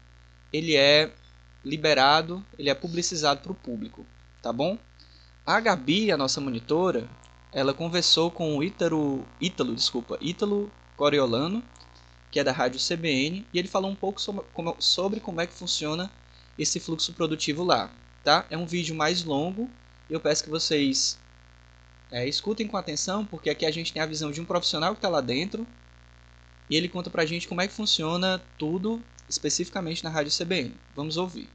ele 0.51 0.75
é 0.75 1.11
liberado, 1.63 2.45
ele 2.57 2.69
é 2.69 2.73
publicizado 2.75 3.41
para 3.41 3.51
o 3.51 3.55
público, 3.55 4.05
tá 4.41 4.51
bom? 4.51 4.77
A 5.45 5.59
Gabi, 5.59 6.11
a 6.11 6.17
nossa 6.17 6.39
monitora, 6.39 7.09
ela 7.51 7.73
conversou 7.73 8.31
com 8.31 8.57
o 8.57 8.63
Ítalo, 8.63 9.25
Ítalo, 9.39 9.75
desculpa, 9.75 10.17
Ítalo 10.21 10.71
Coriolano, 10.95 11.63
que 12.31 12.39
é 12.39 12.43
da 12.43 12.51
rádio 12.51 12.79
CBN, 12.79 13.45
e 13.53 13.59
ele 13.59 13.67
falou 13.67 13.91
um 13.91 13.95
pouco 13.95 14.19
sobre 14.19 14.43
como, 14.53 14.75
sobre 14.79 15.19
como 15.19 15.39
é 15.39 15.47
que 15.47 15.53
funciona 15.53 16.11
esse 16.57 16.79
fluxo 16.79 17.13
produtivo 17.13 17.63
lá, 17.63 17.91
tá? 18.23 18.45
É 18.49 18.57
um 18.57 18.65
vídeo 18.65 18.95
mais 18.95 19.23
longo, 19.23 19.69
eu 20.09 20.19
peço 20.19 20.43
que 20.43 20.49
vocês 20.49 21.19
é, 22.13 22.27
escutem 22.27 22.67
com 22.67 22.77
atenção, 22.77 23.25
porque 23.25 23.49
aqui 23.49 23.65
a 23.65 23.71
gente 23.71 23.91
tem 23.91 23.99
a 23.99 24.05
visão 24.05 24.31
de 24.31 24.39
um 24.39 24.45
profissional 24.45 24.91
que 24.91 24.99
está 24.99 25.09
lá 25.09 25.19
dentro, 25.19 25.65
e 26.69 26.77
ele 26.77 26.87
conta 26.87 27.09
pra 27.09 27.25
gente 27.25 27.47
como 27.47 27.59
é 27.59 27.67
que 27.67 27.73
funciona 27.73 28.39
tudo 28.55 29.01
especificamente 29.27 30.03
na 30.03 30.11
Rádio 30.11 30.31
CBN. 30.31 30.75
Vamos 30.95 31.17
ouvir. 31.17 31.49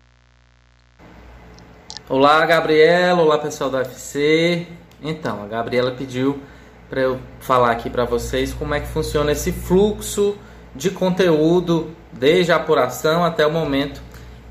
Olá, 2.09 2.45
Gabriela. 2.45 3.23
Olá, 3.23 3.39
pessoal 3.39 3.71
da 3.71 3.79
UFC. 3.79 4.67
Então, 5.01 5.45
a 5.45 5.47
Gabriela 5.47 5.93
pediu 5.93 6.43
para 6.91 7.03
eu 7.03 7.21
falar 7.39 7.71
aqui 7.71 7.89
para 7.89 8.05
vocês 8.05 8.53
como 8.53 8.75
é 8.75 8.81
que 8.81 8.89
funciona 8.89 9.31
esse 9.31 9.53
fluxo 9.53 10.37
de 10.75 10.91
conteúdo 10.91 11.95
desde 12.13 12.51
a 12.51 12.57
apuração 12.57 13.25
até 13.25 13.47
o 13.47 13.53
momento 13.53 14.03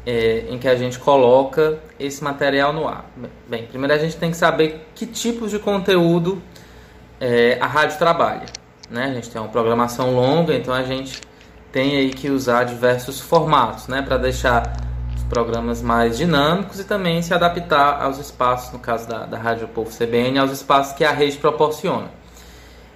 é, 0.08 0.45
em 0.49 0.58
que 0.58 0.70
a 0.70 0.76
gente 0.78 0.97
coloca 0.97 1.80
esse 1.99 2.24
material 2.24 2.72
no 2.72 2.88
ar. 2.88 3.05
Bem, 3.45 3.66
primeiro 3.66 3.93
a 3.93 3.97
gente 3.97 4.16
tem 4.16 4.32
que 4.32 4.38
saber 4.38 4.88
que 4.95 5.05
tipos 5.05 5.51
de 5.51 5.60
conteúdo 5.60 6.41
é, 7.20 7.58
a 7.60 7.68
rádio 7.68 7.97
trabalha. 7.97 8.45
né? 8.89 9.03
A 9.03 9.14
gente 9.14 9.30
tem 9.30 9.41
uma 9.41 9.49
programação 9.49 10.16
longa, 10.16 10.55
então 10.55 10.74
a 10.74 10.84
gente 10.84 11.20
tem 11.74 11.97
aí 11.97 12.12
que 12.12 12.30
usar 12.30 12.64
diversos 12.64 13.20
formatos, 13.20 13.89
né, 13.89 14.01
para 14.01 14.18
deixar 14.18 14.78
os 15.14 15.24
programas 15.26 15.82
mais 15.82 16.18
dinâmicos 16.18 16.80
e 16.80 16.86
também 16.86 17.22
se 17.22 17.34
adaptar 17.34 18.01
aos 18.01 18.18
espaços, 18.18 18.72
no 18.72 18.80
caso 18.80 19.10
da, 19.10 19.26
da 19.26 19.38
Rádio 19.38 19.68
Povo 19.68 19.91
CBN, 19.91 20.39
aos 20.39 20.51
espaços 20.51 20.93
que 20.93 21.03
a 21.03 21.12
rede 21.12 21.38
proporciona. 21.38 22.10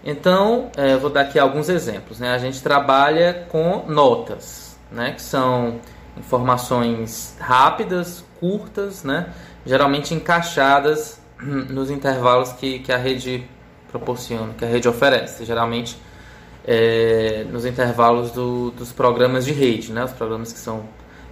Então, 0.01 0.72
é, 0.78 0.95
vou 0.95 1.09
dar 1.09 1.22
aqui 1.22 1.38
alguns 1.38 1.68
exemplos. 1.68 2.22
Né? 2.22 2.32
A 2.32 2.38
gente 2.38 2.64
trabalha 2.64 3.45
com 3.49 3.84
notas, 3.86 4.78
né? 4.89 5.12
que 5.12 5.22
são 5.22 5.80
informações 6.18 7.36
rápidas, 7.39 8.24
curtas, 8.39 9.03
né? 9.03 9.34
geralmente 9.66 10.14
encaixadas 10.14 11.22
nos 11.39 11.89
intervalos 11.89 12.51
que, 12.53 12.80
que 12.80 12.91
a 12.91 12.97
rede 12.97 13.47
proporciona, 13.89 14.53
que 14.53 14.66
a 14.66 14.68
rede 14.68 14.88
oferece. 14.88 15.45
Geralmente 15.45 15.97
é, 16.66 17.45
nos 17.49 17.66
intervalos 17.66 18.32
do, 18.32 18.72
dos 18.72 18.91
programas 18.91 19.45
de 19.45 19.51
rede, 19.51 19.91
né? 19.91 20.03
os 20.03 20.12
programas 20.12 20.51
que 20.51 20.59
são 20.59 20.84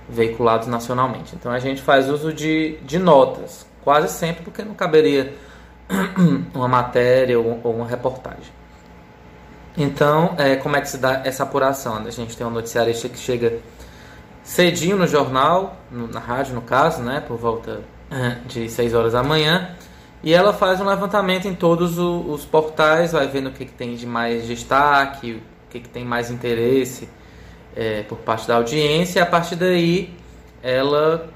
veiculados 0.07 0.67
nacionalmente. 0.67 1.35
Então 1.35 1.51
a 1.51 1.59
gente 1.59 1.81
faz 1.81 2.09
uso 2.09 2.33
de, 2.33 2.77
de 2.83 2.97
notas, 2.97 3.65
quase 3.83 4.11
sempre 4.11 4.43
porque 4.43 4.63
não 4.63 4.73
caberia 4.73 5.33
uma 6.53 6.67
matéria 6.67 7.39
ou, 7.39 7.59
ou 7.63 7.75
uma 7.75 7.87
reportagem. 7.87 8.59
Então, 9.77 10.35
é, 10.37 10.55
como 10.55 10.75
é 10.75 10.81
que 10.81 10.89
se 10.89 10.97
dá 10.97 11.21
essa 11.23 11.43
apuração? 11.43 11.95
A 11.95 12.09
gente 12.09 12.35
tem 12.35 12.45
um 12.45 12.49
noticiarista 12.49 13.07
que 13.07 13.17
chega 13.17 13.59
cedinho 14.43 14.97
no 14.97 15.07
jornal, 15.07 15.77
no, 15.91 16.07
na 16.07 16.19
rádio 16.19 16.55
no 16.55 16.61
caso, 16.61 17.01
né, 17.01 17.23
por 17.25 17.37
volta 17.37 17.81
de 18.47 18.69
6 18.69 18.93
horas 18.93 19.13
da 19.13 19.23
manhã, 19.23 19.75
e 20.23 20.33
ela 20.33 20.51
faz 20.51 20.81
um 20.81 20.85
levantamento 20.85 21.47
em 21.47 21.55
todos 21.55 21.97
os, 21.97 22.25
os 22.27 22.45
portais, 22.45 23.11
vai 23.11 23.27
vendo 23.27 23.49
o 23.49 23.51
que, 23.51 23.65
que 23.65 23.71
tem 23.71 23.95
de 23.95 24.05
mais 24.05 24.47
destaque, 24.47 25.33
o 25.33 25.69
que, 25.69 25.79
que 25.79 25.89
tem 25.89 26.03
mais 26.03 26.29
interesse 26.29 27.07
é, 27.75 28.03
por 28.03 28.17
parte 28.17 28.47
da 28.47 28.55
audiência, 28.55 29.19
e 29.19 29.21
a 29.21 29.25
partir 29.25 29.55
daí 29.55 30.13
ela 30.61 31.29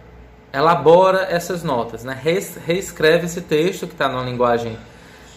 elabora 0.51 1.27
essas 1.29 1.63
notas, 1.63 2.03
né? 2.03 2.19
reescreve 2.65 3.25
esse 3.25 3.41
texto 3.41 3.87
que 3.87 3.93
está 3.93 4.09
numa 4.09 4.23
linguagem 4.23 4.77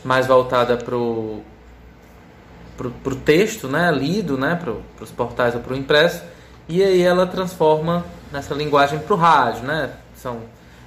mais 0.04 0.26
voltada 0.26 0.76
para 0.76 0.96
o 0.96 1.42
para 2.76 3.12
o 3.12 3.16
texto, 3.16 3.68
né, 3.68 3.90
lido, 3.90 4.36
né, 4.36 4.54
para 4.54 4.74
os 5.02 5.10
portais 5.10 5.54
ou 5.54 5.62
para 5.62 5.72
o 5.72 5.76
impresso, 5.76 6.22
e 6.68 6.82
aí 6.82 7.02
ela 7.02 7.26
transforma 7.26 8.04
nessa 8.32 8.54
linguagem 8.54 8.98
para 8.98 9.14
o 9.14 9.16
rádio, 9.16 9.62
né, 9.64 9.90
são 10.14 10.40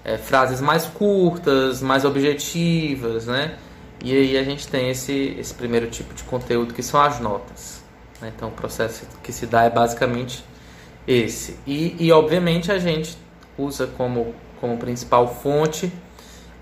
é, 0.03 0.17
frases 0.17 0.59
mais 0.59 0.85
curtas, 0.85 1.81
mais 1.81 2.05
objetivas, 2.05 3.25
né, 3.25 3.55
e 4.03 4.15
aí 4.15 4.37
a 4.37 4.43
gente 4.43 4.67
tem 4.67 4.89
esse, 4.89 5.35
esse 5.37 5.53
primeiro 5.53 5.87
tipo 5.87 6.13
de 6.13 6.23
conteúdo 6.23 6.73
que 6.73 6.83
são 6.83 7.01
as 7.01 7.19
notas. 7.19 7.83
Né, 8.21 8.31
então 8.35 8.49
o 8.49 8.51
processo 8.51 9.05
que 9.23 9.31
se 9.31 9.45
dá 9.45 9.63
é 9.63 9.69
basicamente 9.69 10.43
esse. 11.07 11.57
E, 11.65 11.95
e 11.99 12.11
obviamente 12.11 12.71
a 12.71 12.79
gente 12.79 13.17
usa 13.57 13.87
como, 13.87 14.33
como 14.59 14.77
principal 14.77 15.27
fonte 15.27 15.91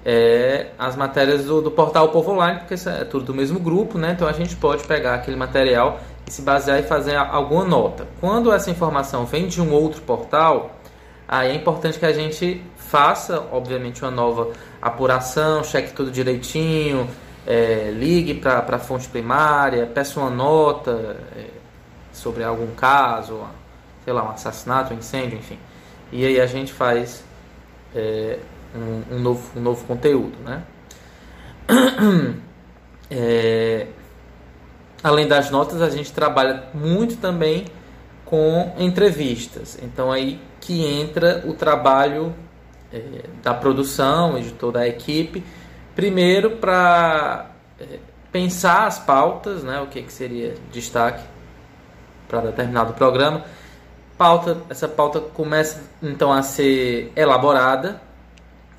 é, 0.05 0.68
as 0.80 0.95
matérias 0.95 1.43
do, 1.43 1.61
do, 1.61 1.70
portal 1.70 2.09
Povo 2.09 2.32
Online, 2.32 2.59
porque 2.59 2.76
é 2.89 3.03
tudo 3.03 3.26
do 3.26 3.34
mesmo 3.34 3.59
grupo, 3.59 3.97
né? 3.97 4.13
Então 4.13 4.26
a 4.26 4.32
gente 4.32 4.55
pode 4.55 4.86
pegar 4.86 5.15
aquele 5.15 5.36
material 5.36 5.99
se 6.28 6.42
basear 6.42 6.80
e 6.80 6.84
fazer 6.84 7.16
alguma 7.16 7.64
nota. 7.64 8.08
Quando 8.20 8.52
essa 8.52 8.70
informação 8.70 9.26
vem 9.26 9.48
de 9.48 9.62
um 9.62 9.72
outro 9.72 10.02
portal, 10.02 10.72
aí 11.28 11.52
é 11.52 11.56
importante 11.56 11.98
que 11.98 12.06
a 12.06 12.14
gente 12.14 12.64
faça, 12.76 13.46
obviamente, 13.52 14.02
uma 14.04 14.12
nova 14.12 14.52
apuração, 14.82 15.64
cheque 15.64 15.94
tudo 15.94 16.12
direitinho, 16.12 17.10
é, 17.46 17.92
ligue 17.94 18.34
para 18.34 18.76
a 18.76 18.80
fonte 18.80 19.08
primária, 19.08 19.86
peça 19.86 20.20
uma 20.20 20.30
nota 20.30 21.18
é, 21.36 21.46
sobre 22.12 22.44
algum 22.44 22.74
caso, 22.76 23.42
sei 24.04 24.14
lá, 24.14 24.24
um 24.24 24.30
assassinato, 24.30 24.94
um 24.94 24.98
incêndio, 24.98 25.38
enfim. 25.38 25.58
E 26.12 26.26
aí 26.26 26.40
a 26.40 26.46
gente 26.46 26.74
faz 26.74 27.24
é, 27.96 28.40
um, 28.76 29.16
um, 29.16 29.20
novo, 29.20 29.58
um 29.58 29.62
novo 29.62 29.86
conteúdo. 29.86 30.38
Né? 30.44 30.64
É, 33.10 33.88
além 35.04 35.28
das 35.28 35.50
notas, 35.50 35.82
a 35.82 35.89
gente 35.89 36.12
trabalha 36.12 36.66
muito 36.74 37.18
também 37.18 37.66
com 38.26 38.74
entrevistas. 38.78 39.78
Então 39.82 40.12
aí 40.12 40.39
que 40.60 40.84
entra 40.84 41.43
o 41.45 41.54
trabalho 41.54 42.36
é, 42.91 43.24
da 43.41 43.54
produção 43.54 44.38
e 44.38 44.43
de 44.43 44.52
toda 44.52 44.80
a 44.80 44.88
equipe. 44.88 45.43
Primeiro 45.95 46.52
para 46.58 47.52
é, 47.80 48.00
pensar 48.32 48.86
as 48.86 49.00
pautas, 49.00 49.64
né, 49.64 49.80
o 49.80 49.88
que, 49.88 50.02
que 50.02 50.12
seria 50.12 50.56
destaque 50.72 51.24
para 52.28 52.41
determinado 52.41 52.93
programa. 52.93 53.43
Pauta, 54.18 54.58
essa 54.70 54.88
pauta 54.88 55.20
começa 55.20 55.84
então 56.02 56.34
a 56.34 56.41
ser 56.41 57.12
elaborada 57.16 58.02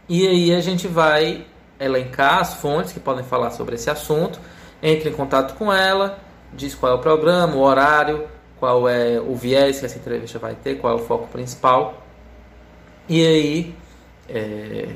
e 0.09 0.27
aí 0.27 0.55
a 0.55 0.61
gente 0.61 0.89
vai 0.89 1.47
elencar 1.79 2.41
as 2.41 2.55
fontes 2.55 2.93
que 2.93 3.01
podem 3.01 3.25
falar 3.25 3.51
sobre 3.51 3.77
esse 3.77 3.89
assunto, 3.89 4.41
entra 4.83 5.09
em 5.09 5.13
contato 5.13 5.57
com 5.57 5.73
ela, 5.73 6.19
diz 6.53 6.75
qual 6.75 6.93
é 6.93 6.95
o 6.95 6.99
programa, 6.99 7.55
o 7.55 7.61
horário, 7.61 8.29
qual 8.59 8.89
é 8.89 9.21
o 9.21 9.35
viés 9.35 9.79
que 9.79 9.87
essa 9.87 9.99
entrevista 9.99 10.39
vai 10.39 10.55
ter, 10.55 10.77
qual 10.77 10.99
é 10.99 11.01
o 11.01 11.05
foco 11.05 11.29
principal. 11.29 12.03
E 13.09 13.27
aí, 13.27 13.75
é, 14.29 14.89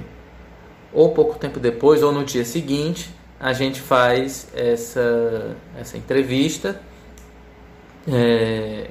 ou 0.92 1.12
pouco 1.12 1.38
tempo 1.38 1.58
depois, 1.58 2.02
ou 2.02 2.12
no 2.12 2.24
dia 2.24 2.44
seguinte, 2.44 3.14
a 3.40 3.52
gente 3.52 3.80
faz 3.80 4.48
essa, 4.54 5.56
essa 5.78 5.96
entrevista 5.96 6.80
é, 8.06 8.90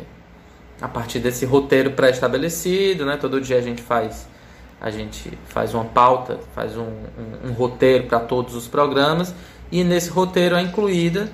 a 0.82 0.88
partir 0.88 1.20
desse 1.20 1.46
roteiro 1.46 1.92
pré-estabelecido. 1.92 3.06
Né? 3.06 3.18
Todo 3.18 3.40
dia 3.40 3.58
a 3.58 3.62
gente 3.62 3.82
faz 3.82 4.30
a 4.82 4.90
gente 4.90 5.38
faz 5.46 5.76
uma 5.76 5.86
pauta, 5.86 6.40
faz 6.56 6.76
um, 6.76 6.82
um, 6.82 7.50
um 7.50 7.52
roteiro 7.52 8.08
para 8.08 8.20
todos 8.20 8.56
os 8.56 8.68
programas 8.68 9.32
e 9.72 9.84
nesse 9.84 10.10
roteiro 10.10 10.56
é 10.56 10.62
incluída 10.62 11.30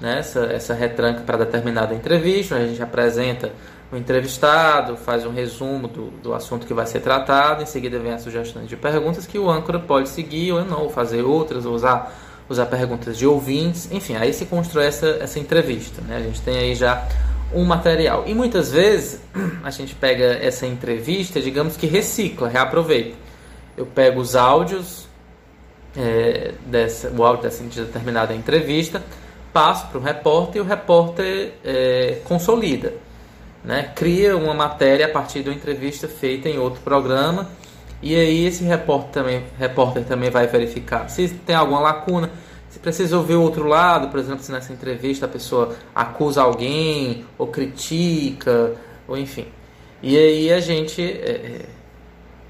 né, 0.00 0.18
essa, 0.18 0.44
essa 0.46 0.74
retranca 0.74 1.20
para 1.20 1.38
determinada 1.38 1.94
entrevista, 1.94 2.56
a 2.56 2.66
gente 2.66 2.82
apresenta 2.82 3.52
o 3.92 3.96
entrevistado, 3.96 4.96
faz 4.96 5.26
um 5.26 5.32
resumo 5.32 5.88
do, 5.88 6.10
do 6.22 6.32
assunto 6.32 6.66
que 6.66 6.72
vai 6.72 6.86
ser 6.86 7.00
tratado, 7.00 7.62
em 7.62 7.66
seguida 7.66 7.98
vem 7.98 8.12
as 8.12 8.22
sugestões 8.22 8.68
de 8.68 8.76
perguntas 8.76 9.26
que 9.26 9.38
o 9.38 9.50
âncora 9.50 9.78
pode 9.78 10.08
seguir 10.08 10.52
ou 10.52 10.64
não, 10.64 10.82
ou 10.82 10.90
fazer 10.90 11.22
outras, 11.22 11.66
ou 11.66 11.74
usar, 11.74 12.16
usar 12.48 12.66
perguntas 12.66 13.18
de 13.18 13.26
ouvintes, 13.26 13.90
enfim, 13.90 14.16
aí 14.16 14.32
se 14.32 14.46
constrói 14.46 14.86
essa, 14.86 15.06
essa 15.20 15.38
entrevista. 15.38 16.00
Né? 16.02 16.16
A 16.16 16.20
gente 16.20 16.40
tem 16.40 16.56
aí 16.56 16.74
já 16.74 17.06
um 17.52 17.64
material. 17.64 18.24
E 18.26 18.34
muitas 18.34 18.70
vezes 18.70 19.20
a 19.62 19.70
gente 19.70 19.94
pega 19.96 20.38
essa 20.40 20.66
entrevista, 20.66 21.40
digamos 21.40 21.76
que 21.76 21.86
recicla, 21.86 22.48
reaproveita. 22.48 23.16
Eu 23.76 23.86
pego 23.86 24.20
os 24.20 24.36
áudios, 24.36 25.08
é, 25.96 26.52
dessa, 26.66 27.10
o 27.10 27.24
áudio 27.24 27.44
dessa 27.44 27.62
determinada 27.64 28.34
entrevista, 28.34 29.02
passo 29.52 29.88
para 29.88 29.98
o 29.98 30.00
repórter 30.00 30.56
e 30.56 30.60
o 30.60 30.64
repórter 30.64 31.52
é, 31.64 32.18
consolida. 32.24 32.94
Né? 33.64 33.90
Cria 33.94 34.36
uma 34.36 34.54
matéria 34.54 35.06
a 35.06 35.08
partir 35.08 35.42
de 35.42 35.50
uma 35.50 35.54
entrevista 35.54 36.08
feita 36.08 36.48
em 36.48 36.58
outro 36.58 36.80
programa 36.80 37.48
e 38.02 38.14
aí 38.14 38.46
esse 38.46 38.64
repórter 38.64 39.10
também, 39.10 39.44
repórter 39.58 40.04
também 40.04 40.30
vai 40.30 40.46
verificar 40.46 41.08
se 41.10 41.28
tem 41.28 41.54
alguma 41.54 41.80
lacuna 41.80 42.30
se 42.70 42.78
precisa 42.78 43.16
ouvir 43.16 43.34
o 43.34 43.42
outro 43.42 43.66
lado, 43.66 44.08
por 44.08 44.20
exemplo, 44.20 44.44
se 44.44 44.52
nessa 44.52 44.72
entrevista 44.72 45.26
a 45.26 45.28
pessoa 45.28 45.74
acusa 45.92 46.40
alguém, 46.40 47.26
ou 47.36 47.48
critica, 47.48 48.76
ou 49.08 49.18
enfim. 49.18 49.48
E 50.00 50.16
aí 50.16 50.52
a 50.52 50.60
gente 50.60 51.02
é 51.02 51.66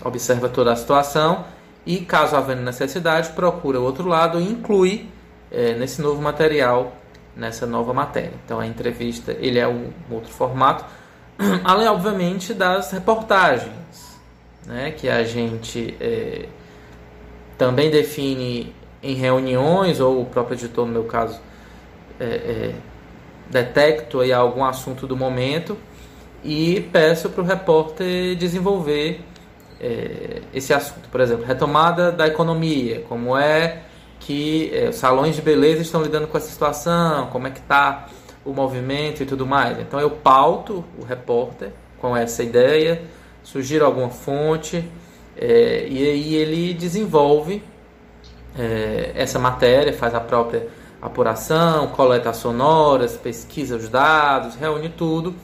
observa 0.05 0.49
toda 0.49 0.72
a 0.72 0.76
situação 0.76 1.45
e, 1.85 2.01
caso 2.01 2.37
havendo 2.37 2.62
necessidade, 2.62 3.31
procura 3.31 3.81
o 3.81 3.85
outro 3.85 4.07
lado 4.09 4.41
e 4.41 4.45
inclui 4.45 5.09
é, 5.51 5.74
nesse 5.74 6.01
novo 6.01 6.20
material, 6.20 6.95
nessa 7.37 7.66
nova 7.66 7.93
matéria. 7.93 8.33
Então 8.45 8.61
a 8.61 8.66
entrevista 8.66 9.33
ele 9.39 9.59
é 9.59 9.66
um 9.66 9.91
outro 10.11 10.31
formato, 10.31 10.85
além, 11.64 11.89
obviamente, 11.89 12.53
das 12.53 12.91
reportagens, 12.91 14.18
né, 14.66 14.91
que 14.91 15.09
a 15.09 15.24
gente 15.24 15.97
é, 16.01 16.47
também 17.57 17.91
define 17.91 18.74
em 19.03 19.14
reuniões, 19.14 20.01
ou 20.01 20.22
o 20.22 20.26
próprio 20.26 20.57
editor, 20.57 20.87
no 20.87 20.93
meu 20.93 21.05
caso, 21.05 21.41
é, 22.18 22.24
é, 22.24 22.74
detecto 23.49 24.20
aí 24.20 24.33
algum 24.33 24.64
assunto 24.64 25.07
do 25.07 25.16
momento 25.16 25.76
e 26.45 26.89
peço 26.93 27.31
para 27.31 27.43
o 27.43 27.45
repórter 27.45 28.37
desenvolver 28.37 29.24
é, 29.81 30.43
esse 30.53 30.72
assunto. 30.72 31.09
Por 31.09 31.20
exemplo, 31.20 31.45
retomada 31.45 32.12
da 32.12 32.26
economia, 32.26 33.05
como 33.09 33.37
é 33.37 33.83
que 34.18 34.70
é, 34.74 34.89
os 34.89 34.97
salões 34.97 35.37
de 35.37 35.43
beleza 35.43 35.83
estão 35.83 36.03
lidando 36.03 36.26
com 36.26 36.37
essa 36.37 36.51
situação, 36.51 37.28
como 37.28 37.47
é 37.47 37.51
que 37.51 37.61
está 37.61 38.09
o 38.45 38.53
movimento 38.53 39.22
e 39.22 39.26
tudo 39.26 39.47
mais. 39.47 39.78
Então 39.81 40.01
eu 40.01 40.11
pauto 40.11 40.85
o 40.99 41.05
repórter 41.05 41.70
com 41.99 42.16
essa 42.16 42.43
ideia, 42.43 43.03
sugiro 43.43 43.85
alguma 43.85 44.11
fonte 44.11 44.85
e 45.43 46.11
aí 46.11 46.35
ele 46.35 46.74
desenvolve 46.74 47.62
é, 48.59 49.12
essa 49.14 49.39
matéria, 49.39 49.93
faz 49.93 50.14
a 50.14 50.20
própria 50.20 50.66
apuração, 51.01 51.89
coleta 51.89 52.33
sonoras, 52.33 53.16
pesquisa 53.16 53.76
os 53.76 53.89
dados, 53.89 54.55
reúne 54.55 54.89
tudo, 54.89 55.35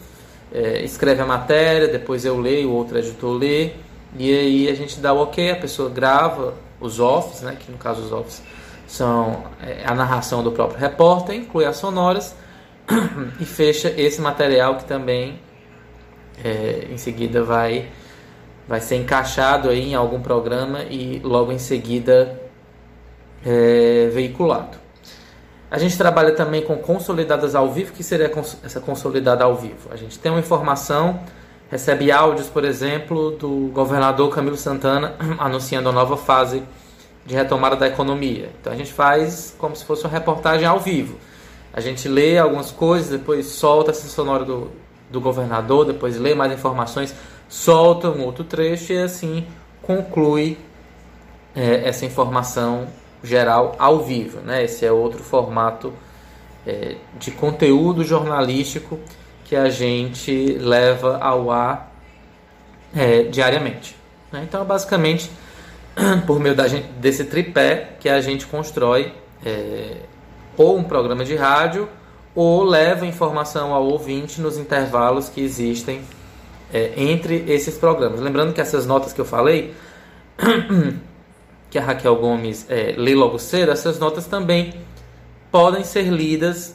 é, 0.52 0.82
escreve 0.82 1.22
a 1.22 1.26
matéria, 1.26 1.88
depois 1.88 2.24
eu 2.24 2.38
leio, 2.38 2.70
o 2.70 2.74
outro 2.74 2.98
editor 2.98 3.36
lê, 3.36 3.72
e 4.18 4.32
aí 4.32 4.68
a 4.68 4.74
gente 4.74 5.00
dá 5.00 5.12
o 5.12 5.22
ok, 5.22 5.50
a 5.50 5.56
pessoa 5.56 5.88
grava 5.88 6.54
os 6.80 7.00
offs, 7.00 7.42
né, 7.42 7.56
que 7.58 7.70
no 7.70 7.78
caso 7.78 8.02
os 8.02 8.12
offs 8.12 8.42
são 8.86 9.44
é, 9.60 9.82
a 9.84 9.94
narração 9.94 10.42
do 10.42 10.52
próprio 10.52 10.78
repórter, 10.78 11.34
inclui 11.36 11.64
as 11.64 11.76
sonoras 11.76 12.34
e 13.40 13.44
fecha 13.44 13.88
esse 13.96 14.20
material 14.20 14.76
que 14.76 14.84
também 14.84 15.40
é, 16.42 16.86
em 16.90 16.98
seguida 16.98 17.42
vai 17.42 17.88
vai 18.68 18.80
ser 18.80 18.96
encaixado 18.96 19.68
aí 19.68 19.90
em 19.90 19.94
algum 19.94 20.20
programa 20.20 20.82
e 20.82 21.20
logo 21.20 21.52
em 21.52 21.58
seguida 21.58 22.40
é, 23.44 24.08
veiculado. 24.12 24.76
A 25.70 25.78
gente 25.78 25.96
trabalha 25.96 26.32
também 26.32 26.62
com 26.62 26.76
consolidadas 26.76 27.54
ao 27.54 27.70
vivo. 27.70 27.92
O 27.92 27.94
que 27.94 28.02
seria 28.02 28.30
essa 28.64 28.80
consolidada 28.80 29.44
ao 29.44 29.54
vivo? 29.54 29.88
A 29.90 29.96
gente 29.96 30.18
tem 30.18 30.30
uma 30.30 30.40
informação, 30.40 31.20
recebe 31.70 32.10
áudios, 32.10 32.48
por 32.48 32.64
exemplo, 32.64 33.32
do 33.32 33.70
governador 33.72 34.30
Camilo 34.34 34.56
Santana 34.56 35.14
anunciando 35.38 35.88
a 35.88 35.92
nova 35.92 36.16
fase 36.16 36.62
de 37.24 37.34
retomada 37.34 37.76
da 37.76 37.86
economia. 37.88 38.50
Então 38.60 38.72
a 38.72 38.76
gente 38.76 38.92
faz 38.92 39.54
como 39.58 39.74
se 39.74 39.84
fosse 39.84 40.04
uma 40.04 40.10
reportagem 40.10 40.66
ao 40.66 40.78
vivo. 40.78 41.18
A 41.72 41.80
gente 41.80 42.08
lê 42.08 42.38
algumas 42.38 42.70
coisas, 42.70 43.10
depois 43.10 43.46
solta 43.46 43.90
essa 43.90 44.08
sonora 44.08 44.44
do, 44.44 44.70
do 45.10 45.20
governador, 45.20 45.84
depois 45.84 46.16
lê 46.16 46.34
mais 46.34 46.52
informações, 46.52 47.14
solta 47.48 48.08
um 48.08 48.24
outro 48.24 48.44
trecho 48.44 48.92
e 48.92 48.98
assim 48.98 49.46
conclui 49.82 50.58
é, 51.54 51.88
essa 51.88 52.04
informação 52.06 52.86
geral 53.22 53.74
ao 53.78 54.02
vivo. 54.02 54.40
Né? 54.40 54.64
Esse 54.64 54.86
é 54.86 54.92
outro 54.92 55.22
formato 55.22 55.92
é, 56.66 56.96
de 57.18 57.30
conteúdo 57.30 58.04
jornalístico 58.04 58.98
que 59.46 59.54
a 59.54 59.70
gente 59.70 60.58
leva 60.58 61.18
ao 61.18 61.50
ar 61.50 61.92
é, 62.94 63.22
diariamente. 63.22 63.96
Né? 64.32 64.44
Então, 64.46 64.64
basicamente, 64.64 65.30
por 66.26 66.40
meio 66.40 66.54
da 66.54 66.66
gente, 66.66 66.88
desse 66.94 67.24
tripé 67.24 67.92
que 68.00 68.08
a 68.08 68.20
gente 68.20 68.44
constrói 68.46 69.12
é, 69.44 69.98
ou 70.56 70.76
um 70.76 70.82
programa 70.82 71.24
de 71.24 71.36
rádio 71.36 71.88
ou 72.34 72.64
leva 72.64 73.06
informação 73.06 73.72
ao 73.72 73.86
ouvinte 73.86 74.40
nos 74.40 74.58
intervalos 74.58 75.28
que 75.28 75.40
existem 75.40 76.02
é, 76.72 76.92
entre 76.96 77.44
esses 77.48 77.78
programas. 77.78 78.20
Lembrando 78.20 78.52
que 78.52 78.60
essas 78.60 78.84
notas 78.84 79.12
que 79.12 79.20
eu 79.20 79.24
falei 79.24 79.74
que 81.70 81.78
a 81.78 81.82
Raquel 81.82 82.16
Gomes 82.16 82.66
é, 82.68 82.94
lê 82.96 83.14
logo 83.14 83.38
cedo, 83.38 83.70
essas 83.70 83.98
notas 83.98 84.26
também 84.26 84.74
podem 85.52 85.84
ser 85.84 86.08
lidas 86.08 86.74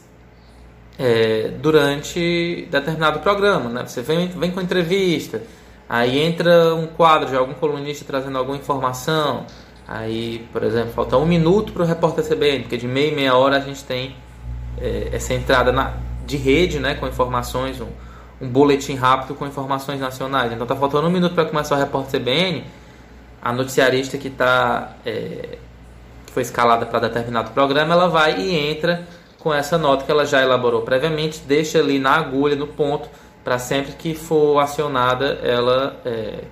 é, 1.02 1.50
durante 1.60 2.68
determinado 2.70 3.18
programa. 3.18 3.68
Né? 3.68 3.84
Você 3.84 4.02
vem, 4.02 4.28
vem 4.28 4.52
com 4.52 4.60
entrevista, 4.60 5.42
aí 5.88 6.20
entra 6.20 6.74
um 6.76 6.86
quadro 6.86 7.28
de 7.28 7.36
algum 7.36 7.54
colunista 7.54 8.04
trazendo 8.06 8.38
alguma 8.38 8.56
informação. 8.56 9.44
Aí, 9.86 10.46
por 10.52 10.62
exemplo, 10.62 10.92
falta 10.92 11.18
um 11.18 11.26
minuto 11.26 11.72
para 11.72 11.82
o 11.82 11.86
repórter 11.86 12.24
CBN, 12.24 12.60
porque 12.60 12.76
de 12.76 12.86
meia 12.86 13.10
e 13.10 13.14
meia 13.14 13.34
hora 13.34 13.56
a 13.56 13.60
gente 13.60 13.82
tem 13.82 14.14
é, 14.80 15.08
essa 15.12 15.34
entrada 15.34 15.72
na, 15.72 15.94
de 16.24 16.36
rede 16.36 16.78
né, 16.78 16.94
com 16.94 17.08
informações, 17.08 17.80
um, 17.80 17.88
um 18.40 18.48
boletim 18.48 18.94
rápido 18.94 19.34
com 19.34 19.44
informações 19.44 19.98
nacionais. 19.98 20.52
Então 20.52 20.62
está 20.62 20.76
faltando 20.76 21.08
um 21.08 21.10
minuto 21.10 21.34
para 21.34 21.46
começar 21.46 21.74
o 21.74 21.78
repórter 21.78 22.20
CBN 22.20 22.64
a 23.42 23.52
noticiarista 23.52 24.16
que 24.16 24.28
está 24.28 24.92
é, 25.04 25.58
que 26.24 26.32
foi 26.32 26.42
escalada 26.42 26.86
para 26.86 27.00
determinado 27.00 27.50
programa, 27.50 27.92
ela 27.92 28.08
vai 28.08 28.40
e 28.40 28.54
entra 28.54 29.04
com 29.42 29.52
essa 29.52 29.76
nota 29.76 30.04
que 30.04 30.10
ela 30.10 30.24
já 30.24 30.40
elaborou 30.40 30.82
previamente, 30.82 31.40
deixa 31.40 31.80
ali 31.80 31.98
na 31.98 32.12
agulha, 32.12 32.54
no 32.54 32.68
ponto, 32.68 33.08
para 33.42 33.58
sempre 33.58 33.92
que 33.92 34.14
for 34.14 34.60
acionada 34.60 35.40
ela 35.42 36.00
é, 36.04 36.44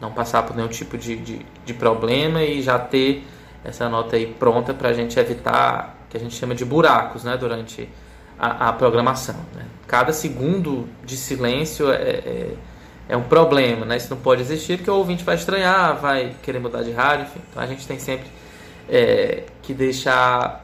não 0.00 0.10
passar 0.10 0.42
por 0.42 0.56
nenhum 0.56 0.68
tipo 0.68 0.98
de, 0.98 1.14
de, 1.16 1.46
de, 1.64 1.72
problema 1.72 2.42
e 2.42 2.60
já 2.60 2.80
ter 2.80 3.24
essa 3.64 3.88
nota 3.88 4.16
aí 4.16 4.26
pronta 4.26 4.74
para 4.74 4.88
a 4.88 4.92
gente 4.92 5.16
evitar 5.20 5.96
que 6.10 6.16
a 6.16 6.20
gente 6.20 6.34
chama 6.34 6.52
de 6.52 6.64
buracos 6.64 7.22
né, 7.22 7.36
durante 7.36 7.88
a, 8.36 8.70
a 8.70 8.72
programação. 8.72 9.36
Né? 9.54 9.64
Cada 9.86 10.12
segundo 10.12 10.88
de 11.04 11.16
silêncio 11.16 11.92
é, 11.92 11.94
é 11.94 12.54
é 13.08 13.16
um 13.16 13.22
problema, 13.24 13.84
né? 13.84 13.96
Isso 13.96 14.08
não 14.08 14.16
pode 14.16 14.40
existir 14.40 14.78
porque 14.78 14.90
o 14.90 14.94
ouvinte 14.94 15.24
vai 15.24 15.34
estranhar, 15.34 15.96
vai 15.96 16.34
querer 16.42 16.60
mudar 16.60 16.82
de 16.82 16.92
rádio, 16.92 17.26
enfim. 17.26 17.40
Então 17.50 17.62
a 17.62 17.66
gente 17.66 17.86
tem 17.86 17.98
sempre 17.98 18.26
é, 18.88 19.42
que 19.60 19.74
deixar 19.74 20.61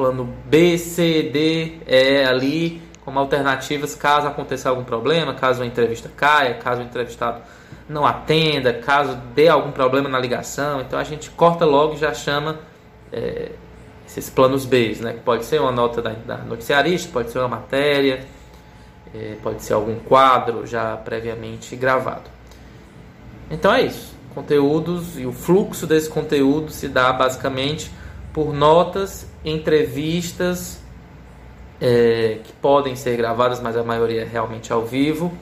plano 0.00 0.24
B, 0.46 0.78
C, 0.78 1.24
D, 1.24 1.80
E 1.86 2.24
ali 2.24 2.80
como 3.04 3.18
alternativas 3.18 3.94
caso 3.94 4.26
aconteça 4.26 4.70
algum 4.70 4.84
problema, 4.84 5.34
caso 5.34 5.62
a 5.62 5.66
entrevista 5.66 6.08
caia, 6.16 6.54
caso 6.54 6.80
o 6.80 6.84
entrevistado 6.84 7.42
não 7.86 8.06
atenda, 8.06 8.72
caso 8.72 9.16
dê 9.34 9.48
algum 9.48 9.72
problema 9.72 10.08
na 10.08 10.18
ligação. 10.18 10.80
Então 10.80 10.98
a 10.98 11.04
gente 11.04 11.28
corta 11.30 11.64
logo 11.64 11.94
e 11.94 11.96
já 11.98 12.14
chama 12.14 12.60
é, 13.12 13.50
esses 14.06 14.30
planos 14.30 14.64
B, 14.64 14.96
né? 15.00 15.12
Que 15.14 15.20
pode 15.20 15.44
ser 15.44 15.60
uma 15.60 15.72
nota 15.72 16.00
da, 16.00 16.10
da 16.10 16.38
noticiarista, 16.38 17.10
pode 17.12 17.30
ser 17.30 17.40
uma 17.40 17.48
matéria 17.48 18.26
é, 19.14 19.36
pode 19.42 19.62
ser 19.62 19.74
algum 19.74 19.96
quadro 19.96 20.66
já 20.66 20.96
previamente 20.96 21.76
gravado. 21.76 22.30
Então 23.50 23.72
é 23.72 23.82
isso. 23.82 24.14
Conteúdos 24.34 25.18
e 25.18 25.26
o 25.26 25.32
fluxo 25.32 25.86
desse 25.86 26.08
conteúdo 26.08 26.70
se 26.70 26.88
dá 26.88 27.12
basicamente 27.12 27.90
por 28.32 28.52
notas, 28.52 29.26
entrevistas 29.44 30.80
é, 31.80 32.38
que 32.44 32.52
podem 32.54 32.94
ser 32.94 33.16
gravadas, 33.16 33.60
mas 33.60 33.76
a 33.76 33.82
maioria 33.82 34.22
é 34.22 34.24
realmente 34.24 34.72
ao 34.72 34.84
vivo, 34.84 35.32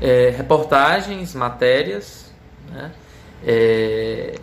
é, 0.00 0.34
reportagens, 0.36 1.34
matérias, 1.34 2.32
né? 2.70 2.90
é, 3.46 4.34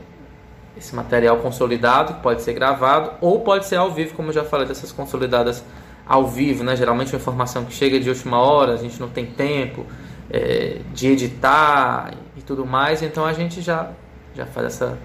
esse 0.77 0.95
material 0.95 1.37
consolidado 1.37 2.13
que 2.13 2.21
pode 2.21 2.41
ser 2.41 2.53
gravado 2.53 3.11
ou 3.19 3.41
pode 3.41 3.65
ser 3.65 3.75
ao 3.75 3.91
vivo, 3.91 4.15
como 4.15 4.29
eu 4.29 4.33
já 4.33 4.45
falei 4.45 4.65
dessas 4.65 4.91
consolidadas 4.91 5.63
ao 6.07 6.25
vivo, 6.25 6.63
né? 6.63 6.75
Geralmente 6.75 7.13
uma 7.13 7.19
informação 7.19 7.65
que 7.65 7.73
chega 7.73 7.99
de 7.99 8.09
última 8.09 8.39
hora, 8.39 8.73
a 8.73 8.77
gente 8.77 8.99
não 8.99 9.09
tem 9.09 9.25
tempo 9.25 9.85
é, 10.29 10.79
de 10.93 11.07
editar 11.07 12.13
e 12.37 12.41
tudo 12.41 12.65
mais, 12.65 13.01
então 13.01 13.25
a 13.25 13.33
gente 13.33 13.61
já, 13.61 13.91
já 14.33 14.45
faz 14.45 14.67
essa, 14.67 14.97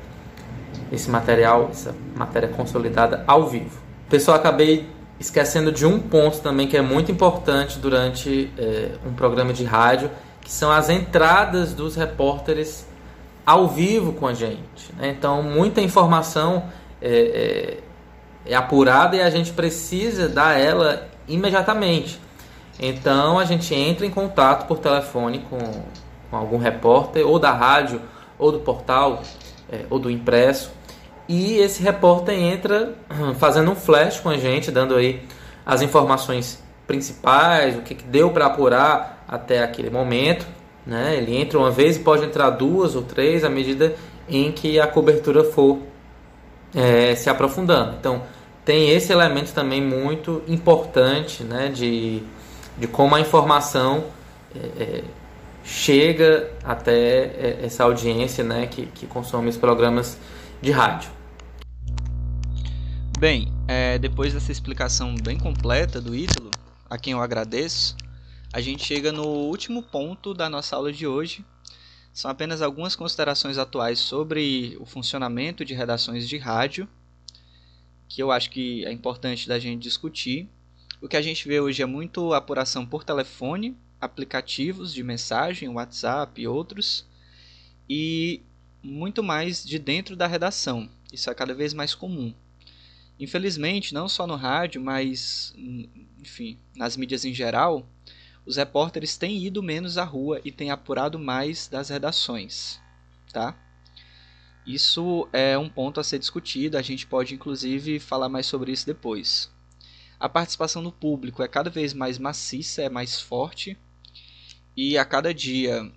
esse 0.93 1.11
material, 1.11 1.69
essa 1.71 1.95
matéria 2.17 2.49
consolidada 2.49 3.25
ao 3.27 3.47
vivo. 3.49 3.79
Pessoal, 4.09 4.37
acabei 4.37 4.89
esquecendo 5.19 5.73
de 5.73 5.87
um 5.87 5.99
ponto 5.99 6.41
também 6.41 6.67
que 6.67 6.77
é 6.77 6.83
muito 6.83 7.11
importante 7.11 7.79
durante 7.79 8.53
é, 8.59 8.93
um 9.07 9.13
programa 9.13 9.53
de 9.53 9.65
rádio, 9.65 10.11
que 10.41 10.51
são 10.51 10.71
as 10.71 10.91
entradas 10.91 11.73
dos 11.73 11.97
repórteres 11.97 12.87
ao 13.47 13.69
vivo 13.69 14.13
com 14.13 14.27
a 14.27 14.35
gente. 14.35 14.93
Né? 14.99 15.15
Então, 15.17 15.43
muita 15.43 15.81
informação 15.81 16.65
é, 17.01 17.79
é 17.81 17.85
é 18.47 18.55
apurada 18.55 19.17
e 19.17 19.23
a 19.23 19.31
gente 19.31 19.53
precisa 19.53 20.29
dar 20.29 20.59
ela 20.59 21.09
imediatamente. 21.27 22.21
Então 22.79 23.39
a 23.39 23.45
gente 23.45 23.75
entra 23.75 24.05
em 24.05 24.11
contato 24.11 24.67
por 24.67 24.79
telefone 24.79 25.45
com, 25.49 25.59
com 26.31 26.37
algum 26.37 26.59
repórter, 26.59 27.27
ou 27.27 27.39
da 27.39 27.53
rádio, 27.53 28.01
ou 28.39 28.53
do 28.53 28.59
portal, 28.59 29.23
é, 29.71 29.85
ou 29.91 29.99
do 29.99 30.11
impresso, 30.11 30.71
e 31.29 31.55
esse 31.59 31.83
repórter 31.83 32.35
entra 32.39 32.95
fazendo 33.39 33.71
um 33.71 33.77
flash 33.77 34.21
com 34.21 34.29
a 34.29 34.37
gente, 34.37 34.71
dando 34.71 34.95
aí 34.95 35.23
as 35.65 35.83
informações 35.83 36.63
principais, 36.87 37.77
o 37.77 37.81
que, 37.81 37.95
que 37.95 38.05
deu 38.05 38.31
para 38.31 38.47
apurar 38.47 39.25
até 39.27 39.63
aquele 39.63 39.91
momento. 39.91 40.47
Né? 40.87 41.17
Ele 41.17 41.37
entra 41.37 41.59
uma 41.59 41.71
vez 41.71 41.97
e 41.97 42.01
pode 42.01 42.25
entrar 42.25 42.51
duas 42.51 42.95
ou 42.95 43.03
três 43.03 43.43
à 43.43 43.49
medida 43.49 43.95
em 44.29 44.53
que 44.53 44.79
a 44.79 44.87
cobertura 44.87 45.45
for 45.45 45.79
é, 46.75 47.15
se 47.15 47.31
aprofundando. 47.31 47.97
Então, 47.99 48.23
tem 48.65 48.91
esse 48.91 49.13
elemento 49.13 49.53
também 49.53 49.81
muito 49.81 50.43
importante 50.49 51.43
né, 51.43 51.69
de, 51.69 52.23
de 52.79 52.87
como 52.87 53.15
a 53.15 53.21
informação 53.21 54.05
é, 54.55 54.83
é, 54.83 55.05
chega 55.65 56.53
até 56.63 57.25
é, 57.25 57.59
essa 57.63 57.85
audiência 57.85 58.45
né, 58.45 58.67
que, 58.67 58.87
que 58.87 59.07
consome 59.07 59.49
os 59.49 59.57
programas 59.57 60.19
de 60.61 60.71
rádio. 60.71 61.11
Bem, 63.19 63.53
é, 63.67 63.99
depois 63.99 64.35
dessa 64.35 64.53
explicação 64.53 65.15
bem 65.15 65.39
completa 65.39 66.01
do 66.01 66.15
Ítalo, 66.15 66.51
a 66.89 66.99
quem 66.99 67.15
eu 67.15 67.21
agradeço, 67.21 67.97
a 68.53 68.61
gente 68.61 68.85
chega 68.85 69.11
no 69.11 69.25
último 69.27 69.83
ponto 69.83 70.35
da 70.35 70.51
nossa 70.51 70.77
aula 70.77 70.93
de 70.93 71.07
hoje. 71.07 71.45
São 72.13 72.31
apenas 72.31 72.63
algumas 72.63 72.95
considerações 72.95 73.59
atuais 73.59 73.99
sobre 73.99 74.77
o 74.79 74.87
funcionamento 74.87 75.65
de 75.65 75.75
redações 75.75 76.29
de 76.29 76.39
rádio 76.39 76.87
que 78.15 78.23
eu 78.23 78.31
acho 78.31 78.51
que 78.51 78.85
é 78.85 78.93
importante 78.93 79.49
da 79.49 79.59
gente 79.59 79.83
discutir. 79.83 80.49
O 81.01 81.09
que 81.09 81.17
a 81.17 81.23
gente 81.23 81.49
vê 81.49 81.61
hoje 81.61 81.83
é 81.83 81.87
muito 81.87 82.33
apuração 82.33 82.87
por 82.87 83.03
telefone, 83.03 83.77
aplicativos 84.05 84.93
de 84.93 85.03
mensagem, 85.03 85.69
WhatsApp 85.69 86.41
e 86.41 86.47
outros, 86.47 87.07
e 87.89 88.43
muito 88.83 89.23
mais 89.23 89.65
de 89.65 89.79
dentro 89.79 90.15
da 90.15 90.27
redação. 90.27 90.89
Isso 91.13 91.31
é 91.31 91.35
cada 91.35 91.55
vez 91.55 91.73
mais 91.73 91.95
comum. 91.95 92.35
Infelizmente, 93.19 93.95
não 93.95 94.09
só 94.09 94.27
no 94.27 94.37
rádio, 94.37 94.81
mas 94.81 95.55
enfim, 96.21 96.59
nas 96.75 96.97
mídias 96.97 97.25
em 97.25 97.33
geral, 97.33 97.87
os 98.45 98.57
repórteres 98.57 99.17
têm 99.17 99.43
ido 99.43 99.63
menos 99.63 99.97
à 99.97 100.05
rua 100.05 100.41
e 100.45 100.51
têm 100.51 100.71
apurado 100.71 101.19
mais 101.19 101.69
das 101.69 101.89
redações, 101.89 102.81
tá? 103.33 103.57
Isso 104.67 105.29
é 105.33 105.57
um 105.57 105.69
ponto 105.69 106.01
a 106.01 106.05
ser 106.05 106.19
discutido, 106.19 106.77
a 106.77 106.83
gente 106.83 107.07
pode 107.07 107.35
inclusive 107.35 108.01
falar 108.01 108.29
mais 108.29 108.47
sobre 108.47 108.73
isso 108.73 108.87
depois. 108.87 109.51
A 110.19 110.29
participação 110.29 110.83
do 110.83 110.91
público 110.91 111.43
é 111.43 111.49
cada 111.49 111.69
vez 111.69 111.93
mais 111.93 112.19
maciça, 112.19 112.83
é 112.83 112.89
mais 112.89 113.21
forte, 113.21 113.77
e 114.77 114.99
a 114.99 115.05
cada 115.05 115.33
dia 115.33 115.91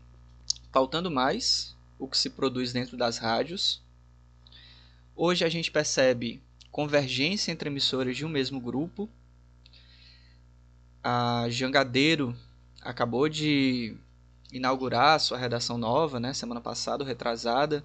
faltando 0.71 1.09
mais 1.09 1.75
o 1.97 2.07
que 2.07 2.17
se 2.17 2.29
produz 2.29 2.71
dentro 2.71 2.95
das 2.95 3.17
rádios. 3.17 3.81
Hoje 5.15 5.43
a 5.43 5.49
gente 5.49 5.71
percebe 5.71 6.41
convergência 6.71 7.51
entre 7.51 7.69
emissoras 7.69 8.15
de 8.15 8.25
um 8.25 8.29
mesmo 8.29 8.59
grupo. 8.59 9.09
A 11.03 11.47
Jangadeiro 11.49 12.35
acabou 12.81 13.27
de 13.27 13.95
inaugurar 14.51 15.19
sua 15.19 15.37
redação 15.37 15.77
nova, 15.77 16.19
né, 16.19 16.33
semana 16.33 16.61
passada, 16.61 17.03
retrasada 17.03 17.83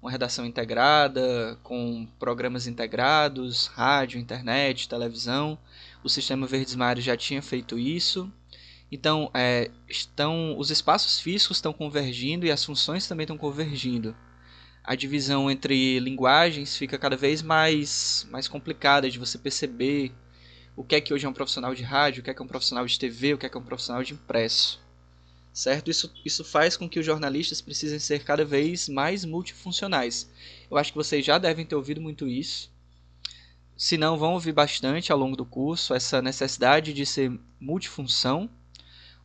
uma 0.00 0.10
redação 0.10 0.46
integrada, 0.46 1.58
com 1.62 2.06
programas 2.18 2.66
integrados, 2.66 3.66
rádio, 3.66 4.20
internet, 4.20 4.88
televisão. 4.88 5.58
O 6.02 6.08
sistema 6.08 6.46
Verdes 6.46 6.76
Mares 6.76 7.04
já 7.04 7.16
tinha 7.16 7.42
feito 7.42 7.78
isso. 7.78 8.32
Então, 8.90 9.30
é, 9.34 9.70
estão, 9.88 10.58
os 10.58 10.70
espaços 10.70 11.20
físicos 11.20 11.58
estão 11.58 11.72
convergindo 11.72 12.46
e 12.46 12.50
as 12.50 12.64
funções 12.64 13.06
também 13.06 13.24
estão 13.24 13.36
convergindo. 13.36 14.16
A 14.82 14.94
divisão 14.94 15.50
entre 15.50 15.98
linguagens 15.98 16.76
fica 16.76 16.98
cada 16.98 17.16
vez 17.16 17.42
mais, 17.42 18.26
mais 18.30 18.48
complicada 18.48 19.10
de 19.10 19.18
você 19.18 19.36
perceber 19.36 20.12
o 20.74 20.82
que 20.82 20.94
é 20.94 21.00
que 21.00 21.12
hoje 21.12 21.26
é 21.26 21.28
um 21.28 21.34
profissional 21.34 21.74
de 21.74 21.82
rádio, 21.82 22.20
o 22.20 22.24
que 22.24 22.30
é 22.30 22.34
que 22.34 22.40
é 22.40 22.44
um 22.44 22.48
profissional 22.48 22.86
de 22.86 22.98
TV, 22.98 23.34
o 23.34 23.38
que 23.38 23.44
é 23.44 23.48
que 23.48 23.56
é 23.56 23.60
um 23.60 23.64
profissional 23.64 24.02
de 24.02 24.14
impresso 24.14 24.80
certo? 25.58 25.90
Isso, 25.90 26.12
isso 26.24 26.44
faz 26.44 26.76
com 26.76 26.88
que 26.88 27.00
os 27.00 27.06
jornalistas 27.06 27.60
precisem 27.60 27.98
ser 27.98 28.22
cada 28.22 28.44
vez 28.44 28.88
mais 28.88 29.24
multifuncionais. 29.24 30.30
Eu 30.70 30.76
acho 30.76 30.92
que 30.92 30.98
vocês 30.98 31.24
já 31.24 31.36
devem 31.36 31.66
ter 31.66 31.74
ouvido 31.74 32.00
muito 32.00 32.28
isso. 32.28 32.70
Se 33.76 33.96
não, 33.96 34.16
vão 34.16 34.34
ouvir 34.34 34.52
bastante 34.52 35.10
ao 35.10 35.18
longo 35.18 35.36
do 35.36 35.44
curso 35.44 35.94
essa 35.94 36.22
necessidade 36.22 36.92
de 36.92 37.04
ser 37.04 37.36
multifunção, 37.60 38.48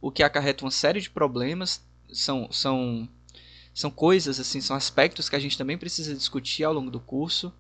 o 0.04 0.12
que 0.12 0.22
acarreta 0.22 0.66
uma 0.66 0.70
série 0.70 1.00
de 1.00 1.10
problemas. 1.10 1.82
São, 2.12 2.52
são, 2.52 3.08
são 3.74 3.90
coisas, 3.90 4.38
assim, 4.38 4.60
são 4.60 4.76
aspectos 4.76 5.30
que 5.30 5.36
a 5.38 5.40
gente 5.40 5.58
também 5.58 5.78
precisa 5.78 6.14
discutir 6.14 6.66
ao 6.66 6.74
longo 6.74 6.92
do 6.92 7.00
curso. 7.00 7.54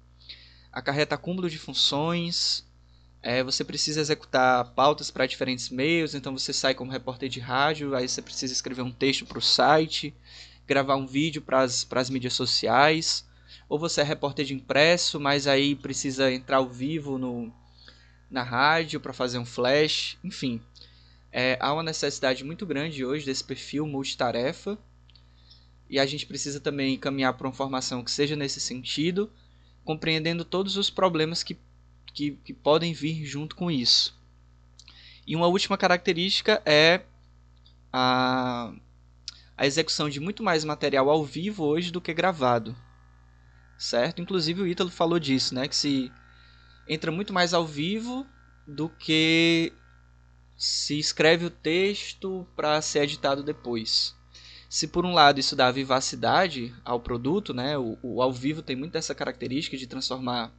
Acarreta 0.69 1.15
acúmulo 1.15 1.49
de 1.49 1.57
funções, 1.57 2.65
é, 3.21 3.41
você 3.41 3.63
precisa 3.63 4.01
executar 4.01 4.73
pautas 4.73 5.09
para 5.09 5.25
diferentes 5.25 5.69
meios, 5.69 6.13
então 6.13 6.37
você 6.37 6.51
sai 6.51 6.75
como 6.75 6.91
repórter 6.91 7.29
de 7.29 7.39
rádio, 7.39 7.95
aí 7.95 8.09
você 8.09 8.21
precisa 8.21 8.51
escrever 8.51 8.81
um 8.81 8.91
texto 8.91 9.25
para 9.25 9.37
o 9.37 9.41
site, 9.41 10.13
gravar 10.67 10.97
um 10.97 11.07
vídeo 11.07 11.41
para 11.41 11.61
as 11.63 12.09
mídias 12.09 12.33
sociais, 12.33 13.25
ou 13.69 13.79
você 13.79 14.01
é 14.01 14.03
repórter 14.03 14.45
de 14.45 14.53
impresso, 14.53 15.17
mas 15.17 15.47
aí 15.47 15.75
precisa 15.75 16.29
entrar 16.29 16.57
ao 16.57 16.67
vivo 16.67 17.17
no, 17.17 17.53
na 18.29 18.43
rádio 18.43 18.99
para 18.99 19.13
fazer 19.13 19.37
um 19.37 19.45
flash, 19.45 20.17
enfim. 20.21 20.61
É, 21.33 21.57
há 21.59 21.73
uma 21.73 21.83
necessidade 21.83 22.43
muito 22.45 22.65
grande 22.65 23.03
hoje 23.03 23.25
desse 23.25 23.43
perfil 23.43 23.85
multitarefa, 23.85 24.77
e 25.89 25.99
a 25.99 26.05
gente 26.05 26.25
precisa 26.25 26.59
também 26.59 26.97
caminhar 26.97 27.33
para 27.33 27.47
uma 27.47 27.53
formação 27.53 28.03
que 28.03 28.11
seja 28.11 28.35
nesse 28.35 28.61
sentido, 28.61 29.29
compreendendo 29.83 30.45
todos 30.45 30.77
os 30.77 30.89
problemas 30.89 31.43
que 31.43 31.57
que, 32.13 32.31
que 32.43 32.53
podem 32.53 32.93
vir 32.93 33.25
junto 33.25 33.55
com 33.55 33.69
isso. 33.71 34.15
E 35.25 35.35
uma 35.35 35.47
última 35.47 35.77
característica 35.77 36.61
é 36.65 37.01
a, 37.91 38.73
a 39.57 39.65
execução 39.65 40.09
de 40.09 40.19
muito 40.19 40.43
mais 40.43 40.63
material 40.63 41.09
ao 41.09 41.25
vivo 41.25 41.63
hoje 41.63 41.91
do 41.91 42.01
que 42.01 42.13
gravado. 42.13 42.75
Certo? 43.77 44.21
Inclusive 44.21 44.61
o 44.61 44.67
Ítalo 44.67 44.91
falou 44.91 45.19
disso, 45.19 45.55
né? 45.55 45.67
Que 45.67 45.75
se 45.75 46.11
entra 46.87 47.11
muito 47.11 47.33
mais 47.33 47.53
ao 47.53 47.65
vivo 47.65 48.25
do 48.67 48.87
que 48.87 49.73
se 50.57 50.97
escreve 50.97 51.45
o 51.45 51.49
texto 51.49 52.47
para 52.55 52.81
ser 52.81 53.03
editado 53.03 53.43
depois. 53.43 54.15
Se 54.69 54.87
por 54.87 55.05
um 55.05 55.13
lado 55.13 55.39
isso 55.39 55.55
dá 55.55 55.69
vivacidade 55.69 56.73
ao 56.83 56.99
produto, 56.99 57.53
né? 57.53 57.77
O, 57.77 57.97
o 58.01 58.21
ao 58.21 58.31
vivo 58.31 58.61
tem 58.61 58.75
muito 58.75 58.93
dessa 58.93 59.13
característica 59.13 59.77
de 59.77 59.87
transformar 59.87 60.51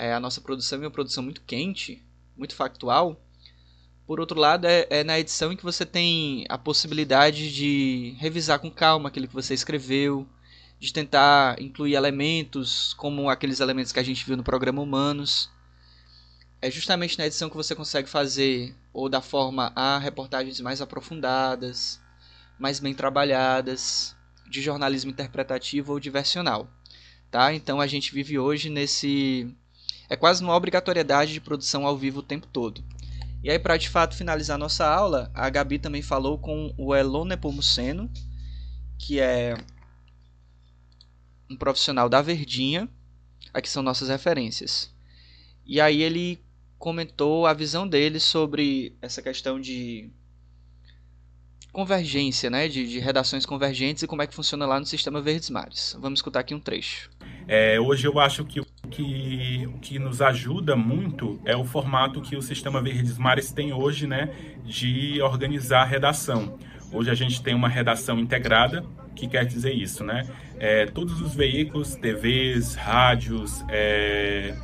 é, 0.00 0.14
a 0.14 0.20
nossa 0.20 0.40
produção 0.40 0.78
é 0.78 0.86
uma 0.86 0.90
produção 0.90 1.22
muito 1.22 1.42
quente, 1.42 2.02
muito 2.34 2.54
factual. 2.54 3.22
Por 4.06 4.18
outro 4.18 4.40
lado, 4.40 4.66
é, 4.66 4.86
é, 4.88 5.04
na 5.04 5.20
edição 5.20 5.52
em 5.52 5.56
que 5.56 5.62
você 5.62 5.84
tem 5.84 6.46
a 6.48 6.56
possibilidade 6.56 7.52
de 7.52 8.16
revisar 8.18 8.58
com 8.60 8.70
calma 8.70 9.10
aquilo 9.10 9.28
que 9.28 9.34
você 9.34 9.52
escreveu, 9.52 10.26
de 10.78 10.90
tentar 10.90 11.60
incluir 11.60 11.96
elementos 11.96 12.94
como 12.94 13.28
aqueles 13.28 13.60
elementos 13.60 13.92
que 13.92 14.00
a 14.00 14.02
gente 14.02 14.24
viu 14.24 14.38
no 14.38 14.42
programa 14.42 14.80
Humanos. 14.80 15.50
É 16.62 16.70
justamente 16.70 17.18
na 17.18 17.26
edição 17.26 17.50
que 17.50 17.56
você 17.56 17.74
consegue 17.74 18.08
fazer 18.08 18.74
ou 18.92 19.08
da 19.08 19.20
forma 19.20 19.72
a 19.74 19.98
reportagens 19.98 20.60
mais 20.60 20.80
aprofundadas, 20.80 22.00
mais 22.58 22.80
bem 22.80 22.94
trabalhadas, 22.94 24.16
de 24.48 24.60
jornalismo 24.60 25.10
interpretativo 25.10 25.92
ou 25.92 26.00
diversional. 26.00 26.68
Tá? 27.30 27.54
Então 27.54 27.80
a 27.80 27.86
gente 27.86 28.12
vive 28.12 28.38
hoje 28.38 28.68
nesse 28.68 29.54
é 30.08 30.16
quase 30.16 30.42
uma 30.42 30.56
obrigatoriedade 30.56 31.32
de 31.32 31.40
produção 31.40 31.86
ao 31.86 31.96
vivo 31.96 32.18
o 32.18 32.22
tempo 32.22 32.48
todo. 32.48 32.82
E 33.42 33.48
aí, 33.48 33.58
para 33.58 33.76
de 33.76 33.88
fato 33.88 34.16
finalizar 34.16 34.58
nossa 34.58 34.84
aula, 34.84 35.30
a 35.32 35.48
Gabi 35.48 35.78
também 35.78 36.02
falou 36.02 36.36
com 36.36 36.74
o 36.76 36.94
Elon 36.94 37.24
Nepomuceno, 37.24 38.10
que 38.98 39.20
é 39.20 39.56
um 41.48 41.56
profissional 41.56 42.08
da 42.08 42.20
Verdinha. 42.20 42.88
Aqui 43.54 43.68
são 43.68 43.82
nossas 43.82 44.08
referências. 44.08 44.92
E 45.64 45.80
aí 45.80 46.02
ele 46.02 46.44
comentou 46.80 47.46
a 47.46 47.52
visão 47.52 47.86
dele 47.86 48.18
sobre 48.18 48.96
essa 49.02 49.20
questão 49.20 49.60
de 49.60 50.10
convergência, 51.70 52.48
né, 52.48 52.66
de, 52.66 52.88
de, 52.88 52.98
redações 52.98 53.46
convergentes 53.46 54.02
e 54.02 54.06
como 54.06 54.22
é 54.22 54.26
que 54.26 54.34
funciona 54.34 54.66
lá 54.66 54.80
no 54.80 54.86
sistema 54.86 55.20
Verdes 55.20 55.50
Mares. 55.50 55.96
Vamos 56.00 56.18
escutar 56.18 56.40
aqui 56.40 56.54
um 56.54 56.58
trecho. 56.58 57.10
É, 57.46 57.78
hoje 57.78 58.08
eu 58.08 58.18
acho 58.18 58.44
que 58.46 58.60
o 58.60 58.66
que, 58.90 59.68
que 59.82 59.98
nos 59.98 60.22
ajuda 60.22 60.74
muito 60.74 61.38
é 61.44 61.54
o 61.54 61.64
formato 61.64 62.22
que 62.22 62.34
o 62.34 62.42
sistema 62.42 62.82
Verdes 62.82 63.18
Mares 63.18 63.52
tem 63.52 63.72
hoje, 63.74 64.06
né, 64.06 64.34
de 64.64 65.20
organizar 65.20 65.82
a 65.82 65.84
redação. 65.84 66.58
Hoje 66.90 67.10
a 67.10 67.14
gente 67.14 67.42
tem 67.42 67.54
uma 67.54 67.68
redação 67.68 68.18
integrada, 68.18 68.84
que 69.14 69.28
quer 69.28 69.44
dizer 69.44 69.74
isso, 69.74 70.02
né? 70.02 70.26
É, 70.58 70.86
todos 70.86 71.20
os 71.20 71.34
veículos, 71.34 71.94
TVs, 71.94 72.74
rádios, 72.74 73.62
é, 73.68 74.56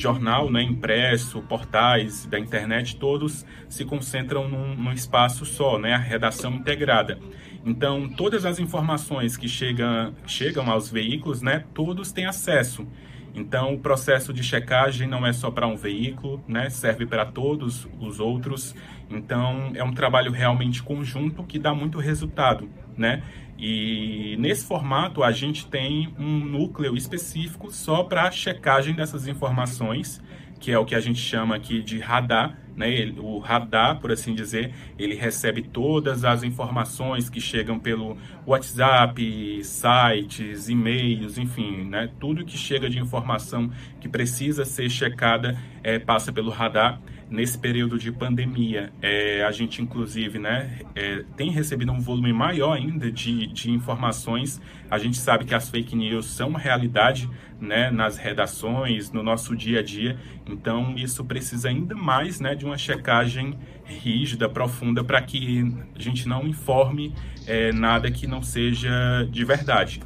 jornal 0.00 0.50
né, 0.50 0.62
impresso, 0.62 1.42
portais 1.42 2.26
da 2.26 2.38
internet, 2.38 2.96
todos 2.96 3.44
se 3.68 3.84
concentram 3.84 4.48
num, 4.48 4.74
num, 4.74 4.92
espaço 4.92 5.44
só, 5.44 5.78
né, 5.78 5.94
a 5.94 5.98
redação 5.98 6.54
integrada. 6.54 7.18
Então, 7.64 8.08
todas 8.08 8.44
as 8.44 8.58
informações 8.58 9.36
que 9.36 9.48
chegam, 9.48 10.14
chegam 10.26 10.70
aos 10.70 10.90
veículos, 10.90 11.42
né, 11.42 11.64
todos 11.74 12.10
têm 12.10 12.26
acesso. 12.26 12.86
Então, 13.34 13.74
o 13.74 13.78
processo 13.78 14.32
de 14.32 14.42
checagem 14.42 15.06
não 15.06 15.26
é 15.26 15.32
só 15.32 15.50
para 15.50 15.66
um 15.66 15.76
veículo, 15.76 16.42
né, 16.48 16.68
serve 16.68 17.06
para 17.06 17.24
todos 17.24 17.86
os 18.00 18.18
outros. 18.18 18.74
Então, 19.08 19.72
é 19.74 19.84
um 19.84 19.92
trabalho 19.92 20.32
realmente 20.32 20.82
conjunto 20.82 21.44
que 21.44 21.58
dá 21.58 21.74
muito 21.74 21.98
resultado, 21.98 22.68
né? 22.96 23.22
E 23.60 24.36
nesse 24.38 24.66
formato 24.66 25.22
a 25.22 25.30
gente 25.30 25.66
tem 25.66 26.14
um 26.18 26.38
núcleo 26.38 26.96
específico 26.96 27.70
só 27.70 28.02
para 28.02 28.30
checagem 28.30 28.94
dessas 28.94 29.28
informações, 29.28 30.18
que 30.58 30.72
é 30.72 30.78
o 30.78 30.84
que 30.86 30.94
a 30.94 31.00
gente 31.00 31.18
chama 31.18 31.56
aqui 31.56 31.82
de 31.82 31.98
radar. 31.98 32.58
Né? 32.74 33.12
o 33.18 33.38
radar, 33.38 34.00
por 34.00 34.10
assim 34.10 34.34
dizer, 34.34 34.72
ele 34.98 35.14
recebe 35.14 35.60
todas 35.60 36.24
as 36.24 36.42
informações 36.42 37.28
que 37.28 37.38
chegam 37.38 37.78
pelo 37.78 38.16
WhatsApp, 38.46 39.62
sites, 39.62 40.70
e-mails, 40.70 41.36
enfim, 41.36 41.84
né? 41.84 42.08
tudo 42.18 42.42
que 42.42 42.56
chega 42.56 42.88
de 42.88 42.98
informação 42.98 43.70
que 44.00 44.08
precisa 44.08 44.64
ser 44.64 44.88
checada 44.88 45.58
é, 45.82 45.98
passa 45.98 46.32
pelo 46.32 46.50
radar 46.50 46.98
nesse 47.30 47.56
período 47.56 47.96
de 47.96 48.10
pandemia, 48.10 48.92
é, 49.00 49.44
a 49.44 49.52
gente 49.52 49.80
inclusive 49.80 50.38
né, 50.38 50.80
é, 50.96 51.24
tem 51.36 51.50
recebido 51.50 51.92
um 51.92 52.00
volume 52.00 52.32
maior 52.32 52.72
ainda 52.72 53.10
de, 53.10 53.46
de 53.46 53.70
informações. 53.70 54.60
A 54.90 54.98
gente 54.98 55.16
sabe 55.16 55.44
que 55.44 55.54
as 55.54 55.70
fake 55.70 55.94
news 55.94 56.26
são 56.26 56.48
uma 56.48 56.58
realidade 56.58 57.30
né, 57.60 57.90
nas 57.90 58.18
redações, 58.18 59.12
no 59.12 59.22
nosso 59.22 59.54
dia 59.54 59.78
a 59.78 59.82
dia. 59.82 60.18
Então 60.44 60.96
isso 60.96 61.24
precisa 61.24 61.68
ainda 61.68 61.94
mais 61.94 62.40
né, 62.40 62.56
de 62.56 62.64
uma 62.64 62.76
checagem 62.76 63.56
rígida, 63.84 64.48
profunda, 64.48 65.04
para 65.04 65.22
que 65.22 65.64
a 65.94 66.02
gente 66.02 66.26
não 66.26 66.46
informe 66.46 67.14
é, 67.46 67.72
nada 67.72 68.10
que 68.10 68.26
não 68.26 68.42
seja 68.42 68.90
de 69.30 69.44
verdade. 69.44 70.02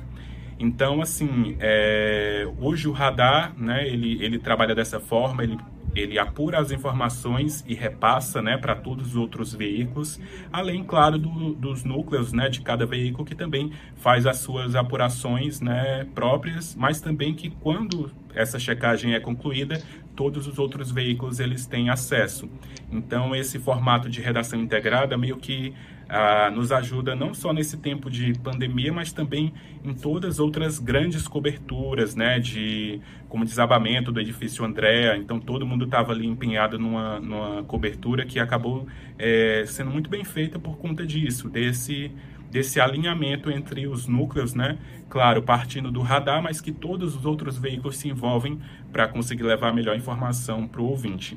Então, 0.59 1.03
assim, 1.03 1.57
é, 1.59 2.47
hoje 2.61 2.87
o 2.87 2.93
radar, 2.93 3.53
né, 3.59 3.89
ele, 3.89 4.23
ele 4.23 4.39
trabalha 4.39 4.75
dessa 4.75 5.01
forma, 5.01 5.43
ele 5.43 5.59
ele 5.95 6.19
apura 6.19 6.59
as 6.59 6.71
informações 6.71 7.65
e 7.67 7.75
repassa 7.75 8.43
né, 8.43 8.57
para 8.57 8.75
todos 8.75 9.09
os 9.09 9.17
outros 9.17 9.55
veículos, 9.55 10.21
além, 10.53 10.83
claro, 10.83 11.19
do, 11.19 11.55
dos 11.55 11.85
núcleos 11.85 12.33
né, 12.33 12.49
de 12.49 12.61
cada 12.61 12.85
veículo, 12.85 13.25
que 13.25 13.35
também 13.35 13.73
faz 13.97 14.27
as 14.27 14.39
suas 14.39 14.75
apurações 14.75 15.61
né, 15.61 16.07
próprias, 16.15 16.75
mas 16.75 17.01
também 17.01 17.35
que 17.35 17.51
quando 17.51 18.11
essa 18.35 18.59
checagem 18.59 19.15
é 19.15 19.21
concluída, 19.21 19.81
todos 20.17 20.47
os 20.47 20.59
outros 20.59 20.91
veículos 20.91 21.41
eles 21.41 21.67
têm 21.67 21.91
acesso. 21.91 22.49
Então, 22.91 23.35
esse 23.35 23.59
formato 23.59 24.09
de 24.09 24.21
redação 24.21 24.61
integrada 24.61 25.17
meio 25.17 25.37
que 25.37 25.75
ah, 26.15 26.49
nos 26.49 26.71
ajuda 26.71 27.17
não 27.17 27.35
só 27.35 27.53
nesse 27.53 27.77
tempo 27.77 28.09
de 28.09 28.33
pandemia, 28.39 28.93
mas 28.93 29.13
também 29.13 29.53
em 29.85 29.93
todas 29.93 30.35
as 30.35 30.39
outras 30.39 30.79
grandes 30.79 31.27
coberturas, 31.27 32.15
né, 32.15 32.39
de 32.39 33.01
como 33.29 33.45
desabamento 33.45 34.13
do 34.13 34.21
edifício 34.21 34.65
Andréa. 34.65 35.17
Então 35.17 35.41
todo 35.41 35.67
mundo 35.67 35.87
estava 35.87 36.13
ali 36.13 36.25
empenhado 36.25 36.79
numa, 36.79 37.19
numa 37.19 37.65
cobertura 37.65 38.25
que 38.25 38.39
acabou 38.39 38.87
é, 39.19 39.65
sendo 39.67 39.91
muito 39.91 40.09
bem 40.09 40.25
feita 40.25 40.57
por 40.57 40.79
conta 40.79 41.05
disso, 41.05 41.49
desse 41.49 42.13
desse 42.49 42.81
alinhamento 42.81 43.51
entre 43.51 43.89
os 43.89 44.07
núcleos, 44.07 44.55
né? 44.55 44.79
Claro, 45.09 45.43
partindo 45.43 45.91
do 45.91 46.01
radar, 46.01 46.41
mas 46.41 46.61
que 46.61 46.71
todos 46.71 47.17
os 47.17 47.27
outros 47.27 47.59
veículos 47.59 47.97
se 47.97 48.09
envolvem 48.09 48.61
para 48.93 49.09
conseguir 49.09 49.43
levar 49.43 49.71
a 49.71 49.73
melhor 49.73 49.97
informação 49.97 50.69
para 50.69 50.81
o 50.81 50.85
ouvinte. 50.85 51.37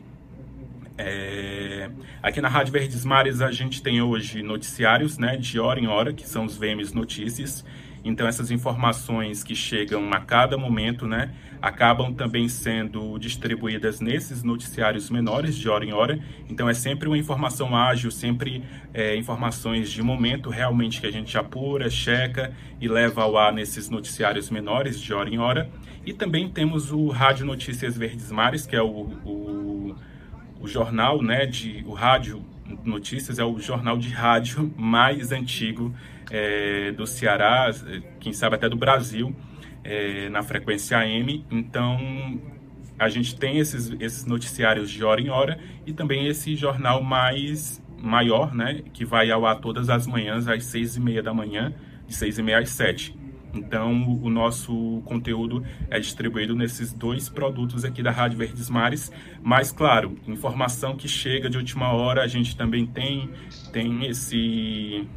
É... 0.97 1.89
Aqui 2.23 2.41
na 2.41 2.47
Rádio 2.47 2.73
Verdes 2.73 3.05
Mares 3.05 3.41
a 3.41 3.51
gente 3.51 3.81
tem 3.81 4.01
hoje 4.01 4.41
noticiários, 4.41 5.17
né, 5.17 5.37
de 5.37 5.59
hora 5.59 5.79
em 5.79 5.87
hora, 5.87 6.11
que 6.11 6.27
são 6.27 6.45
os 6.45 6.57
VMs 6.57 6.93
Notícias. 6.93 7.63
Então 8.03 8.27
essas 8.27 8.51
informações 8.51 9.43
que 9.43 9.53
chegam 9.53 10.09
a 10.11 10.19
cada 10.19 10.57
momento, 10.57 11.05
né, 11.05 11.31
acabam 11.61 12.13
também 12.13 12.47
sendo 12.47 13.17
distribuídas 13.17 13.99
nesses 13.99 14.43
noticiários 14.43 15.09
menores 15.09 15.55
de 15.55 15.67
hora 15.69 15.85
em 15.85 15.93
hora. 15.93 16.19
Então 16.49 16.69
é 16.69 16.73
sempre 16.73 17.07
uma 17.07 17.17
informação 17.17 17.75
ágil, 17.75 18.09
sempre 18.09 18.63
é, 18.93 19.15
informações 19.15 19.91
de 19.91 20.01
momento 20.01 20.49
realmente 20.49 21.01
que 21.01 21.07
a 21.07 21.11
gente 21.11 21.37
apura, 21.37 21.89
checa 21.89 22.53
e 22.79 22.87
leva 22.87 23.23
ao 23.23 23.37
ar 23.37 23.51
nesses 23.51 23.89
noticiários 23.89 24.49
menores 24.49 24.99
de 24.99 25.13
hora 25.13 25.29
em 25.29 25.37
hora. 25.37 25.69
E 26.05 26.13
também 26.13 26.49
temos 26.49 26.91
o 26.91 27.09
Rádio 27.09 27.45
Notícias 27.45 27.97
Verdes 27.97 28.31
Mares, 28.31 28.65
que 28.65 28.75
é 28.75 28.81
o, 28.81 29.09
o 29.25 29.95
o 30.59 30.67
jornal, 30.67 31.21
né, 31.21 31.45
de 31.45 31.83
o 31.85 31.93
rádio 31.93 32.43
notícias 32.83 33.39
é 33.39 33.45
o 33.45 33.59
jornal 33.59 33.97
de 33.97 34.09
rádio 34.09 34.73
mais 34.77 35.31
antigo 35.31 35.93
é, 36.29 36.91
do 36.91 37.07
Ceará, 37.07 37.71
quem 38.19 38.33
sabe 38.33 38.55
até 38.55 38.67
do 38.67 38.75
Brasil, 38.75 39.33
é, 39.83 40.29
na 40.29 40.43
frequência 40.43 40.97
AM. 40.97 41.45
Então 41.49 42.39
a 42.99 43.09
gente 43.09 43.35
tem 43.35 43.59
esses, 43.59 43.93
esses 43.99 44.25
noticiários 44.25 44.89
de 44.89 45.03
hora 45.03 45.21
em 45.21 45.29
hora 45.29 45.59
e 45.85 45.93
também 45.93 46.27
esse 46.27 46.55
jornal 46.55 47.01
mais 47.01 47.81
maior, 47.97 48.53
né, 48.53 48.81
que 48.93 49.05
vai 49.05 49.31
ao 49.31 49.45
ar 49.45 49.59
todas 49.59 49.89
as 49.89 50.05
manhãs 50.05 50.47
às 50.47 50.65
seis 50.65 50.95
e 50.95 50.99
meia 50.99 51.23
da 51.23 51.33
manhã, 51.33 51.73
de 52.07 52.13
seis 52.13 52.37
e 52.37 52.43
meia 52.43 52.59
às 52.59 52.69
sete. 52.69 53.16
Então, 53.57 54.19
o 54.21 54.29
nosso 54.29 55.01
conteúdo 55.05 55.63
é 55.89 55.99
distribuído 55.99 56.55
nesses 56.55 56.93
dois 56.93 57.27
produtos 57.27 57.83
aqui 57.83 58.03
da 58.03 58.11
Rádio 58.11 58.37
Verdes 58.37 58.69
Mares. 58.69 59.11
Mas, 59.41 59.71
claro, 59.71 60.17
informação 60.27 60.95
que 60.95 61.07
chega 61.07 61.49
de 61.49 61.57
última 61.57 61.91
hora, 61.91 62.23
a 62.23 62.27
gente 62.27 62.55
também 62.55 62.85
tem, 62.85 63.29
tem 63.73 64.05
esse 64.05 65.07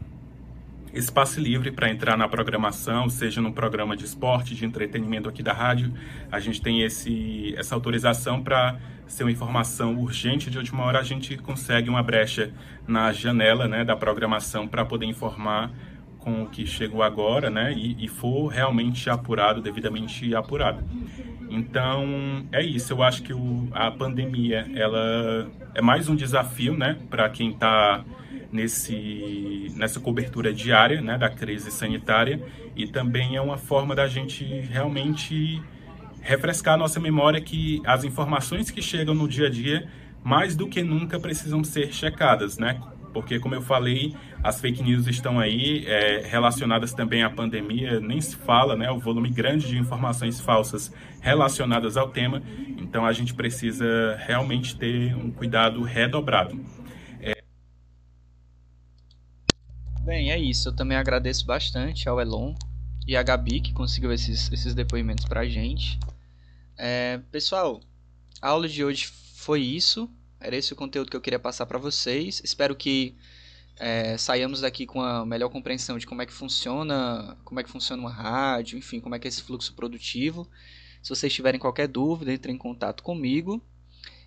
espaço 0.93 1.41
livre 1.41 1.71
para 1.71 1.89
entrar 1.89 2.17
na 2.17 2.29
programação, 2.29 3.09
seja 3.09 3.41
no 3.41 3.53
programa 3.53 3.97
de 3.97 4.05
esporte, 4.05 4.55
de 4.55 4.65
entretenimento 4.65 5.29
aqui 5.29 5.43
da 5.43 5.53
rádio. 5.53 5.93
A 6.33 6.41
gente 6.41 6.61
tem 6.61 6.83
esse, 6.83 7.55
essa 7.57 7.75
autorização 7.75 8.43
para 8.43 8.79
ser 9.07 9.25
uma 9.25 9.33
informação 9.33 9.97
urgente 9.99 10.51
de 10.51 10.57
última 10.59 10.85
hora, 10.85 11.01
a 11.01 11.03
gente 11.03 11.37
consegue 11.37 11.91
uma 11.91 12.03
brecha 12.03 12.53
na 12.87 13.13
janela 13.13 13.67
né, 13.67 13.85
da 13.85 13.97
programação 13.97 14.69
para 14.69 14.85
poder 14.85 15.07
informar 15.07 15.73
com 16.21 16.43
o 16.43 16.47
que 16.47 16.67
chegou 16.67 17.03
agora, 17.03 17.51
né, 17.51 17.73
e, 17.73 18.05
e 18.05 18.09
for 18.09 18.49
realmente 18.49 19.09
apurado, 19.09 19.61
devidamente 19.61 20.35
apurado. 20.35 20.85
Então, 21.49 22.47
é 22.53 22.63
isso. 22.63 22.93
Eu 22.93 23.03
acho 23.03 23.23
que 23.23 23.33
o, 23.33 23.69
a 23.73 23.91
pandemia, 23.91 24.71
ela 24.75 25.51
é 25.75 25.83
mais 25.83 26.09
um 26.09 26.15
desafio, 26.15 26.77
né, 26.77 26.97
para 27.09 27.29
quem 27.29 27.51
está 27.51 28.05
nesse 28.53 29.73
nessa 29.77 30.01
cobertura 30.01 30.53
diária, 30.53 31.01
né, 31.01 31.17
da 31.17 31.29
crise 31.29 31.71
sanitária, 31.71 32.41
e 32.77 32.87
também 32.87 33.37
é 33.37 33.41
uma 33.41 33.57
forma 33.57 33.95
da 33.95 34.07
gente 34.07 34.45
realmente 34.45 35.63
refrescar 36.21 36.75
a 36.75 36.77
nossa 36.77 37.01
memória 37.01 37.41
que 37.41 37.81
as 37.85 38.05
informações 38.05 38.71
que 38.71 38.83
chegam 38.83 39.15
no 39.15 39.27
dia 39.27 39.47
a 39.47 39.51
dia 39.51 39.89
mais 40.23 40.55
do 40.55 40.69
que 40.69 40.83
nunca 40.83 41.19
precisam 41.19 41.65
ser 41.65 41.93
checadas, 41.93 42.59
né? 42.59 42.79
Porque, 43.13 43.39
como 43.39 43.55
eu 43.55 43.63
falei, 43.63 44.15
as 44.43 44.61
fake 44.61 44.83
news 44.83 45.07
estão 45.07 45.39
aí 45.39 45.85
é, 45.87 46.23
relacionadas 46.27 46.93
também 46.93 47.23
à 47.23 47.31
pandemia, 47.31 48.01
nem 48.01 48.21
se 48.21 48.37
fala, 48.37 48.77
né? 48.77 48.91
O 48.91 48.99
volume 48.99 49.31
grande 49.31 49.69
de 49.69 49.79
informações 49.79 50.41
falsas 50.41 50.93
relacionadas 51.21 51.97
ao 51.97 52.09
tema, 52.09 52.43
então 52.79 53.05
a 53.05 53.13
gente 53.13 53.35
precisa 53.35 54.17
realmente 54.27 54.77
ter 54.77 55.15
um 55.17 55.31
cuidado 55.31 55.83
redobrado. 55.83 56.59
É... 57.21 57.43
Bem, 60.03 60.31
é 60.31 60.39
isso. 60.39 60.69
Eu 60.69 60.77
também 60.77 60.97
agradeço 60.97 61.45
bastante 61.47 62.09
ao 62.09 62.21
Elon 62.21 62.55
e 63.07 63.17
à 63.17 63.23
Gabi 63.23 63.61
que 63.61 63.73
conseguiu 63.73 64.13
esses, 64.13 64.51
esses 64.53 64.75
depoimentos 64.75 65.25
pra 65.25 65.47
gente. 65.47 65.99
É, 66.77 67.21
pessoal, 67.31 67.81
a 68.41 68.49
aula 68.49 68.69
de 68.69 68.85
hoje 68.85 69.07
foi 69.07 69.61
isso. 69.61 70.09
Era 70.41 70.57
esse 70.57 70.73
o 70.73 70.77
conteúdo 70.77 71.11
que 71.11 71.17
eu 71.17 71.21
queria 71.21 71.39
passar 71.39 71.67
para 71.67 71.79
vocês. 71.79 72.41
Espero 72.43 72.75
que 72.75 73.15
é, 73.77 74.17
saiamos 74.17 74.61
daqui 74.61 74.87
com 74.87 75.01
a 75.03 75.25
melhor 75.27 75.49
compreensão 75.49 75.99
de 75.99 76.07
como 76.07 76.23
é 76.23 76.27
que 76.27 76.33
funciona, 76.33 77.37
como 77.45 77.61
é 77.61 77.63
que 77.63 77.71
funciona 77.71 78.03
uma 78.03 78.13
rádio, 78.13 78.79
enfim, 78.79 79.01
como 79.01 79.15
é 79.15 79.19
que 79.19 79.27
é 79.27 79.31
esse 79.31 79.43
fluxo 79.43 79.75
produtivo. 79.75 80.49
Se 81.03 81.11
vocês 81.11 81.33
tiverem 81.33 81.61
qualquer 81.61 81.89
dúvida, 81.89 82.33
entrem 82.33 82.55
em 82.55 82.59
contato 82.59 83.03
comigo 83.03 83.63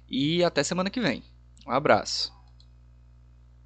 e 0.09 0.43
até 0.43 0.63
semana 0.63 0.89
que 0.89 0.99
vem. 0.99 1.23
Um 1.65 1.71
abraço. 1.71 2.42